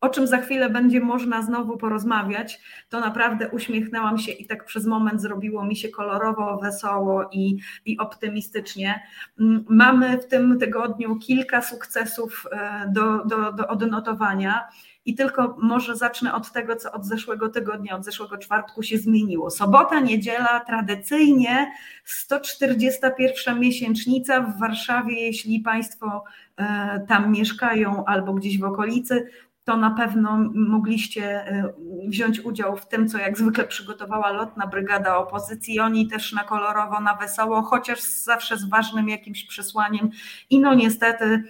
[0.00, 4.86] o czym za chwilę będzie można znowu porozmawiać, to naprawdę uśmiechnęłam się i tak przez
[4.86, 9.02] moment zrobiło mi się kolorowo, wesoło i, i optymistycznie.
[9.40, 14.68] Mm, mamy w tym tygodniu kilka sukcesów e, do, do, do odnotowania.
[15.06, 19.50] I tylko może zacznę od tego, co od zeszłego tygodnia, od zeszłego czwartku się zmieniło.
[19.50, 21.72] Sobota, niedziela, tradycyjnie
[22.04, 26.24] 141 miesięcznica w Warszawie, jeśli Państwo
[26.56, 29.30] e, tam mieszkają albo gdzieś w okolicy,
[29.66, 31.74] to na pewno mogliście y,
[32.08, 35.80] wziąć udział w tym, co jak zwykle przygotowała lotna brygada opozycji.
[35.80, 40.10] Oni też na kolorowo, na wesoło, chociaż zawsze z ważnym jakimś przesłaniem.
[40.50, 41.44] I no niestety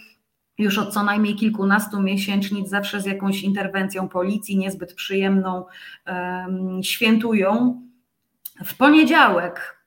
[0.58, 5.64] już od co najmniej kilkunastu miesięcznic, zawsze z jakąś interwencją policji, niezbyt przyjemną,
[6.82, 7.82] świętują.
[8.64, 9.84] W poniedziałek,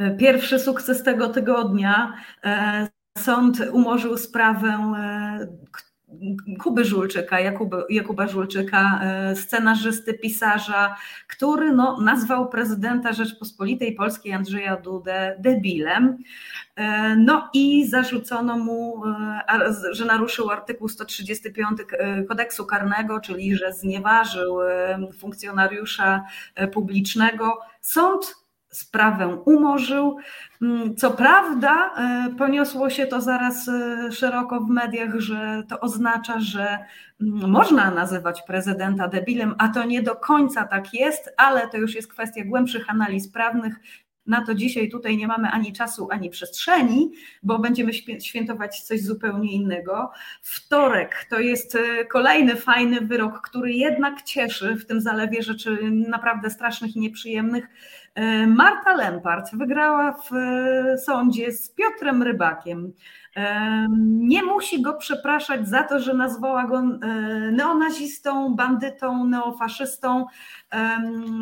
[0.00, 2.12] y, pierwszy sukces tego tygodnia,
[2.44, 2.88] e,
[3.18, 5.70] sąd umorzył sprawę, e,
[6.58, 10.96] Kuby Żulczyka, Jakuba, Jakuba Żulczyka, e, scenarzysty, pisarza,
[11.28, 16.18] który no, nazwał prezydenta Rzeczpospolitej Polskiej Andrzeja Dudę debilem.
[16.76, 21.78] E, no i zarzucono mu, e, że naruszył artykuł 135
[22.28, 24.58] kodeksu karnego, czyli że znieważył
[25.18, 26.24] funkcjonariusza
[26.72, 27.58] publicznego.
[27.80, 28.39] Sąd
[28.70, 30.16] sprawę umorzył.
[30.62, 36.40] Mm, co prawda, e, poniosło się to zaraz e, szeroko w mediach, że to oznacza,
[36.40, 36.78] że
[37.20, 41.94] mm, można nazywać prezydenta debilem, a to nie do końca tak jest, ale to już
[41.94, 43.76] jest kwestia głębszych analiz prawnych.
[44.30, 47.12] Na to dzisiaj tutaj nie mamy ani czasu, ani przestrzeni,
[47.42, 50.10] bo będziemy świętować coś zupełnie innego.
[50.42, 56.50] Wtorek to jest e, kolejny fajny wyrok, który jednak cieszy w tym zalewie rzeczy naprawdę
[56.50, 57.68] strasznych i nieprzyjemnych
[58.14, 62.92] E, Marta Lempart wygrała w e, sądzie z Piotrem Rybakiem.
[64.00, 66.82] Nie musi go przepraszać za to, że nazwała go
[67.52, 70.26] neonazistą, bandytą, neofaszystą.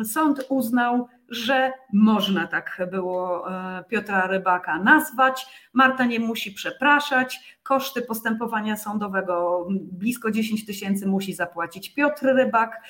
[0.03, 5.47] Sąd uznał, że można tak było e, Piotra Rybaka nazwać.
[5.73, 7.59] Marta nie musi przepraszać.
[7.63, 12.81] Koszty postępowania sądowego blisko 10 tysięcy musi zapłacić Piotr Rybak.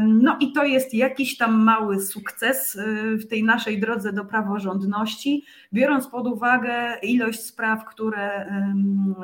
[0.00, 2.82] No i to jest jakiś tam mały sukces e,
[3.16, 8.52] w tej naszej drodze do praworządności, biorąc pod uwagę ilość spraw, które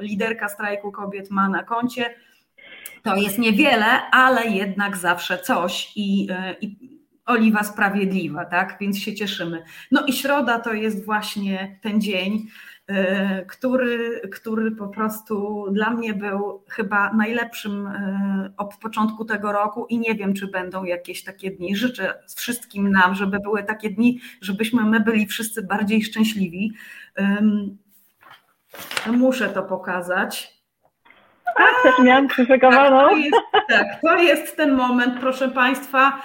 [0.00, 2.14] liderka strajku kobiet ma na koncie.
[3.02, 6.97] To jest niewiele, ale jednak zawsze coś i, e, i
[7.28, 8.76] oliwa sprawiedliwa, tak?
[8.80, 9.62] Więc się cieszymy.
[9.90, 12.46] No i środa to jest właśnie ten dzień,
[12.86, 19.86] e, który, który po prostu dla mnie był chyba najlepszym e, od początku tego roku
[19.86, 21.76] i nie wiem, czy będą jakieś takie dni.
[21.76, 26.72] Życzę wszystkim nam, żeby były takie dni, żebyśmy my byli wszyscy bardziej szczęśliwi.
[29.06, 30.59] Muszę to pokazać.
[31.56, 33.09] Tak, też miałam przyszykowaną.
[33.52, 36.22] Tak, tak, to jest ten moment, proszę Państwa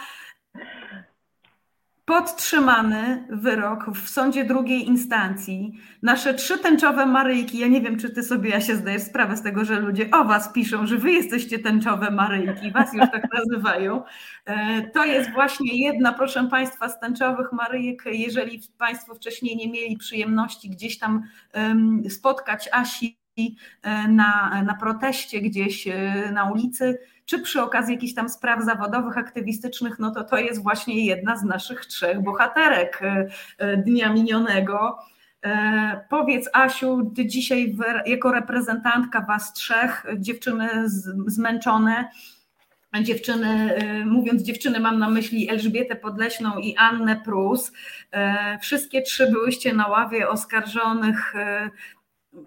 [2.06, 5.74] podtrzymany wyrok w sądzie drugiej instancji.
[6.02, 9.42] Nasze trzy tęczowe Maryjki, ja nie wiem, czy ty sobie, ja się zdajesz sprawę z
[9.42, 14.04] tego, że ludzie o was piszą, że wy jesteście tęczowe Maryjki, was już tak nazywają.
[14.46, 18.04] E, to jest właśnie jedna, proszę Państwa, z tęczowych Maryjek.
[18.06, 21.24] Jeżeli Państwo wcześniej nie mieli przyjemności gdzieś tam
[22.10, 23.18] spotkać Asi
[23.82, 29.18] e, na, na proteście gdzieś e, na ulicy, czy przy okazji jakichś tam spraw zawodowych,
[29.18, 33.28] aktywistycznych, no to to jest właśnie jedna z naszych trzech bohaterek e,
[33.58, 34.98] e, dnia minionego.
[35.46, 37.76] E, powiedz, Asiu, ty dzisiaj
[38.06, 40.70] jako reprezentantka Was trzech, dziewczyny
[41.26, 42.10] zmęczone,
[43.02, 43.76] dziewczyny,
[44.06, 47.72] mówiąc dziewczyny, mam na myśli Elżbietę Podleśną i Annę Prus.
[48.62, 51.34] Wszystkie trzy byłyście na ławie oskarżonych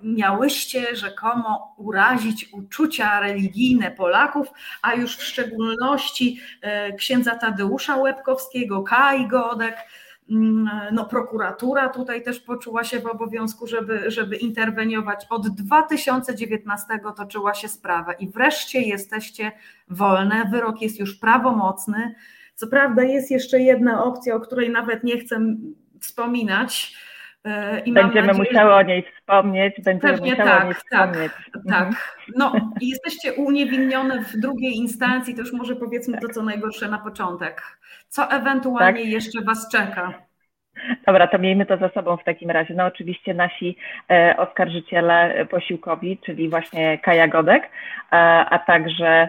[0.02, 4.48] miałyście rzekomo urazić uczucia religijne Polaków,
[4.82, 9.76] a już w szczególności e, księdza Tadeusza Łebkowskiego, Kai Godek,
[10.30, 15.26] mm, no, prokuratura tutaj też poczuła się w obowiązku, żeby, żeby interweniować.
[15.30, 16.86] Od 2019
[17.16, 19.52] toczyła się sprawa i wreszcie jesteście
[19.88, 22.14] wolne, wyrok jest już prawomocny.
[22.54, 25.40] Co prawda jest jeszcze jedna opcja, o której nawet nie chcę
[26.00, 26.96] wspominać.
[27.47, 30.82] E, I będziemy nadzieję, musiały o niej wspomnieć, będziemy Pewnie musiały tak, o niej tak,
[30.82, 31.32] wspomnieć.
[31.68, 36.89] Tak, no i jesteście uniewinnione w drugiej instancji, to już może powiedzmy to, co najgorsze
[36.89, 37.62] na początek.
[38.09, 39.10] Co ewentualnie tak.
[39.12, 40.14] jeszcze Was czeka?
[41.06, 42.74] Dobra, to miejmy to za sobą w takim razie.
[42.74, 43.77] No oczywiście nasi
[44.10, 48.16] e, oskarżyciele posiłkowi, czyli właśnie Kaja Godek, e,
[48.51, 49.28] a także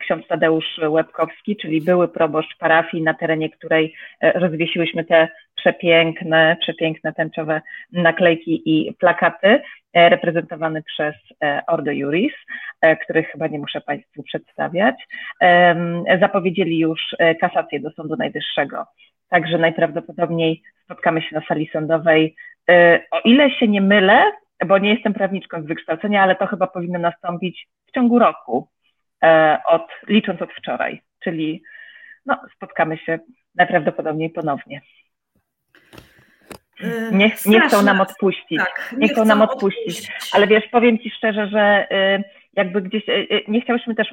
[0.00, 7.12] ksiądz Tadeusz Łebkowski, czyli były proboszcz parafii, na terenie której e, rozwiesiłyśmy te przepiękne, przepiękne
[7.12, 7.60] tęczowe
[7.92, 9.62] naklejki i plakaty,
[9.92, 12.32] e, reprezentowany przez e, Ordo Juris,
[13.04, 14.94] których chyba nie muszę Państwu przedstawiać.
[16.20, 17.00] Zapowiedzieli już
[17.40, 18.86] kasację do Sądu Najwyższego,
[19.28, 22.34] także najprawdopodobniej spotkamy się na sali sądowej.
[23.10, 24.32] O ile się nie mylę,
[24.66, 28.68] bo nie jestem prawniczką z wykształcenia, ale to chyba powinno nastąpić w ciągu roku.
[29.24, 31.62] E, od, licząc od wczoraj, czyli
[32.26, 33.18] no, spotkamy się
[33.54, 34.80] najprawdopodobniej ponownie.
[37.12, 38.58] Nie, nie chcą nam odpuścić.
[38.58, 39.98] Tak, nie, nie, chcą nam odpuścić.
[39.98, 40.30] odpuścić.
[40.32, 42.24] Ale wiesz, powiem Ci szczerze, że y,
[42.56, 44.08] jakby gdzieś y, y, nie chciałyśmy też,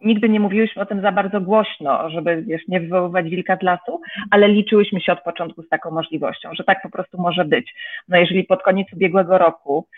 [0.00, 4.00] nigdy nie mówiłyśmy o tym za bardzo głośno, żeby wiesz, nie wywoływać wilka z lasu,
[4.30, 7.74] ale liczyłyśmy się od początku z taką możliwością, że tak po prostu może być.
[8.08, 9.88] No jeżeli pod koniec ubiegłego roku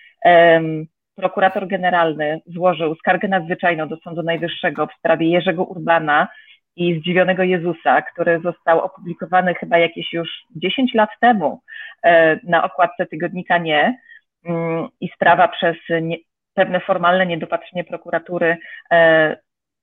[1.19, 6.29] prokurator generalny złożył skargę nadzwyczajną do Sądu Najwyższego w sprawie Jerzego Urbana
[6.77, 11.61] i Zdziwionego Jezusa, który został opublikowany chyba jakieś już 10 lat temu
[12.05, 13.99] e, na okładce tygodnika Nie
[14.45, 16.17] mm, i sprawa przez nie,
[16.55, 18.57] pewne formalne niedopatrzenie prokuratury
[18.91, 19.37] e,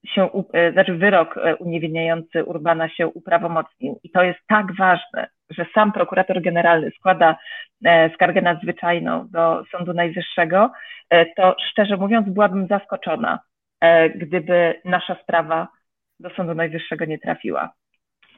[0.07, 3.99] się, e, znaczy wyrok uniewinniający Urbana się uprawomocnił.
[4.03, 7.37] I to jest tak ważne, że sam prokurator generalny składa
[7.85, 10.71] e, skargę nadzwyczajną do Sądu Najwyższego,
[11.09, 13.39] e, to szczerze mówiąc byłabym zaskoczona,
[13.81, 15.67] e, gdyby nasza sprawa
[16.19, 17.73] do Sądu Najwyższego nie trafiła.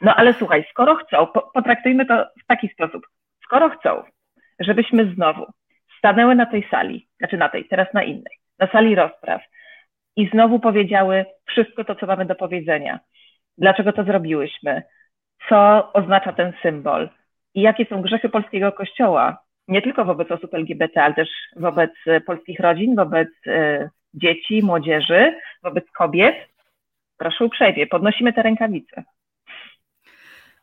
[0.01, 3.07] No ale słuchaj, skoro chcą, potraktujmy to w taki sposób,
[3.43, 4.03] skoro chcą,
[4.59, 5.45] żebyśmy znowu
[5.97, 9.41] stanęły na tej sali, znaczy na tej, teraz na innej, na sali rozpraw
[10.15, 12.99] i znowu powiedziały wszystko to, co mamy do powiedzenia.
[13.57, 14.83] Dlaczego to zrobiłyśmy?
[15.49, 17.09] Co oznacza ten symbol
[17.53, 19.37] i jakie są grzechy polskiego kościoła,
[19.67, 25.35] nie tylko wobec osób LGBT, ale też wobec e, polskich rodzin, wobec e, dzieci, młodzieży,
[25.63, 26.35] wobec kobiet.
[27.17, 29.03] Proszę uprzejmie, podnosimy te rękawice.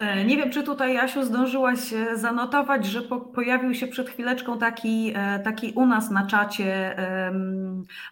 [0.05, 1.79] E, nie wiem, czy tutaj, Asiu, zdążyłaś
[2.15, 5.15] zanotować, że po, pojawił się przed chwileczką taki,
[5.45, 6.97] taki u nas na czacie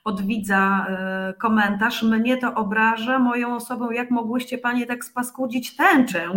[0.04, 0.86] od widza
[1.38, 2.02] komentarz.
[2.02, 6.28] Mnie to obraża moją osobą, jak mogłyście Panie tak spaskudzić tęczę.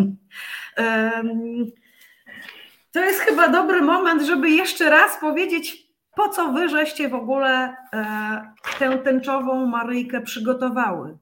[2.92, 7.76] To jest chyba dobry moment, żeby jeszcze raz powiedzieć, po co wy żeście w ogóle
[7.94, 11.18] e, tę tęczową Maryjkę przygotowały.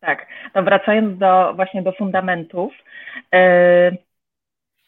[0.00, 2.87] Tak, no wracając do właśnie do fundamentów, e,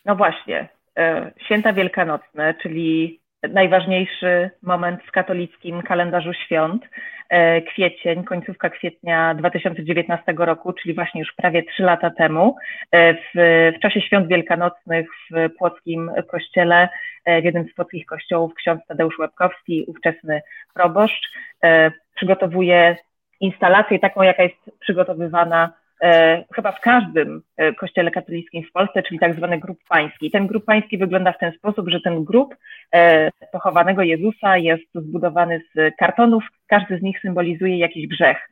[0.04, 0.68] no właśnie,
[0.98, 6.82] e, święta wielkanocne, czyli najważniejszy moment w katolickim kalendarzu świąt,
[7.28, 12.56] e, kwiecień, końcówka kwietnia 2019 roku, czyli właśnie już prawie trzy lata temu,
[12.90, 13.20] e, w,
[13.76, 16.88] w czasie świąt wielkanocnych w płockim kościele,
[17.24, 20.42] e, w jednym z płockich kościołów, ksiądz Tadeusz Łebkowski, ówczesny
[20.74, 21.30] proboszcz,
[22.14, 22.96] przygotowuje
[23.40, 25.79] instalację taką, jaka jest przygotowywana e,
[26.54, 30.30] chyba w każdym e, kościele katolickim w Polsce, czyli tak zwany grób pański.
[30.30, 32.54] Ten grób pański wygląda w ten sposób, że ten grób
[32.94, 38.48] e, pochowanego Jezusa jest zbudowany z kartonów, każdy z nich symbolizuje jakiś grzech.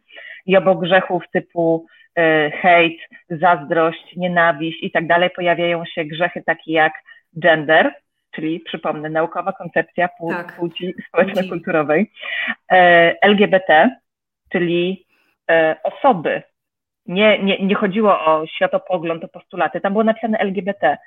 [0.47, 1.87] I obok grzechów typu
[2.19, 2.99] e, hejt,
[3.31, 6.93] zazdrość, nienawiść i tak dalej pojawiają się grzechy takie jak
[7.37, 7.95] gender,
[8.31, 10.57] czyli przypomnę, naukowa koncepcja tak.
[10.57, 12.11] płci społeczno-kulturowej,
[12.73, 12.77] e,
[13.23, 13.97] LGBT,
[14.53, 15.07] czyli
[15.51, 16.43] e, osoby.
[17.09, 20.99] Nie, nie, nie chodziło o światopogląd, o postulaty, tam było napisane LGBT,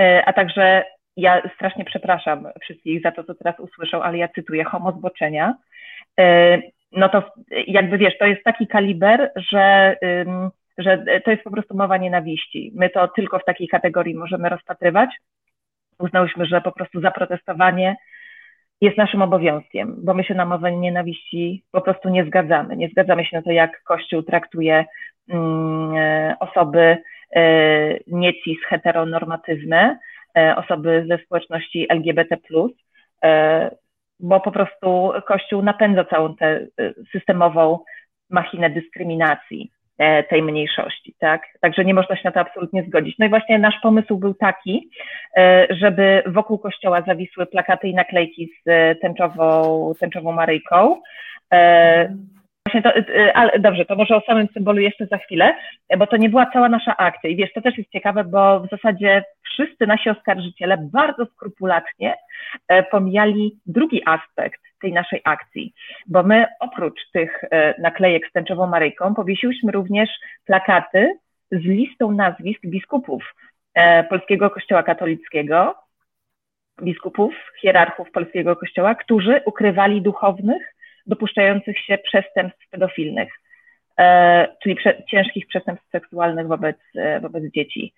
[0.00, 0.84] e, a także
[1.16, 5.54] ja strasznie przepraszam wszystkich za to, co teraz usłyszą, ale ja cytuję homo zboczenia.
[6.20, 6.58] E,
[6.92, 7.22] no to
[7.66, 9.96] jakby wiesz, to jest taki kaliber, że,
[10.78, 12.72] że to jest po prostu mowa nienawiści.
[12.74, 15.10] My to tylko w takiej kategorii możemy rozpatrywać.
[15.98, 17.96] Uznałyśmy, że po prostu zaprotestowanie
[18.82, 22.76] jest naszym obowiązkiem, bo my się na mowę nienawiści po prostu nie zgadzamy.
[22.76, 24.84] Nie zgadzamy się na to, jak Kościół traktuje
[25.28, 26.96] mm, e, osoby
[27.36, 29.98] e, niecis heteronormatywne,
[30.38, 32.36] e, osoby ze społeczności LGBT,
[34.20, 36.66] bo po prostu Kościół napędza całą tę
[37.12, 37.78] systemową
[38.30, 39.70] machinę dyskryminacji.
[39.98, 41.42] E, tej mniejszości, tak?
[41.60, 43.18] Także nie można się na to absolutnie zgodzić.
[43.18, 44.90] No i właśnie nasz pomysł był taki,
[45.36, 51.00] e, żeby wokół kościoła zawisły plakaty i naklejki z tęczową, tęczową Maryjką.
[51.52, 52.16] E,
[52.82, 52.92] to,
[53.34, 55.54] ale dobrze, to może o samym symbolu jeszcze za chwilę,
[55.98, 57.30] bo to nie była cała nasza akcja.
[57.30, 62.14] I wiesz, to też jest ciekawe, bo w zasadzie wszyscy nasi oskarżyciele bardzo skrupulatnie
[62.68, 65.74] e, pomijali drugi aspekt tej naszej akcji,
[66.06, 70.10] bo my oprócz tych e, naklejek z tęczową Maryjką powiesiłyśmy również
[70.44, 71.18] plakaty
[71.50, 73.34] z listą nazwisk biskupów
[73.74, 75.74] e, Polskiego Kościoła Katolickiego,
[76.82, 80.74] biskupów, hierarchów Polskiego Kościoła, którzy ukrywali duchownych
[81.06, 83.32] dopuszczających się przestępstw pedofilnych,
[83.98, 84.76] e, czyli
[85.10, 86.76] ciężkich przestępstw seksualnych wobec,
[87.20, 87.92] wobec dzieci.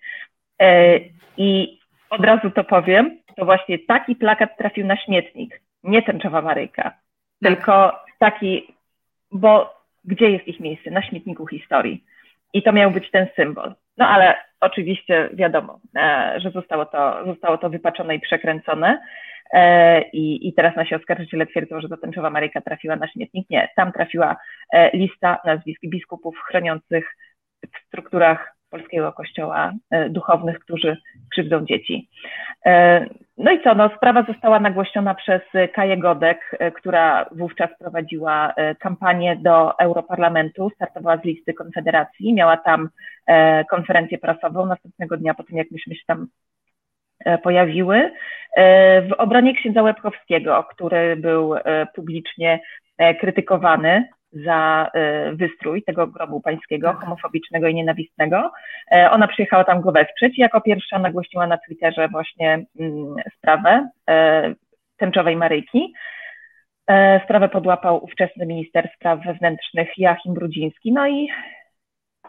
[1.37, 1.79] I
[2.09, 6.93] od razu to powiem, to właśnie taki plakat trafił na śmietnik, nie tęczowa Maryjka, tak.
[7.41, 8.75] tylko taki,
[9.31, 9.75] bo
[10.05, 10.91] gdzie jest ich miejsce?
[10.91, 12.03] Na śmietniku historii.
[12.53, 13.75] I to miał być ten symbol.
[13.97, 15.79] No ale oczywiście wiadomo,
[16.37, 18.99] że zostało to, zostało to wypaczone i przekręcone.
[19.53, 23.49] E, i, i teraz nasi oskarżyciele twierdzą, że zatęczowa Maryjka trafiła na śmietnik.
[23.49, 24.37] Nie, tam trafiła
[24.73, 27.15] e, lista nazwisk biskupów chroniących
[27.73, 30.97] w strukturach polskiego kościoła e, duchownych, którzy
[31.31, 32.09] krzywdzą dzieci.
[33.37, 35.41] No i co, no, sprawa została nagłośniona przez
[35.73, 42.89] Kaję Godek, która wówczas prowadziła kampanię do Europarlamentu, startowała z listy Konfederacji, miała tam
[43.69, 46.27] konferencję prasową następnego dnia po tym, jak myśmy się tam
[47.19, 48.11] E, pojawiły.
[48.57, 52.59] E, w obronie księdza Łebkowskiego, który był e, publicznie
[53.19, 54.91] krytykowany za
[55.33, 58.51] wystrój tego grobu pańskiego, homofobicznego i nienawistnego.
[59.11, 63.89] Ona przyjechała tam go wesprzeć i jako pierwsza nagłośniła na Twitterze właśnie mm, sprawę
[64.97, 65.93] tęczowej Maryjki.
[67.23, 70.91] Sprawę podłapał ówczesny minister spraw wewnętrznych Joachim Brudziński.
[70.91, 71.29] No i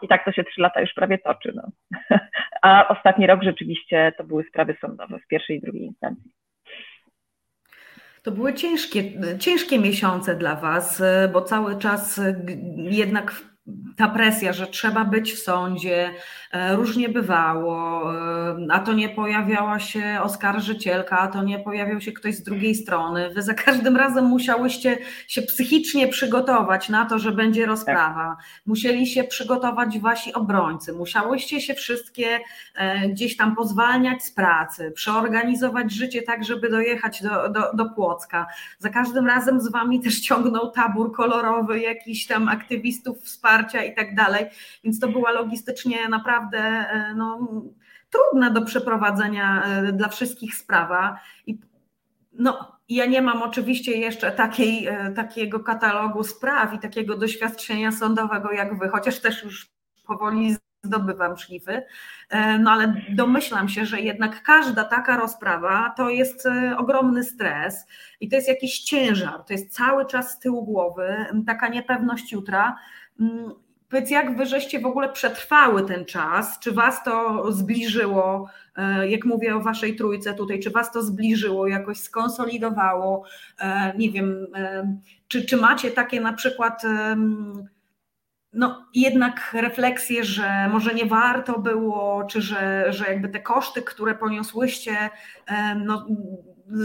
[0.01, 1.53] i tak to się trzy lata już prawie toczy.
[1.55, 1.69] No.
[2.61, 6.31] A ostatni rok rzeczywiście to były sprawy sądowe w pierwszej i drugiej instancji.
[8.27, 9.03] To były ciężkie,
[9.39, 11.01] ciężkie miesiące dla Was,
[11.33, 12.21] bo cały czas
[12.75, 13.31] jednak
[13.97, 16.13] ta presja, że trzeba być w sądzie,
[16.51, 22.11] e, różnie bywało, e, a to nie pojawiała się oskarżycielka, a to nie pojawiał się
[22.11, 23.29] ktoś z drugiej strony.
[23.29, 28.35] Wy za każdym razem musiałyście się psychicznie przygotować na to, że będzie rozprawa.
[28.37, 28.45] Tak.
[28.65, 32.39] Musieli się przygotować wasi obrońcy, musiałyście się wszystkie
[32.75, 38.47] e, gdzieś tam pozwalniać z pracy, przeorganizować życie tak, żeby dojechać do, do, do Płocka.
[38.79, 44.15] Za każdym razem z wami też ciągnął tabór kolorowy jakichś tam aktywistów wsparcia i tak
[44.15, 44.45] dalej.
[44.83, 47.39] Więc to była logistycznie naprawdę e, no,
[48.09, 51.19] trudna do przeprowadzenia e, dla wszystkich sprawa.
[51.47, 51.59] I
[52.33, 58.51] no, ja nie mam oczywiście jeszcze takiej, e, takiego katalogu spraw i takiego doświadczenia sądowego
[58.51, 59.71] jak wy, chociaż też już
[60.07, 61.83] powoli zdobywam szlify,
[62.59, 66.47] no ale domyślam się, że jednak każda taka rozprawa to jest
[66.77, 67.85] ogromny stres
[68.19, 72.75] i to jest jakiś ciężar, to jest cały czas z tyłu głowy, taka niepewność jutra,
[73.89, 76.59] powiedz, jak wy żeście w ogóle przetrwały ten czas?
[76.59, 81.67] Czy was to zbliżyło, e, jak mówię o waszej trójce tutaj, czy was to zbliżyło,
[81.67, 83.23] jakoś skonsolidowało?
[83.59, 86.83] E, nie wiem, e, czy, czy macie takie na przykład
[88.53, 94.15] no jednak refleksje, że może nie warto było, czy że, że jakby te koszty, które
[94.15, 95.09] poniosłyście,
[95.85, 96.05] no,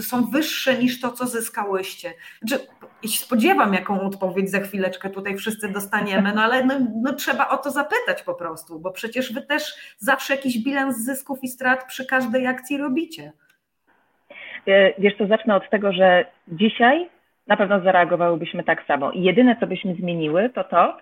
[0.02, 2.12] są wyższe niż to, co zyskałyście.
[2.42, 2.66] Znaczy,
[3.08, 7.70] spodziewam, jaką odpowiedź za chwileczkę tutaj wszyscy dostaniemy, no ale no, no, trzeba o to
[7.70, 12.46] zapytać po prostu, bo przecież wy też zawsze jakiś bilans zysków i strat przy każdej
[12.46, 13.32] akcji robicie.
[14.68, 17.08] E, wiesz co, zacznę od tego, że dzisiaj
[17.46, 19.12] na pewno zareagowałybyśmy tak samo.
[19.12, 20.96] I jedyne, co byśmy zmieniły, to to,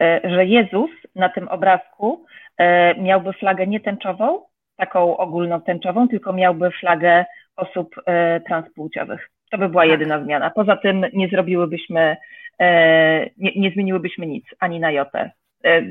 [0.00, 2.24] e, że Jezus na tym obrazku
[2.58, 4.42] e, miałby flagę nie tęczową,
[4.76, 7.24] taką ogólną tęczową, tylko miałby flagę
[7.56, 9.30] osób e, transpłciowych.
[9.50, 9.90] To by była tak.
[9.90, 10.50] jedyna zmiana.
[10.50, 12.16] Poza tym nie zrobiłybyśmy,
[12.60, 15.30] e, nie, nie zmieniłybyśmy nic, ani na jotę.
[15.64, 15.82] E,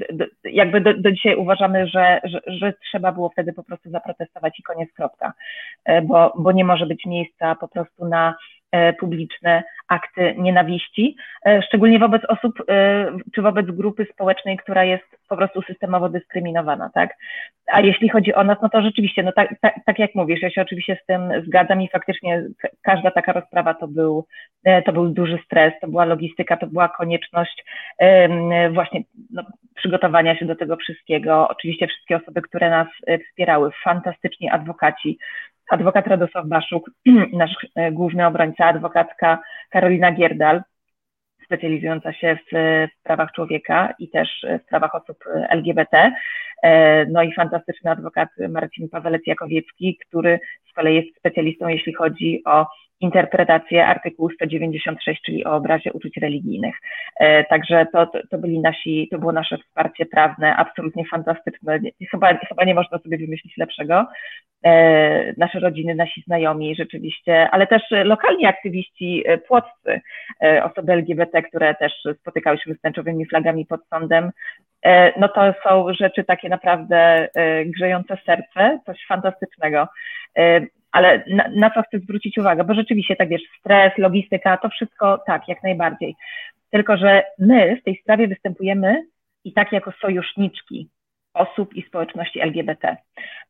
[0.43, 4.63] jakby do, do dzisiaj uważamy, że, że, że, trzeba było wtedy po prostu zaprotestować i
[4.63, 5.33] koniec, kropka,
[6.03, 8.35] bo, bo nie może być miejsca po prostu na
[8.99, 11.15] publiczne akty nienawiści,
[11.45, 16.89] e, szczególnie wobec osób e, czy wobec grupy społecznej, która jest po prostu systemowo dyskryminowana,
[16.93, 17.15] tak?
[17.71, 20.49] A jeśli chodzi o nas, no to rzeczywiście, no tak, tak, tak jak mówisz, ja
[20.49, 22.43] się oczywiście z tym zgadzam i faktycznie
[22.81, 24.25] każda taka rozprawa to był,
[24.85, 27.65] to był duży stres, to była logistyka, to była konieczność
[28.71, 29.43] właśnie no,
[29.75, 31.47] przygotowania się do tego wszystkiego.
[31.47, 32.87] Oczywiście wszystkie osoby, które nas
[33.29, 35.17] wspierały, fantastyczni adwokaci,
[35.71, 36.91] adwokat Radosław Baszuk,
[37.33, 39.39] nasz e, główny obrońca, adwokatka
[39.69, 40.61] Karolina Gierdal,
[41.45, 42.55] specjalizująca się w,
[42.99, 46.11] w prawach człowieka i też w prawach osób LGBT.
[46.63, 50.39] E, no i fantastyczny adwokat Marcin Pawelec-Jakowiecki, który
[50.69, 52.67] z kolei jest specjalistą, jeśli chodzi o
[53.05, 56.75] interpretację artykułu 196, czyli o obrazie uczuć religijnych.
[57.49, 61.79] Także to, to, byli nasi, to było nasze wsparcie prawne, absolutnie fantastyczne.
[62.11, 64.05] Chyba, chyba nie można sobie wymyślić lepszego.
[65.37, 70.01] Nasze rodziny, nasi znajomi rzeczywiście, ale też lokalni aktywiści płoccy,
[70.63, 74.31] osoby LGBT, które też spotykały się z tęczowymi flagami pod sądem,
[75.17, 77.27] no to są rzeczy takie naprawdę
[77.65, 79.87] grzejące serce, coś fantastycznego
[80.95, 85.23] ale na, na, co chcę zwrócić uwagę, bo rzeczywiście tak wiesz, stres, logistyka, to wszystko
[85.27, 86.15] tak, jak najbardziej.
[86.71, 89.05] Tylko, że my w tej sprawie występujemy
[89.43, 90.89] i tak jako sojuszniczki
[91.33, 92.97] osób i społeczności LGBT.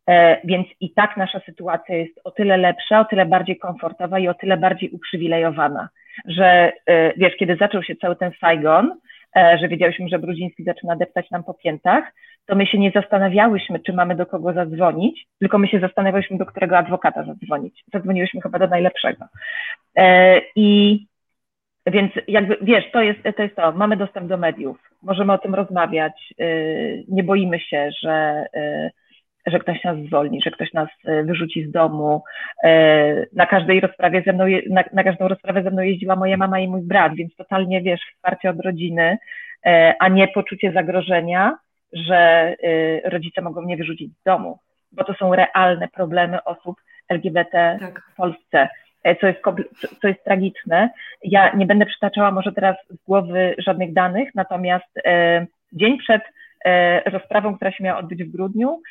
[0.08, 4.28] E, więc i tak nasza sytuacja jest o tyle lepsza, o tyle bardziej komfortowa i
[4.28, 5.90] o tyle bardziej uprzywilejowana,
[6.28, 9.00] że e, wiesz, kiedy zaczął się cały ten Saigon,
[9.36, 12.04] że wiedziałyśmy, że Brudziński zaczyna deptać nam po piętach,
[12.46, 16.46] to my się nie zastanawiałyśmy, czy mamy do kogo zadzwonić, tylko my się zastanawiałyśmy, do
[16.46, 17.84] którego adwokata zadzwonić.
[17.94, 19.26] Zadzwoniłyśmy chyba do najlepszego.
[19.98, 21.00] E, I
[21.88, 25.56] więc jakby, wiesz, to jest, to jest to, mamy dostęp do mediów, możemy o tym
[25.56, 26.46] rozmawiać, e,
[27.08, 28.92] nie boimy się, że, e,
[29.46, 30.90] że ktoś nas zwolni, że ktoś nas
[31.24, 32.24] wyrzuci z domu.
[33.34, 36.68] Na każdej rozprawie ze mną, na, na każdą rozprawę ze mną jeździła moja mama i
[36.68, 39.18] mój brat, więc totalnie, wiesz, wsparcie od rodziny,
[40.00, 41.58] a nie poczucie zagrożenia,
[41.94, 42.54] że
[43.04, 44.60] rodzice mogą mnie wyrzucić z domu,
[44.92, 46.78] bo to są realne problemy osób
[47.10, 48.02] LGBT tak.
[48.14, 48.70] w Polsce,
[49.04, 49.40] e, co jest,
[50.02, 50.90] co jest tragiczne.
[51.24, 56.32] Ja nie będę przytaczała może teraz z głowy żadnych danych, natomiast e, dzień przed e,
[57.06, 58.82] rozprawą, która się miała odbyć w grudniu,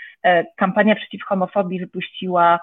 [0.56, 2.60] kampania przeciw homofobii wypuściła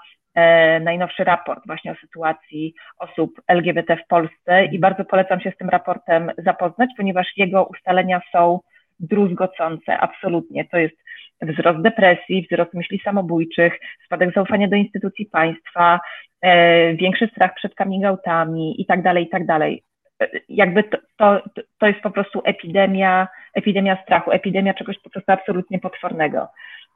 [0.82, 5.70] najnowszy raport właśnie o sytuacji osób LGBT w Polsce i bardzo polecam się z tym
[5.70, 8.60] raportem zapoznać, ponieważ jego ustalenia są
[9.02, 10.66] druzgocące, absolutnie.
[10.66, 10.96] To jest
[11.42, 16.00] wzrost depresji, wzrost myśli samobójczych, spadek zaufania do instytucji państwa,
[16.42, 19.84] e, większy strach przed coming outami i tak dalej, i tak dalej.
[20.22, 21.42] E, jakby to, to,
[21.80, 26.48] to jest po prostu epidemia, epidemia strachu, epidemia czegoś po prostu absolutnie potwornego.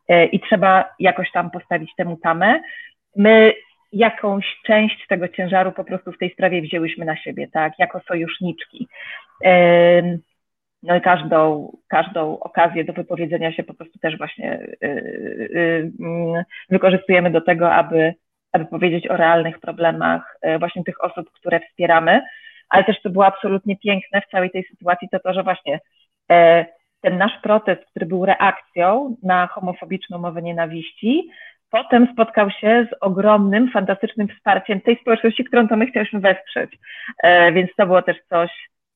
[0.10, 2.62] E, I trzeba jakoś tam postawić temu tamę.
[3.16, 3.54] My
[3.92, 8.88] jakąś część tego ciężaru po prostu w tej sprawie wzięłyśmy na siebie, tak, jako sojuszniczki
[10.86, 17.32] no i każdą, każdą okazję do wypowiedzenia się po prostu też właśnie y, mm, wykorzystujemy
[17.32, 18.14] do tego, aby,
[18.52, 22.22] aby powiedzieć o realnych problemach właśnie tych osób, które wspieramy,
[22.70, 25.80] ale też co było absolutnie piękne w całej tej sytuacji, to to, że właśnie
[27.02, 31.30] ten nasz protest, który był reakcją na homofobiczną mowę nienawiści,
[31.70, 36.72] potem spotkał się z ogromnym, fantastycznym wsparciem tej społeczności, którą to my chcieliśmy wesprzeć.
[37.54, 38.52] Więc to było też coś,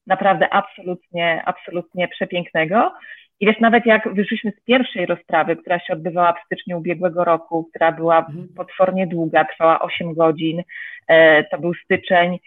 [0.08, 2.94] naprawdę absolutnie, absolutnie przepięknego.
[3.40, 7.70] I wiesz, nawet jak wyszliśmy z pierwszej rozprawy, która się odbywała w styczniu ubiegłego roku,
[7.70, 8.48] która była mhm.
[8.58, 10.64] potwornie długa, trwała 8 godzin,
[11.08, 12.40] e, to był styczeń, e,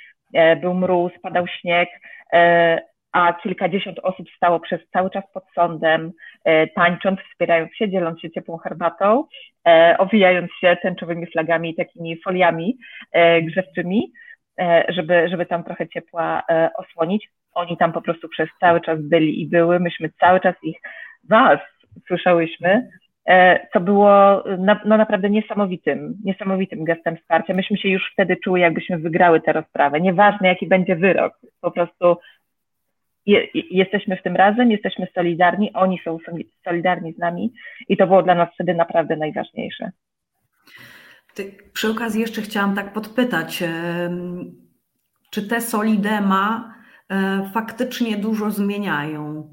[0.60, 1.88] był mróz, padał śnieg,
[2.32, 2.80] e,
[3.12, 6.12] a kilkadziesiąt osób stało przez cały czas pod sądem,
[6.74, 9.24] tańcząc, wspierając się, dzieląc się ciepłą herbatą,
[9.98, 12.76] owijając się tęczowymi flagami i takimi foliami
[13.42, 14.12] grzewczymi,
[14.88, 16.42] żeby, żeby tam trochę ciepła
[16.76, 17.28] osłonić.
[17.54, 19.80] Oni tam po prostu przez cały czas byli i były.
[19.80, 20.76] Myśmy cały czas ich,
[21.28, 21.58] was
[22.06, 22.88] słyszałyśmy, e,
[23.72, 24.44] co było
[24.84, 27.54] no naprawdę niesamowitym, niesamowitym gestem wsparcia.
[27.54, 30.00] Myśmy się już wtedy czuły, jakbyśmy wygrały tę rozprawę.
[30.00, 32.16] Nieważne, jaki będzie wyrok, po prostu
[33.26, 36.18] je, jesteśmy w tym razem, jesteśmy solidarni, oni są
[36.64, 37.52] solidarni z nami
[37.88, 39.90] i to było dla nas wtedy naprawdę najważniejsze.
[41.72, 43.64] Przy okazji jeszcze chciałam tak podpytać,
[45.30, 46.72] czy te Solidema
[47.12, 49.48] E, faktycznie dużo zmieniają.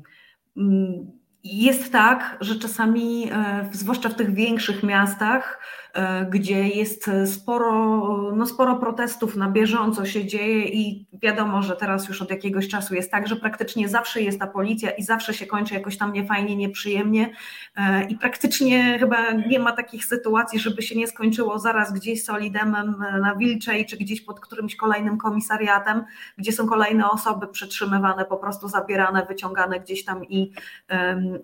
[1.44, 5.60] Jest tak, że czasami, e, zwłaszcza w tych większych miastach,
[5.94, 12.08] E, gdzie jest sporo, no sporo protestów na bieżąco się dzieje i wiadomo, że teraz
[12.08, 15.46] już od jakiegoś czasu jest tak, że praktycznie zawsze jest ta policja i zawsze się
[15.46, 17.34] kończy jakoś tam niefajnie, nieprzyjemnie
[17.76, 22.96] e, i praktycznie chyba nie ma takich sytuacji, żeby się nie skończyło zaraz gdzieś solidemem
[23.22, 26.04] na Wilczej czy gdzieś pod którymś kolejnym komisariatem,
[26.38, 30.52] gdzie są kolejne osoby przetrzymywane, po prostu zabierane, wyciągane gdzieś tam i,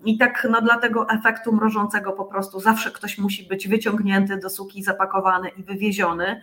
[0.04, 4.50] i tak no dla tego efektu mrożącego po prostu zawsze ktoś musi być wyciągnięty do
[4.50, 6.42] suki, zapakowany i wywieziony.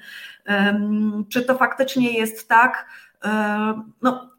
[1.29, 2.85] Czy to faktycznie jest tak?
[4.01, 4.33] No,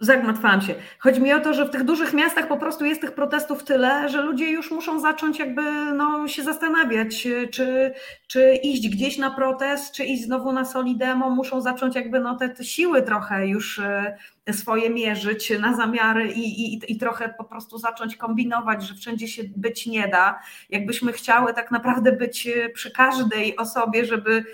[0.00, 0.74] Zagmatwałam się.
[0.98, 4.08] Chodzi mi o to, że w tych dużych miastach po prostu jest tych protestów tyle,
[4.08, 5.62] że ludzie już muszą zacząć jakby
[5.92, 7.92] no, się zastanawiać, czy,
[8.26, 12.48] czy iść gdzieś na protest, czy iść znowu na Solidemo, muszą zacząć jakby no, te,
[12.48, 14.16] te siły trochę już e,
[14.52, 19.42] swoje mierzyć na zamiary i, i, i trochę po prostu zacząć kombinować, że wszędzie się
[19.56, 20.40] być nie da.
[20.70, 24.44] Jakbyśmy chciały tak naprawdę być e, przy każdej osobie, żeby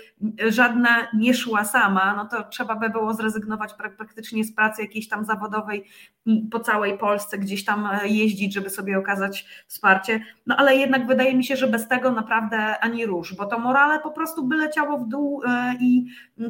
[0.47, 5.25] żadna nie szła sama, no to trzeba by było zrezygnować praktycznie z pracy jakiejś tam
[5.25, 5.85] zawodowej
[6.51, 10.19] po całej Polsce, gdzieś tam e, jeździć, żeby sobie okazać wsparcie.
[10.45, 13.99] No ale jednak wydaje mi się, że bez tego naprawdę ani róż, bo to morale
[13.99, 16.05] po prostu by leciało w dół e, i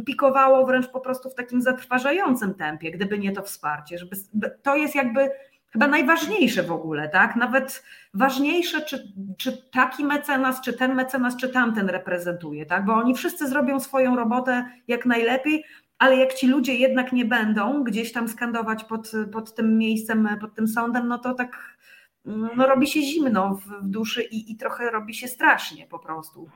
[0.06, 3.98] pikowało wręcz po prostu w takim zatrważającym tempie, gdyby nie to wsparcie.
[3.98, 4.16] Żeby,
[4.64, 5.30] to jest jakby
[5.76, 7.36] chyba najważniejsze w ogóle, tak?
[7.36, 7.84] Nawet
[8.14, 12.86] ważniejsze, czy, czy taki mecenas, czy ten mecenas, czy tamten reprezentuje, tak?
[12.86, 15.64] Bo oni wszyscy zrobią swoją robotę jak najlepiej,
[15.98, 20.56] ale jak ci ludzie jednak nie będą gdzieś tam skandować pod, pod tym miejscem, pod
[20.56, 21.78] tym sądem, no to tak
[22.26, 26.50] no, robi się zimno w, duszy i, i trochę robi się strasznie po prostu.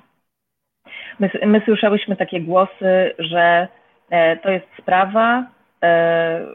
[1.20, 3.68] My, my słyszałyśmy takie głosy, że
[4.10, 5.46] e, to jest sprawa,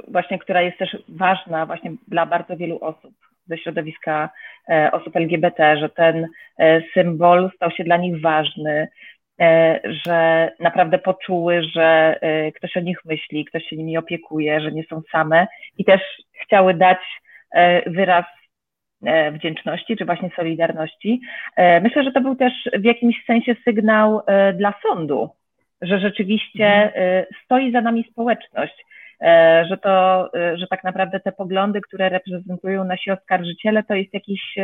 [0.08, 3.14] właśnie, która jest też ważna właśnie dla bardzo wielu osób
[3.46, 4.30] ze środowiska
[4.68, 6.26] e, osób LGBT, że ten
[6.94, 8.88] symbol stał się dla nich ważny,
[10.06, 12.16] że naprawdę poczuły, że
[12.56, 15.46] ktoś o nich myśli, ktoś się nimi opiekuje, że nie są same
[15.78, 16.00] i też
[16.42, 16.98] chciały dać
[17.86, 18.24] wyraz
[19.06, 21.20] E, wdzięczności czy właśnie solidarności.
[21.56, 25.30] E, myślę, że to był też w jakimś sensie sygnał e, dla sądu,
[25.82, 27.24] że rzeczywiście mhm.
[27.44, 28.84] stoi za nami społeczność,
[29.68, 34.54] że to, że tak naprawdę te poglądy, które reprezentują nasi oskarżyciele, to jest jakiś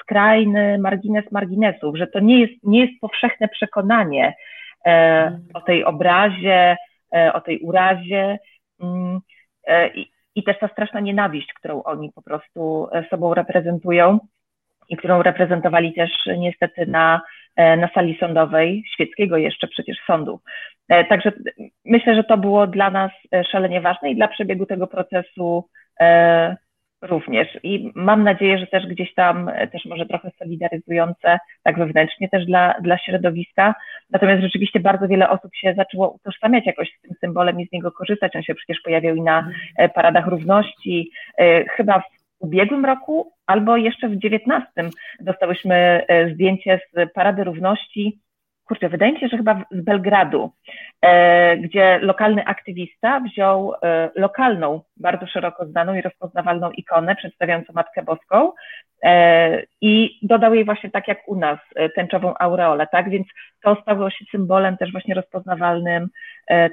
[0.00, 4.34] skrajny margines marginesów, że to nie jest, nie jest powszechne przekonanie
[4.84, 5.42] mhm.
[5.54, 6.76] o tej obrazie,
[7.32, 8.38] o tej urazie.
[8.80, 9.20] Mm,
[10.38, 14.18] i też ta straszna nienawiść, którą oni po prostu e, sobą reprezentują
[14.88, 17.20] i którą reprezentowali też niestety na,
[17.56, 20.40] e, na sali sądowej, świeckiego jeszcze przecież sądu.
[20.88, 21.32] E, także
[21.84, 23.10] myślę, że to było dla nas
[23.50, 25.64] szalenie ważne i dla przebiegu tego procesu
[27.02, 27.48] również.
[27.62, 32.46] I mam nadzieję, że też gdzieś tam e, też może trochę solidaryzujące, tak wewnętrznie też
[32.46, 33.74] dla, dla środowiska.
[34.10, 37.92] Natomiast rzeczywiście bardzo wiele osób się zaczęło utożsamiać jakoś z tym symbolem i z niego
[37.92, 38.36] korzystać.
[38.36, 41.10] On się przecież pojawiał i na e, paradach równości.
[41.38, 42.04] E, chyba w
[42.38, 44.90] ubiegłym roku albo jeszcze w dziewiętnastym
[45.20, 48.18] dostałyśmy zdjęcie z Parady Równości
[48.68, 50.52] kurczę, wydaje mi się, że chyba z Belgradu,
[51.02, 58.02] e, gdzie lokalny aktywista wziął e, lokalną, bardzo szeroko znaną i rozpoznawalną ikonę przedstawiającą Matkę
[58.02, 58.52] Boską
[59.02, 61.58] e, i dodał jej właśnie tak jak u nas
[61.94, 63.10] tęczową aureolę, tak?
[63.10, 63.26] Więc
[63.62, 66.08] to stało się symbolem też właśnie rozpoznawalnym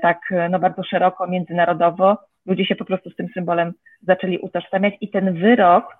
[0.01, 0.19] tak
[0.49, 2.17] no bardzo szeroko, międzynarodowo.
[2.45, 5.97] Ludzie się po prostu z tym symbolem zaczęli utożsamiać i ten wyrok,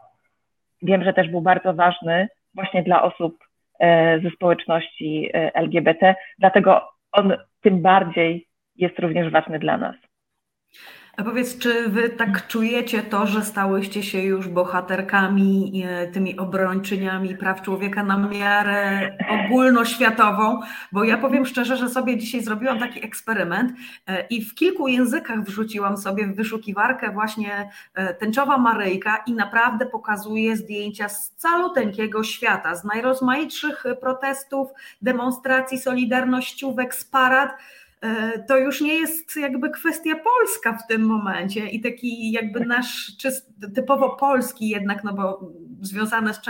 [0.82, 3.38] wiem, że też był bardzo ważny właśnie dla osób
[4.24, 6.82] ze społeczności e, LGBT, dlatego
[7.12, 9.96] on tym bardziej jest również ważny dla nas.
[11.18, 17.38] A powiedz, czy wy tak czujecie to, że stałyście się już bohaterkami, e, tymi obrończyniami
[17.38, 20.60] praw człowieka na miarę ogólnoświatową?
[20.92, 23.72] Bo ja powiem szczerze, że sobie dzisiaj zrobiłam taki eksperyment
[24.08, 29.86] e, i w kilku językach wrzuciłam sobie w wyszukiwarkę właśnie e, tęczowa Maryjka i naprawdę
[29.86, 34.70] pokazuje zdjęcia z caluteńkiego świata, z najrozmaitszych protestów,
[35.02, 37.50] demonstracji, solidarnościówek, z parad
[38.48, 43.12] to już nie jest jakby kwestia polska w tym momencie i taki jakby nasz
[43.76, 45.52] typowo polski jednak, no bo
[45.82, 46.42] związane z,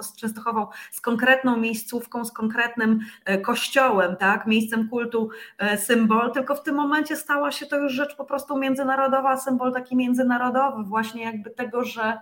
[0.00, 6.54] z Częstochową, z konkretną miejscówką, z konkretnym e, kościołem, tak, miejscem kultu, e, symbol, tylko
[6.54, 11.22] w tym momencie stała się to już rzecz po prostu międzynarodowa, symbol taki międzynarodowy właśnie
[11.22, 12.18] jakby tego, że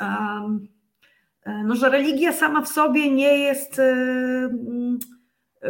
[0.00, 0.68] um,
[1.64, 3.80] no, że religia sama w sobie nie jest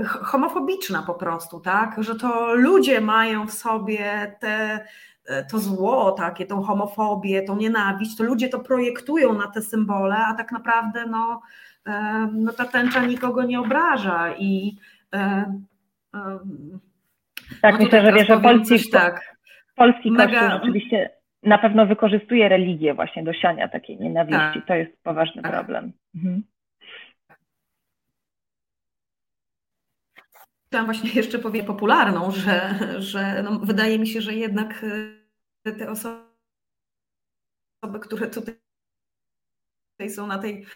[0.04, 1.96] homofobiczna po prostu, tak?
[1.98, 4.84] Że to ludzie mają w sobie te,
[5.50, 10.34] to zło, takie, tą homofobię, tą nienawiść, to ludzie to projektują na te symbole, a
[10.34, 11.40] tak naprawdę no,
[12.32, 14.76] no ta tęcza nikogo nie obraża i
[17.62, 19.36] tak, no myślę, że wiesz, że polski, tak,
[19.76, 20.40] polski mega...
[20.40, 21.10] kościół rzeczywiście
[21.42, 24.58] na pewno wykorzystuje religię właśnie do siania takiej nienawiści.
[24.58, 24.66] Tak.
[24.66, 25.52] To jest poważny tak.
[25.52, 25.92] problem.
[26.14, 26.42] Mhm.
[30.72, 34.84] Chciałam właśnie jeszcze powiedzieć popularną, że, że no, wydaje mi się, że jednak
[35.64, 36.24] e, te osoby,
[38.00, 38.54] które tutaj
[40.10, 40.66] są na tej,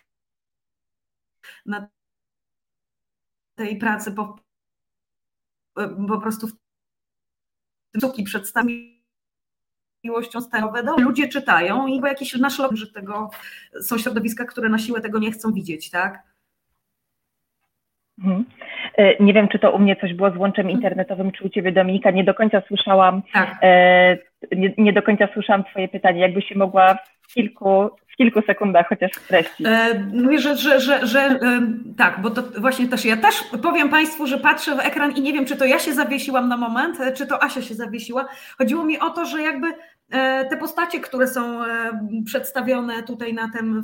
[1.66, 1.88] na
[3.54, 4.38] tej pracy po,
[6.08, 6.48] po prostu
[7.92, 8.96] tym przedstawiły
[10.04, 13.30] miłością stanowe, ludzie czytają i bo jakiś nasz log, że tego
[13.82, 16.22] są środowiska, które na siłę tego nie chcą widzieć, tak?
[18.18, 18.44] Mhm.
[18.96, 21.72] E, nie wiem, czy to u mnie coś było z łączem internetowym, czy u Ciebie,
[21.72, 22.10] Dominika.
[22.10, 23.58] Nie do końca słyszałam, tak.
[23.62, 24.18] e,
[24.56, 26.20] nie, nie, do końca słyszałam Twoje pytanie.
[26.20, 29.66] Jakby się mogła w kilku, w kilku sekundach chociaż streścić.
[29.66, 31.38] E, mówię, że, że, że, że e,
[31.96, 35.32] tak, bo to właśnie też ja też powiem Państwu, że patrzę w ekran i nie
[35.32, 38.28] wiem, czy to ja się zawiesiłam na moment, czy to Asia się zawiesiła.
[38.58, 39.66] Chodziło mi o to, że jakby
[40.50, 41.60] te postacie, które są
[42.26, 43.82] przedstawione tutaj na, tym,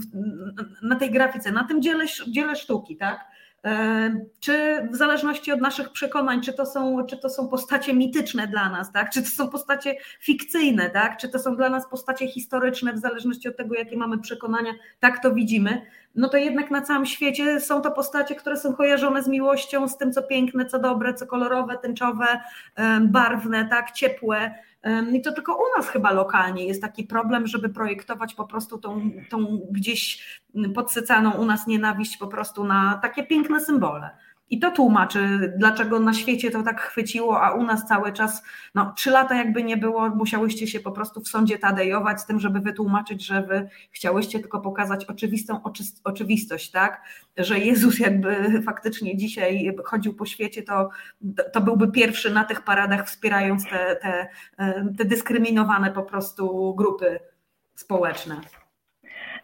[0.82, 3.32] na tej grafice, na tym dziele, dziele sztuki, tak?
[4.40, 8.68] Czy w zależności od naszych przekonań, czy to są, czy to są postacie mityczne dla
[8.68, 9.10] nas, tak?
[9.10, 11.16] czy to są postacie fikcyjne, tak?
[11.16, 15.22] czy to są dla nas postacie historyczne, w zależności od tego, jakie mamy przekonania, tak
[15.22, 15.82] to widzimy,
[16.14, 19.96] no to jednak na całym świecie są to postacie, które są kojarzone z miłością, z
[19.96, 22.40] tym, co piękne, co dobre, co kolorowe, tęczowe,
[23.00, 24.54] barwne, tak, ciepłe.
[25.12, 29.10] I to tylko u nas chyba lokalnie jest taki problem, żeby projektować po prostu tą,
[29.30, 30.24] tą gdzieś
[30.74, 34.10] podsycaną u nas nienawiść po prostu na takie piękne symbole.
[34.52, 38.42] I to tłumaczy, dlaczego na świecie to tak chwyciło, a u nas cały czas,
[38.74, 42.40] no trzy lata jakby nie było, musiałyście się po prostu w sądzie tadejować z tym,
[42.40, 45.60] żeby wytłumaczyć, że wy chciałyście tylko pokazać oczywistą
[46.04, 47.02] oczywistość, tak?
[47.36, 50.90] Że Jezus jakby faktycznie dzisiaj chodził po świecie, to,
[51.52, 54.28] to byłby pierwszy na tych paradach wspierając te, te,
[54.98, 57.20] te dyskryminowane po prostu grupy
[57.74, 58.36] społeczne.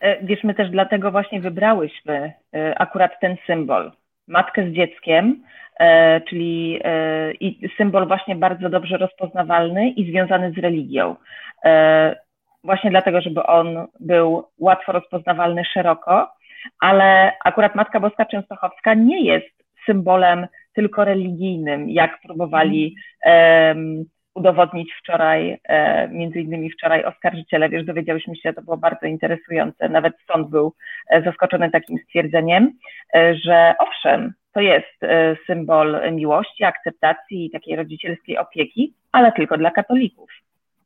[0.01, 3.93] E, wiesz, my też dlatego właśnie wybrałyśmy e, akurat ten symbol,
[4.29, 5.43] matkę z dzieckiem,
[5.81, 11.17] e, czyli e, i symbol właśnie bardzo dobrze rozpoznawalny i związany z religią.
[11.65, 12.17] E,
[12.65, 16.33] właśnie dlatego, żeby on był łatwo rozpoznawalny szeroko,
[16.81, 22.95] ale akurat Matka Boska Częstochowska nie jest symbolem tylko religijnym, jak próbowali
[23.27, 24.05] um,
[24.39, 30.15] udowodnić wczoraj, e, między innymi wczoraj oskarżyciele, wiesz, dowiedziałyśmy się, to było bardzo interesujące, nawet
[30.33, 30.75] sąd był
[31.11, 32.73] e, zaskoczony takim stwierdzeniem,
[33.15, 35.01] e, że owszem, to jest
[35.47, 40.31] symbol miłości, akceptacji i takiej rodzicielskiej opieki, ale tylko dla katolików,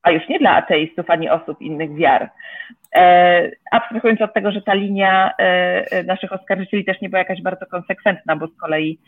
[0.03, 2.31] a już nie dla ateistów ani osób innych wiar.
[3.73, 5.33] Abstrahując od tego, że ta linia
[6.07, 8.99] naszych oskarżycieli też nie była jakaś bardzo konsekwentna, bo z kolei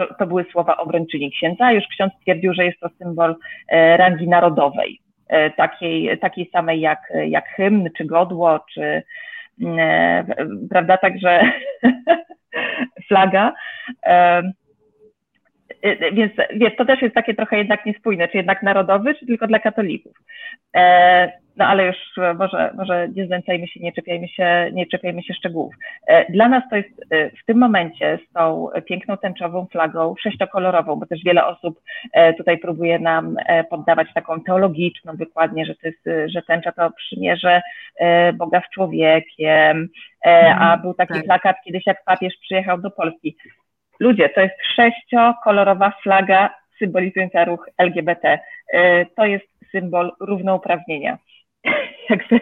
[0.00, 3.36] to, to były słowa obręczyni księdza, już ksiądz stwierdził, że jest to symbol
[3.68, 9.02] e, rangi narodowej, e, takiej, takiej samej jak, jak hymn, czy godło, czy
[9.62, 10.24] mm, e,
[10.70, 11.40] prawda, także
[13.08, 13.52] flaga.
[16.12, 19.58] Więc wiesz, to też jest takie trochę jednak niespójne, czy jednak narodowy, czy tylko dla
[19.58, 20.12] katolików.
[21.60, 25.34] No ale już e, może, może nie znęcajmy się, nie czepiajmy się, nie czepiajmy się
[25.34, 25.74] szczegółów.
[26.06, 30.96] E, dla nas to jest e, w tym momencie z tą piękną tęczową flagą sześciokolorową,
[30.96, 31.80] bo też wiele osób
[32.36, 33.36] tutaj próbuje nam
[33.70, 37.62] poddawać taką teologiczną wykładnię, że to jest, że tęcza to przymierze
[38.34, 39.88] Boga z człowiekiem,
[40.24, 41.24] a mhm, był taki tak.
[41.24, 43.36] plakat kiedyś, jak papież przyjechał do Polski.
[44.00, 48.38] Ludzie, to jest sześciokolorowa flaga symbolizująca ruch LGBT.
[49.16, 51.18] To jest symbol równouprawnienia.
[52.10, 52.40] jakby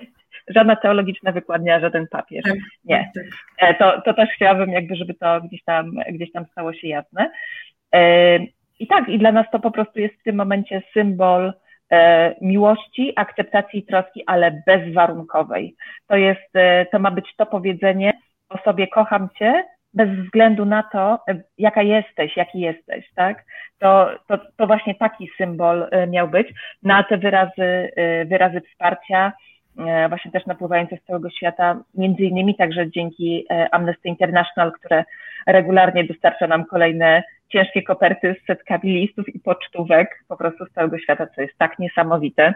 [0.49, 2.45] żadna teologiczna wykładnia, żaden papież.
[2.45, 2.55] Tak,
[2.85, 3.11] Nie.
[3.15, 3.71] Tak, tak.
[3.71, 7.31] E, to, to też chciałabym jakby, żeby to gdzieś tam, gdzieś tam stało się jasne.
[7.95, 8.39] E,
[8.79, 11.53] I tak, i dla nas to po prostu jest w tym momencie symbol
[11.91, 15.77] e, miłości, akceptacji i troski, ale bezwarunkowej.
[16.07, 16.53] To jest,
[16.93, 18.13] to ma być to powiedzenie
[18.49, 21.19] o sobie kocham cię, bez względu na to,
[21.59, 23.45] jaka jesteś, jaki jesteś, tak?
[23.79, 26.49] To, to, to właśnie taki symbol miał być.
[26.83, 27.93] Na te wyrazy,
[28.27, 29.33] wyrazy wsparcia,
[29.87, 35.05] E, właśnie też napływające z całego świata, między innymi także dzięki e, Amnesty International, które
[35.47, 40.99] regularnie dostarcza nam kolejne ciężkie koperty z setkami listów i pocztówek po prostu z całego
[40.99, 42.55] świata, co jest tak niesamowite.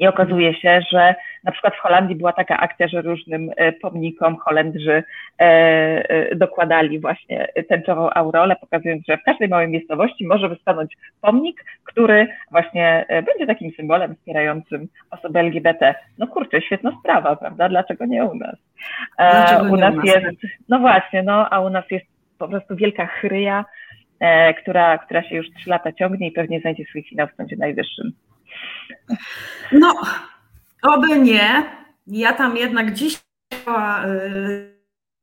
[0.00, 1.14] I okazuje się, że
[1.44, 7.00] na przykład w Holandii była taka akcja, że różnym e, pomnikom Holendrzy e, e, dokładali
[7.00, 13.46] właśnie tęczową aureolę, pokazując, że w każdej małej miejscowości może wystanąć pomnik, który właśnie będzie
[13.46, 15.94] takim symbolem wspierającym osoby LGBT.
[16.18, 17.68] No kurczę, świetna sprawa, prawda?
[17.68, 18.56] Dlaczego nie u nas?
[19.18, 20.26] Dlaczego u nas, u nas jest,
[20.68, 22.06] no właśnie, no a u nas jest
[22.38, 23.64] po prostu wielka chryja,
[24.62, 28.12] która, która się już trzy lata ciągnie i pewnie znajdzie swój finał w Sądzie Najwyższym.
[29.72, 29.94] No,
[30.82, 31.76] oby nie.
[32.06, 33.20] Ja tam jednak dziś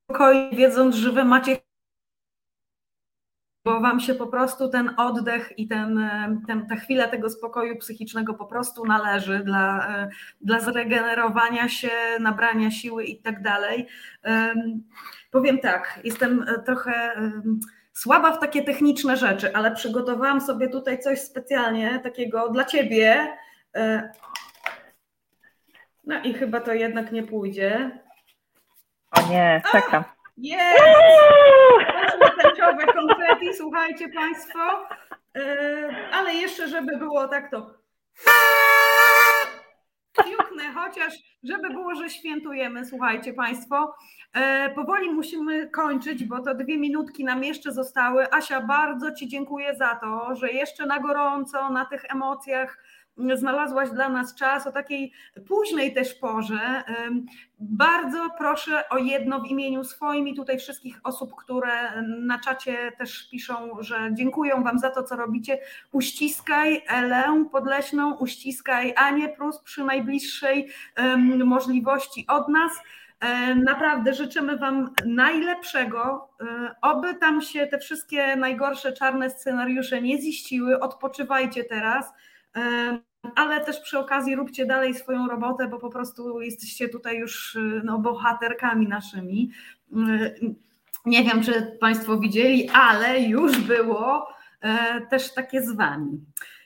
[0.07, 1.57] spokojnie, wiedząc, że wy macie
[3.67, 6.09] bo wam się po prostu ten oddech i ten,
[6.47, 9.87] ten, ta chwila tego spokoju psychicznego po prostu należy dla,
[10.41, 11.89] dla zregenerowania się,
[12.19, 13.87] nabrania siły i tak dalej.
[15.31, 17.21] Powiem tak, jestem trochę
[17.97, 23.37] słaba w takie techniczne rzeczy, ale przygotowałam sobie tutaj coś specjalnie takiego dla ciebie.
[23.75, 24.11] E,
[26.07, 27.99] No i chyba to jednak nie pójdzie.
[29.11, 30.03] O nie, czekam.
[30.37, 30.83] Jest!
[32.41, 34.59] Tęczowe konfetti, słuchajcie Państwo.
[35.35, 37.73] Yy, ale jeszcze, żeby było tak to.
[40.75, 41.13] Chociaż
[41.43, 43.95] żeby było, że świętujemy, słuchajcie Państwo.
[44.33, 48.33] E, powoli musimy kończyć, bo to dwie minutki nam jeszcze zostały.
[48.33, 52.83] Asia, bardzo Ci dziękuję za to, że jeszcze na gorąco, na tych emocjach
[53.35, 55.11] znalazłaś dla nas czas o takiej
[55.47, 56.83] późnej też porze.
[57.59, 63.29] Bardzo proszę o jedno w imieniu swoim i tutaj wszystkich osób, które na czacie też
[63.31, 65.59] piszą, że dziękują Wam za to, co robicie.
[65.91, 70.69] Uściskaj Elę Podleśną, uściskaj Anię Prus przy najbliższej
[71.45, 72.71] możliwości od nas.
[73.55, 76.29] Naprawdę życzymy Wam najlepszego.
[76.81, 80.79] Oby tam się te wszystkie najgorsze czarne scenariusze nie ziściły.
[80.79, 82.13] Odpoczywajcie teraz
[83.35, 87.99] ale też przy okazji róbcie dalej swoją robotę, bo po prostu jesteście tutaj już no,
[87.99, 89.51] bohaterkami naszymi.
[91.05, 94.27] Nie wiem, czy Państwo widzieli, ale już było
[94.61, 96.19] e, też takie z Wami.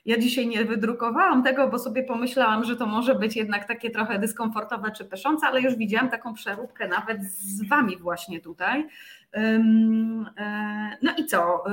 [0.05, 4.19] Ja dzisiaj nie wydrukowałam tego, bo sobie pomyślałam, że to może być jednak takie trochę
[4.19, 8.87] dyskomfortowe czy peszące, ale już widziałam taką przeróbkę nawet z Wami właśnie tutaj.
[9.33, 9.59] E,
[11.01, 11.63] no i co?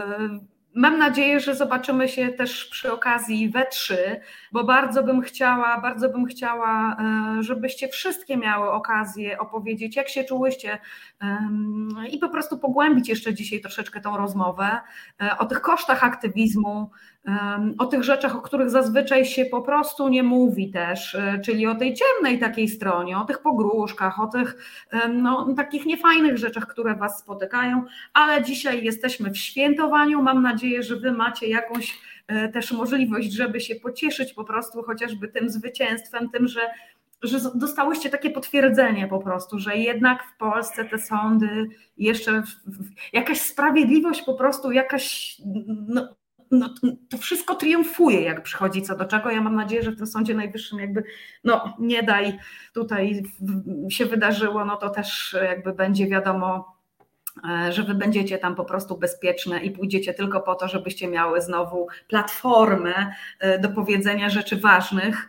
[0.78, 4.20] Mam nadzieję, że zobaczymy się też przy okazji we trzy,
[4.52, 6.96] bo bardzo bym chciała, bardzo bym chciała,
[7.38, 10.78] e, żebyście wszystkie miały okazję opowiedzieć, jak się czułyście
[12.10, 14.80] i po prostu pogłębić jeszcze dzisiaj troszeczkę tą rozmowę
[15.22, 16.90] e, o tych kosztach aktywizmu,
[17.78, 21.74] o tych rzeczach, o których zazwyczaj się po prostu nie mówi też, e, czyli o
[21.74, 24.56] tej ciemnej takiej stronie, o tych pogróżkach, o tych
[25.12, 30.22] no, takich niefajnych rzeczach, które Was spotykają, ale dzisiaj jesteśmy w świętowaniu.
[30.22, 35.28] Mam nadzieję, że Wy macie jakąś e, też możliwość, żeby się pocieszyć po prostu chociażby
[35.28, 36.60] tym zwycięstwem, tym, że
[37.22, 42.42] że dostałyście takie potwierdzenie po prostu, że jednak w Polsce te sądy jeszcze
[43.12, 45.36] jakaś sprawiedliwość po prostu, jakaś
[45.88, 46.08] no,
[46.50, 46.74] no,
[47.10, 49.30] to wszystko triumfuje, jak przychodzi co do czego.
[49.30, 51.04] Ja mam nadzieję, że w tym Sądzie Najwyższym jakby
[51.44, 52.38] no nie daj
[52.74, 53.22] tutaj
[53.90, 56.76] się wydarzyło, no to też jakby będzie wiadomo,
[57.50, 61.40] e, że wy będziecie tam po prostu bezpieczne i pójdziecie tylko po to, żebyście miały
[61.40, 65.28] znowu platformę e, do powiedzenia rzeczy ważnych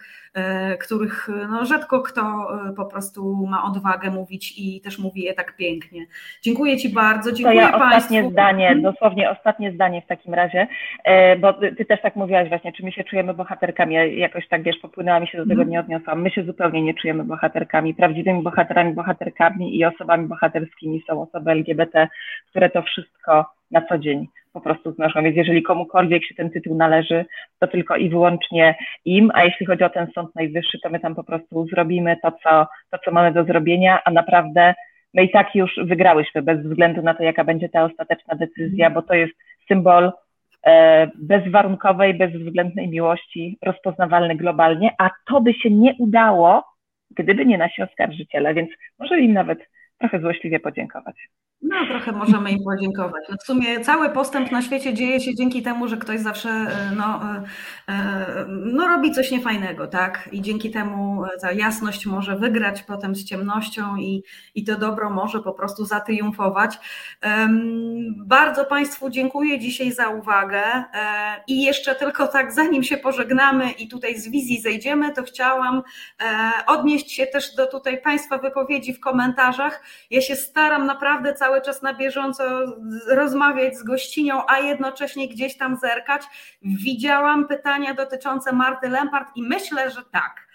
[0.80, 5.56] których no, rzadko kto e, po prostu ma odwagę mówić i też mówi je tak
[5.56, 6.06] pięknie.
[6.42, 7.98] Dziękuję Ci bardzo, dziękuję to ja Państwu.
[7.98, 8.82] ostatnie zdanie, mhm.
[8.82, 10.68] dosłownie ostatnie zdanie w takim razie,
[11.04, 14.64] e, bo Ty też tak mówiłaś właśnie, czy my się czujemy bohaterkami, ja jakoś tak
[14.64, 15.70] wiesz, popłynęła mi się do tego, mhm.
[15.70, 21.22] nie odniosłam, my się zupełnie nie czujemy bohaterkami, prawdziwymi bohaterami, bohaterkami i osobami bohaterskimi są
[21.22, 22.08] osoby LGBT,
[22.50, 25.24] które to wszystko na co dzień po prostu znoszą.
[25.24, 27.26] Więc jeżeli komukolwiek się ten tytuł należy,
[27.60, 31.16] to tylko i wyłącznie im, a jeśli chodzi o ten Sąd Najwyższy, to my tam
[31.16, 34.74] po prostu zrobimy to, co, to, co mamy do zrobienia, a naprawdę
[35.14, 39.02] my i tak już wygrałyśmy, bez względu na to, jaka będzie ta ostateczna decyzja, bo
[39.02, 39.34] to jest
[39.68, 40.12] symbol
[40.66, 46.64] e, bezwarunkowej, bezwzględnej miłości, rozpoznawalny globalnie, a to by się nie udało,
[47.12, 48.70] gdyby nie nasi oskarżyciele, więc
[49.00, 49.60] może im nawet
[50.00, 51.16] trochę złośliwie podziękować.
[51.62, 53.24] No, trochę możemy im podziękować.
[53.30, 56.92] No, w sumie cały postęp na świecie dzieje się dzięki temu, że ktoś zawsze e,
[56.96, 57.44] no, e,
[57.88, 60.30] e, no, robi coś niefajnego, tak?
[60.32, 64.24] I dzięki temu ta jasność może wygrać potem z ciemnością i,
[64.56, 66.80] i to dobro może po prostu zatriumfować.
[68.18, 70.64] Bardzo Państwu dziękuję dzisiaj za uwagę
[71.48, 75.82] i jeszcze tylko tak, zanim się pożegnamy i tutaj z wizji zejdziemy, to chciałam
[76.68, 79.84] odnieść się też do tutaj Państwa wypowiedzi w komentarzach.
[80.10, 82.44] Ja się staram naprawdę cały cały czas na bieżąco
[83.08, 86.24] rozmawiać z gościnią, a jednocześnie gdzieś tam zerkać.
[86.62, 90.48] Widziałam pytania dotyczące Marty Lempart i myślę, że tak.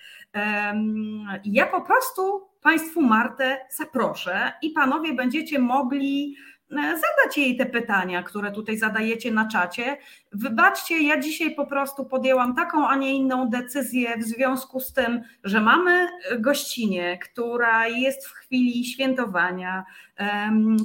[1.44, 6.36] Ja po prostu Państwu Martę zaproszę i Panowie będziecie mogli
[6.70, 9.96] zadać jej te pytania, które tutaj zadajecie na czacie.
[10.32, 15.22] Wybaczcie, ja dzisiaj po prostu podjęłam taką, a nie inną decyzję w związku z tym,
[15.44, 16.08] że mamy
[16.38, 19.84] gościnę, która jest w chwili świętowania,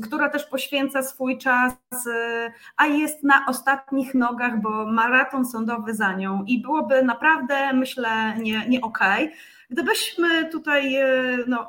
[0.04, 1.74] która też poświęca swój czas,
[2.08, 8.38] e, a jest na ostatnich nogach, bo maraton sądowy za nią i byłoby naprawdę, myślę,
[8.38, 9.26] nie, nie okej.
[9.26, 9.38] Okay.
[9.70, 11.68] Gdybyśmy tutaj e, no,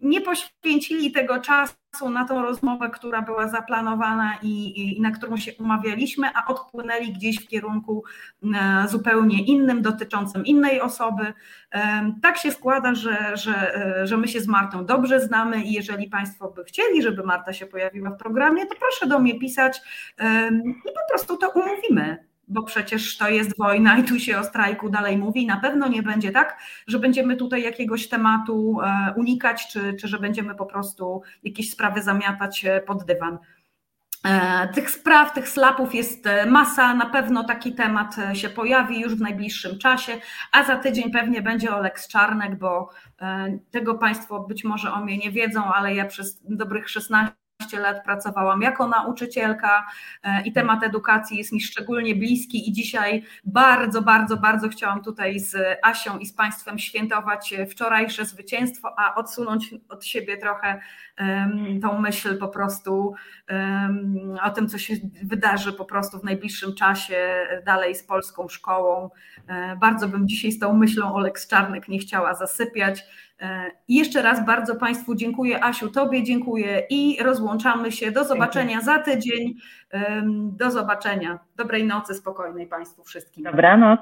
[0.00, 1.74] nie poświęcili tego czasu
[2.10, 7.44] na tą rozmowę, która była zaplanowana i, i, na którą się umawialiśmy, a odpłynęli gdzieś
[7.44, 8.04] w kierunku
[8.54, 11.32] e, zupełnie innym, dotyczącym innej osoby.
[11.72, 15.72] E, tak się składa, że, że, e, że my się z Martą dobrze znamy i
[15.72, 19.80] jeżeli Państwo by chcieli, żeby Marta się pojawiła w programie, to proszę do mnie pisać
[20.62, 22.27] i po prostu to umówimy.
[22.48, 25.46] Bo przecież to jest wojna i tu się o strajku dalej mówi.
[25.46, 30.18] Na pewno nie będzie tak, że będziemy tutaj jakiegoś tematu e, unikać, czy, czy że
[30.18, 33.38] będziemy po prostu jakieś sprawy zamiatać e, pod dywan.
[34.24, 39.20] E, tych spraw, tych slapów jest masa, na pewno taki temat się pojawi już w
[39.20, 40.12] najbliższym czasie,
[40.52, 42.90] a za tydzień pewnie będzie Oleks Czarnek, bo
[43.70, 47.37] tego Państwo być może o mnie nie wiedzą, ale ja przez dobrych 16
[47.72, 49.86] lat pracowałam jako nauczycielka
[50.22, 55.40] e, i temat edukacji jest mi szczególnie bliski i dzisiaj bardzo, bardzo, bardzo chciałam tutaj
[55.40, 60.80] z Asią i z Państwem świętować wczorajsze zwycięstwo, a odsunąć od siebie trochę
[61.82, 63.14] tą myśl po prostu
[64.42, 69.10] o tym, co się wydarzy po prostu w najbliższym czasie dalej z polską szkołą.
[69.48, 73.04] E, bardzo bym dzisiaj z tą myślą Oleks Czarnek nie chciała zasypiać.
[73.88, 75.64] I jeszcze raz bardzo Państwu dziękuję.
[75.64, 78.10] Asiu, Tobie dziękuję i rozłączamy się.
[78.10, 79.54] Do zobaczenia za tydzień.
[80.42, 81.38] Do zobaczenia.
[81.56, 83.44] Dobrej nocy, spokojnej Państwu wszystkim.
[83.44, 84.00] Dobranoc.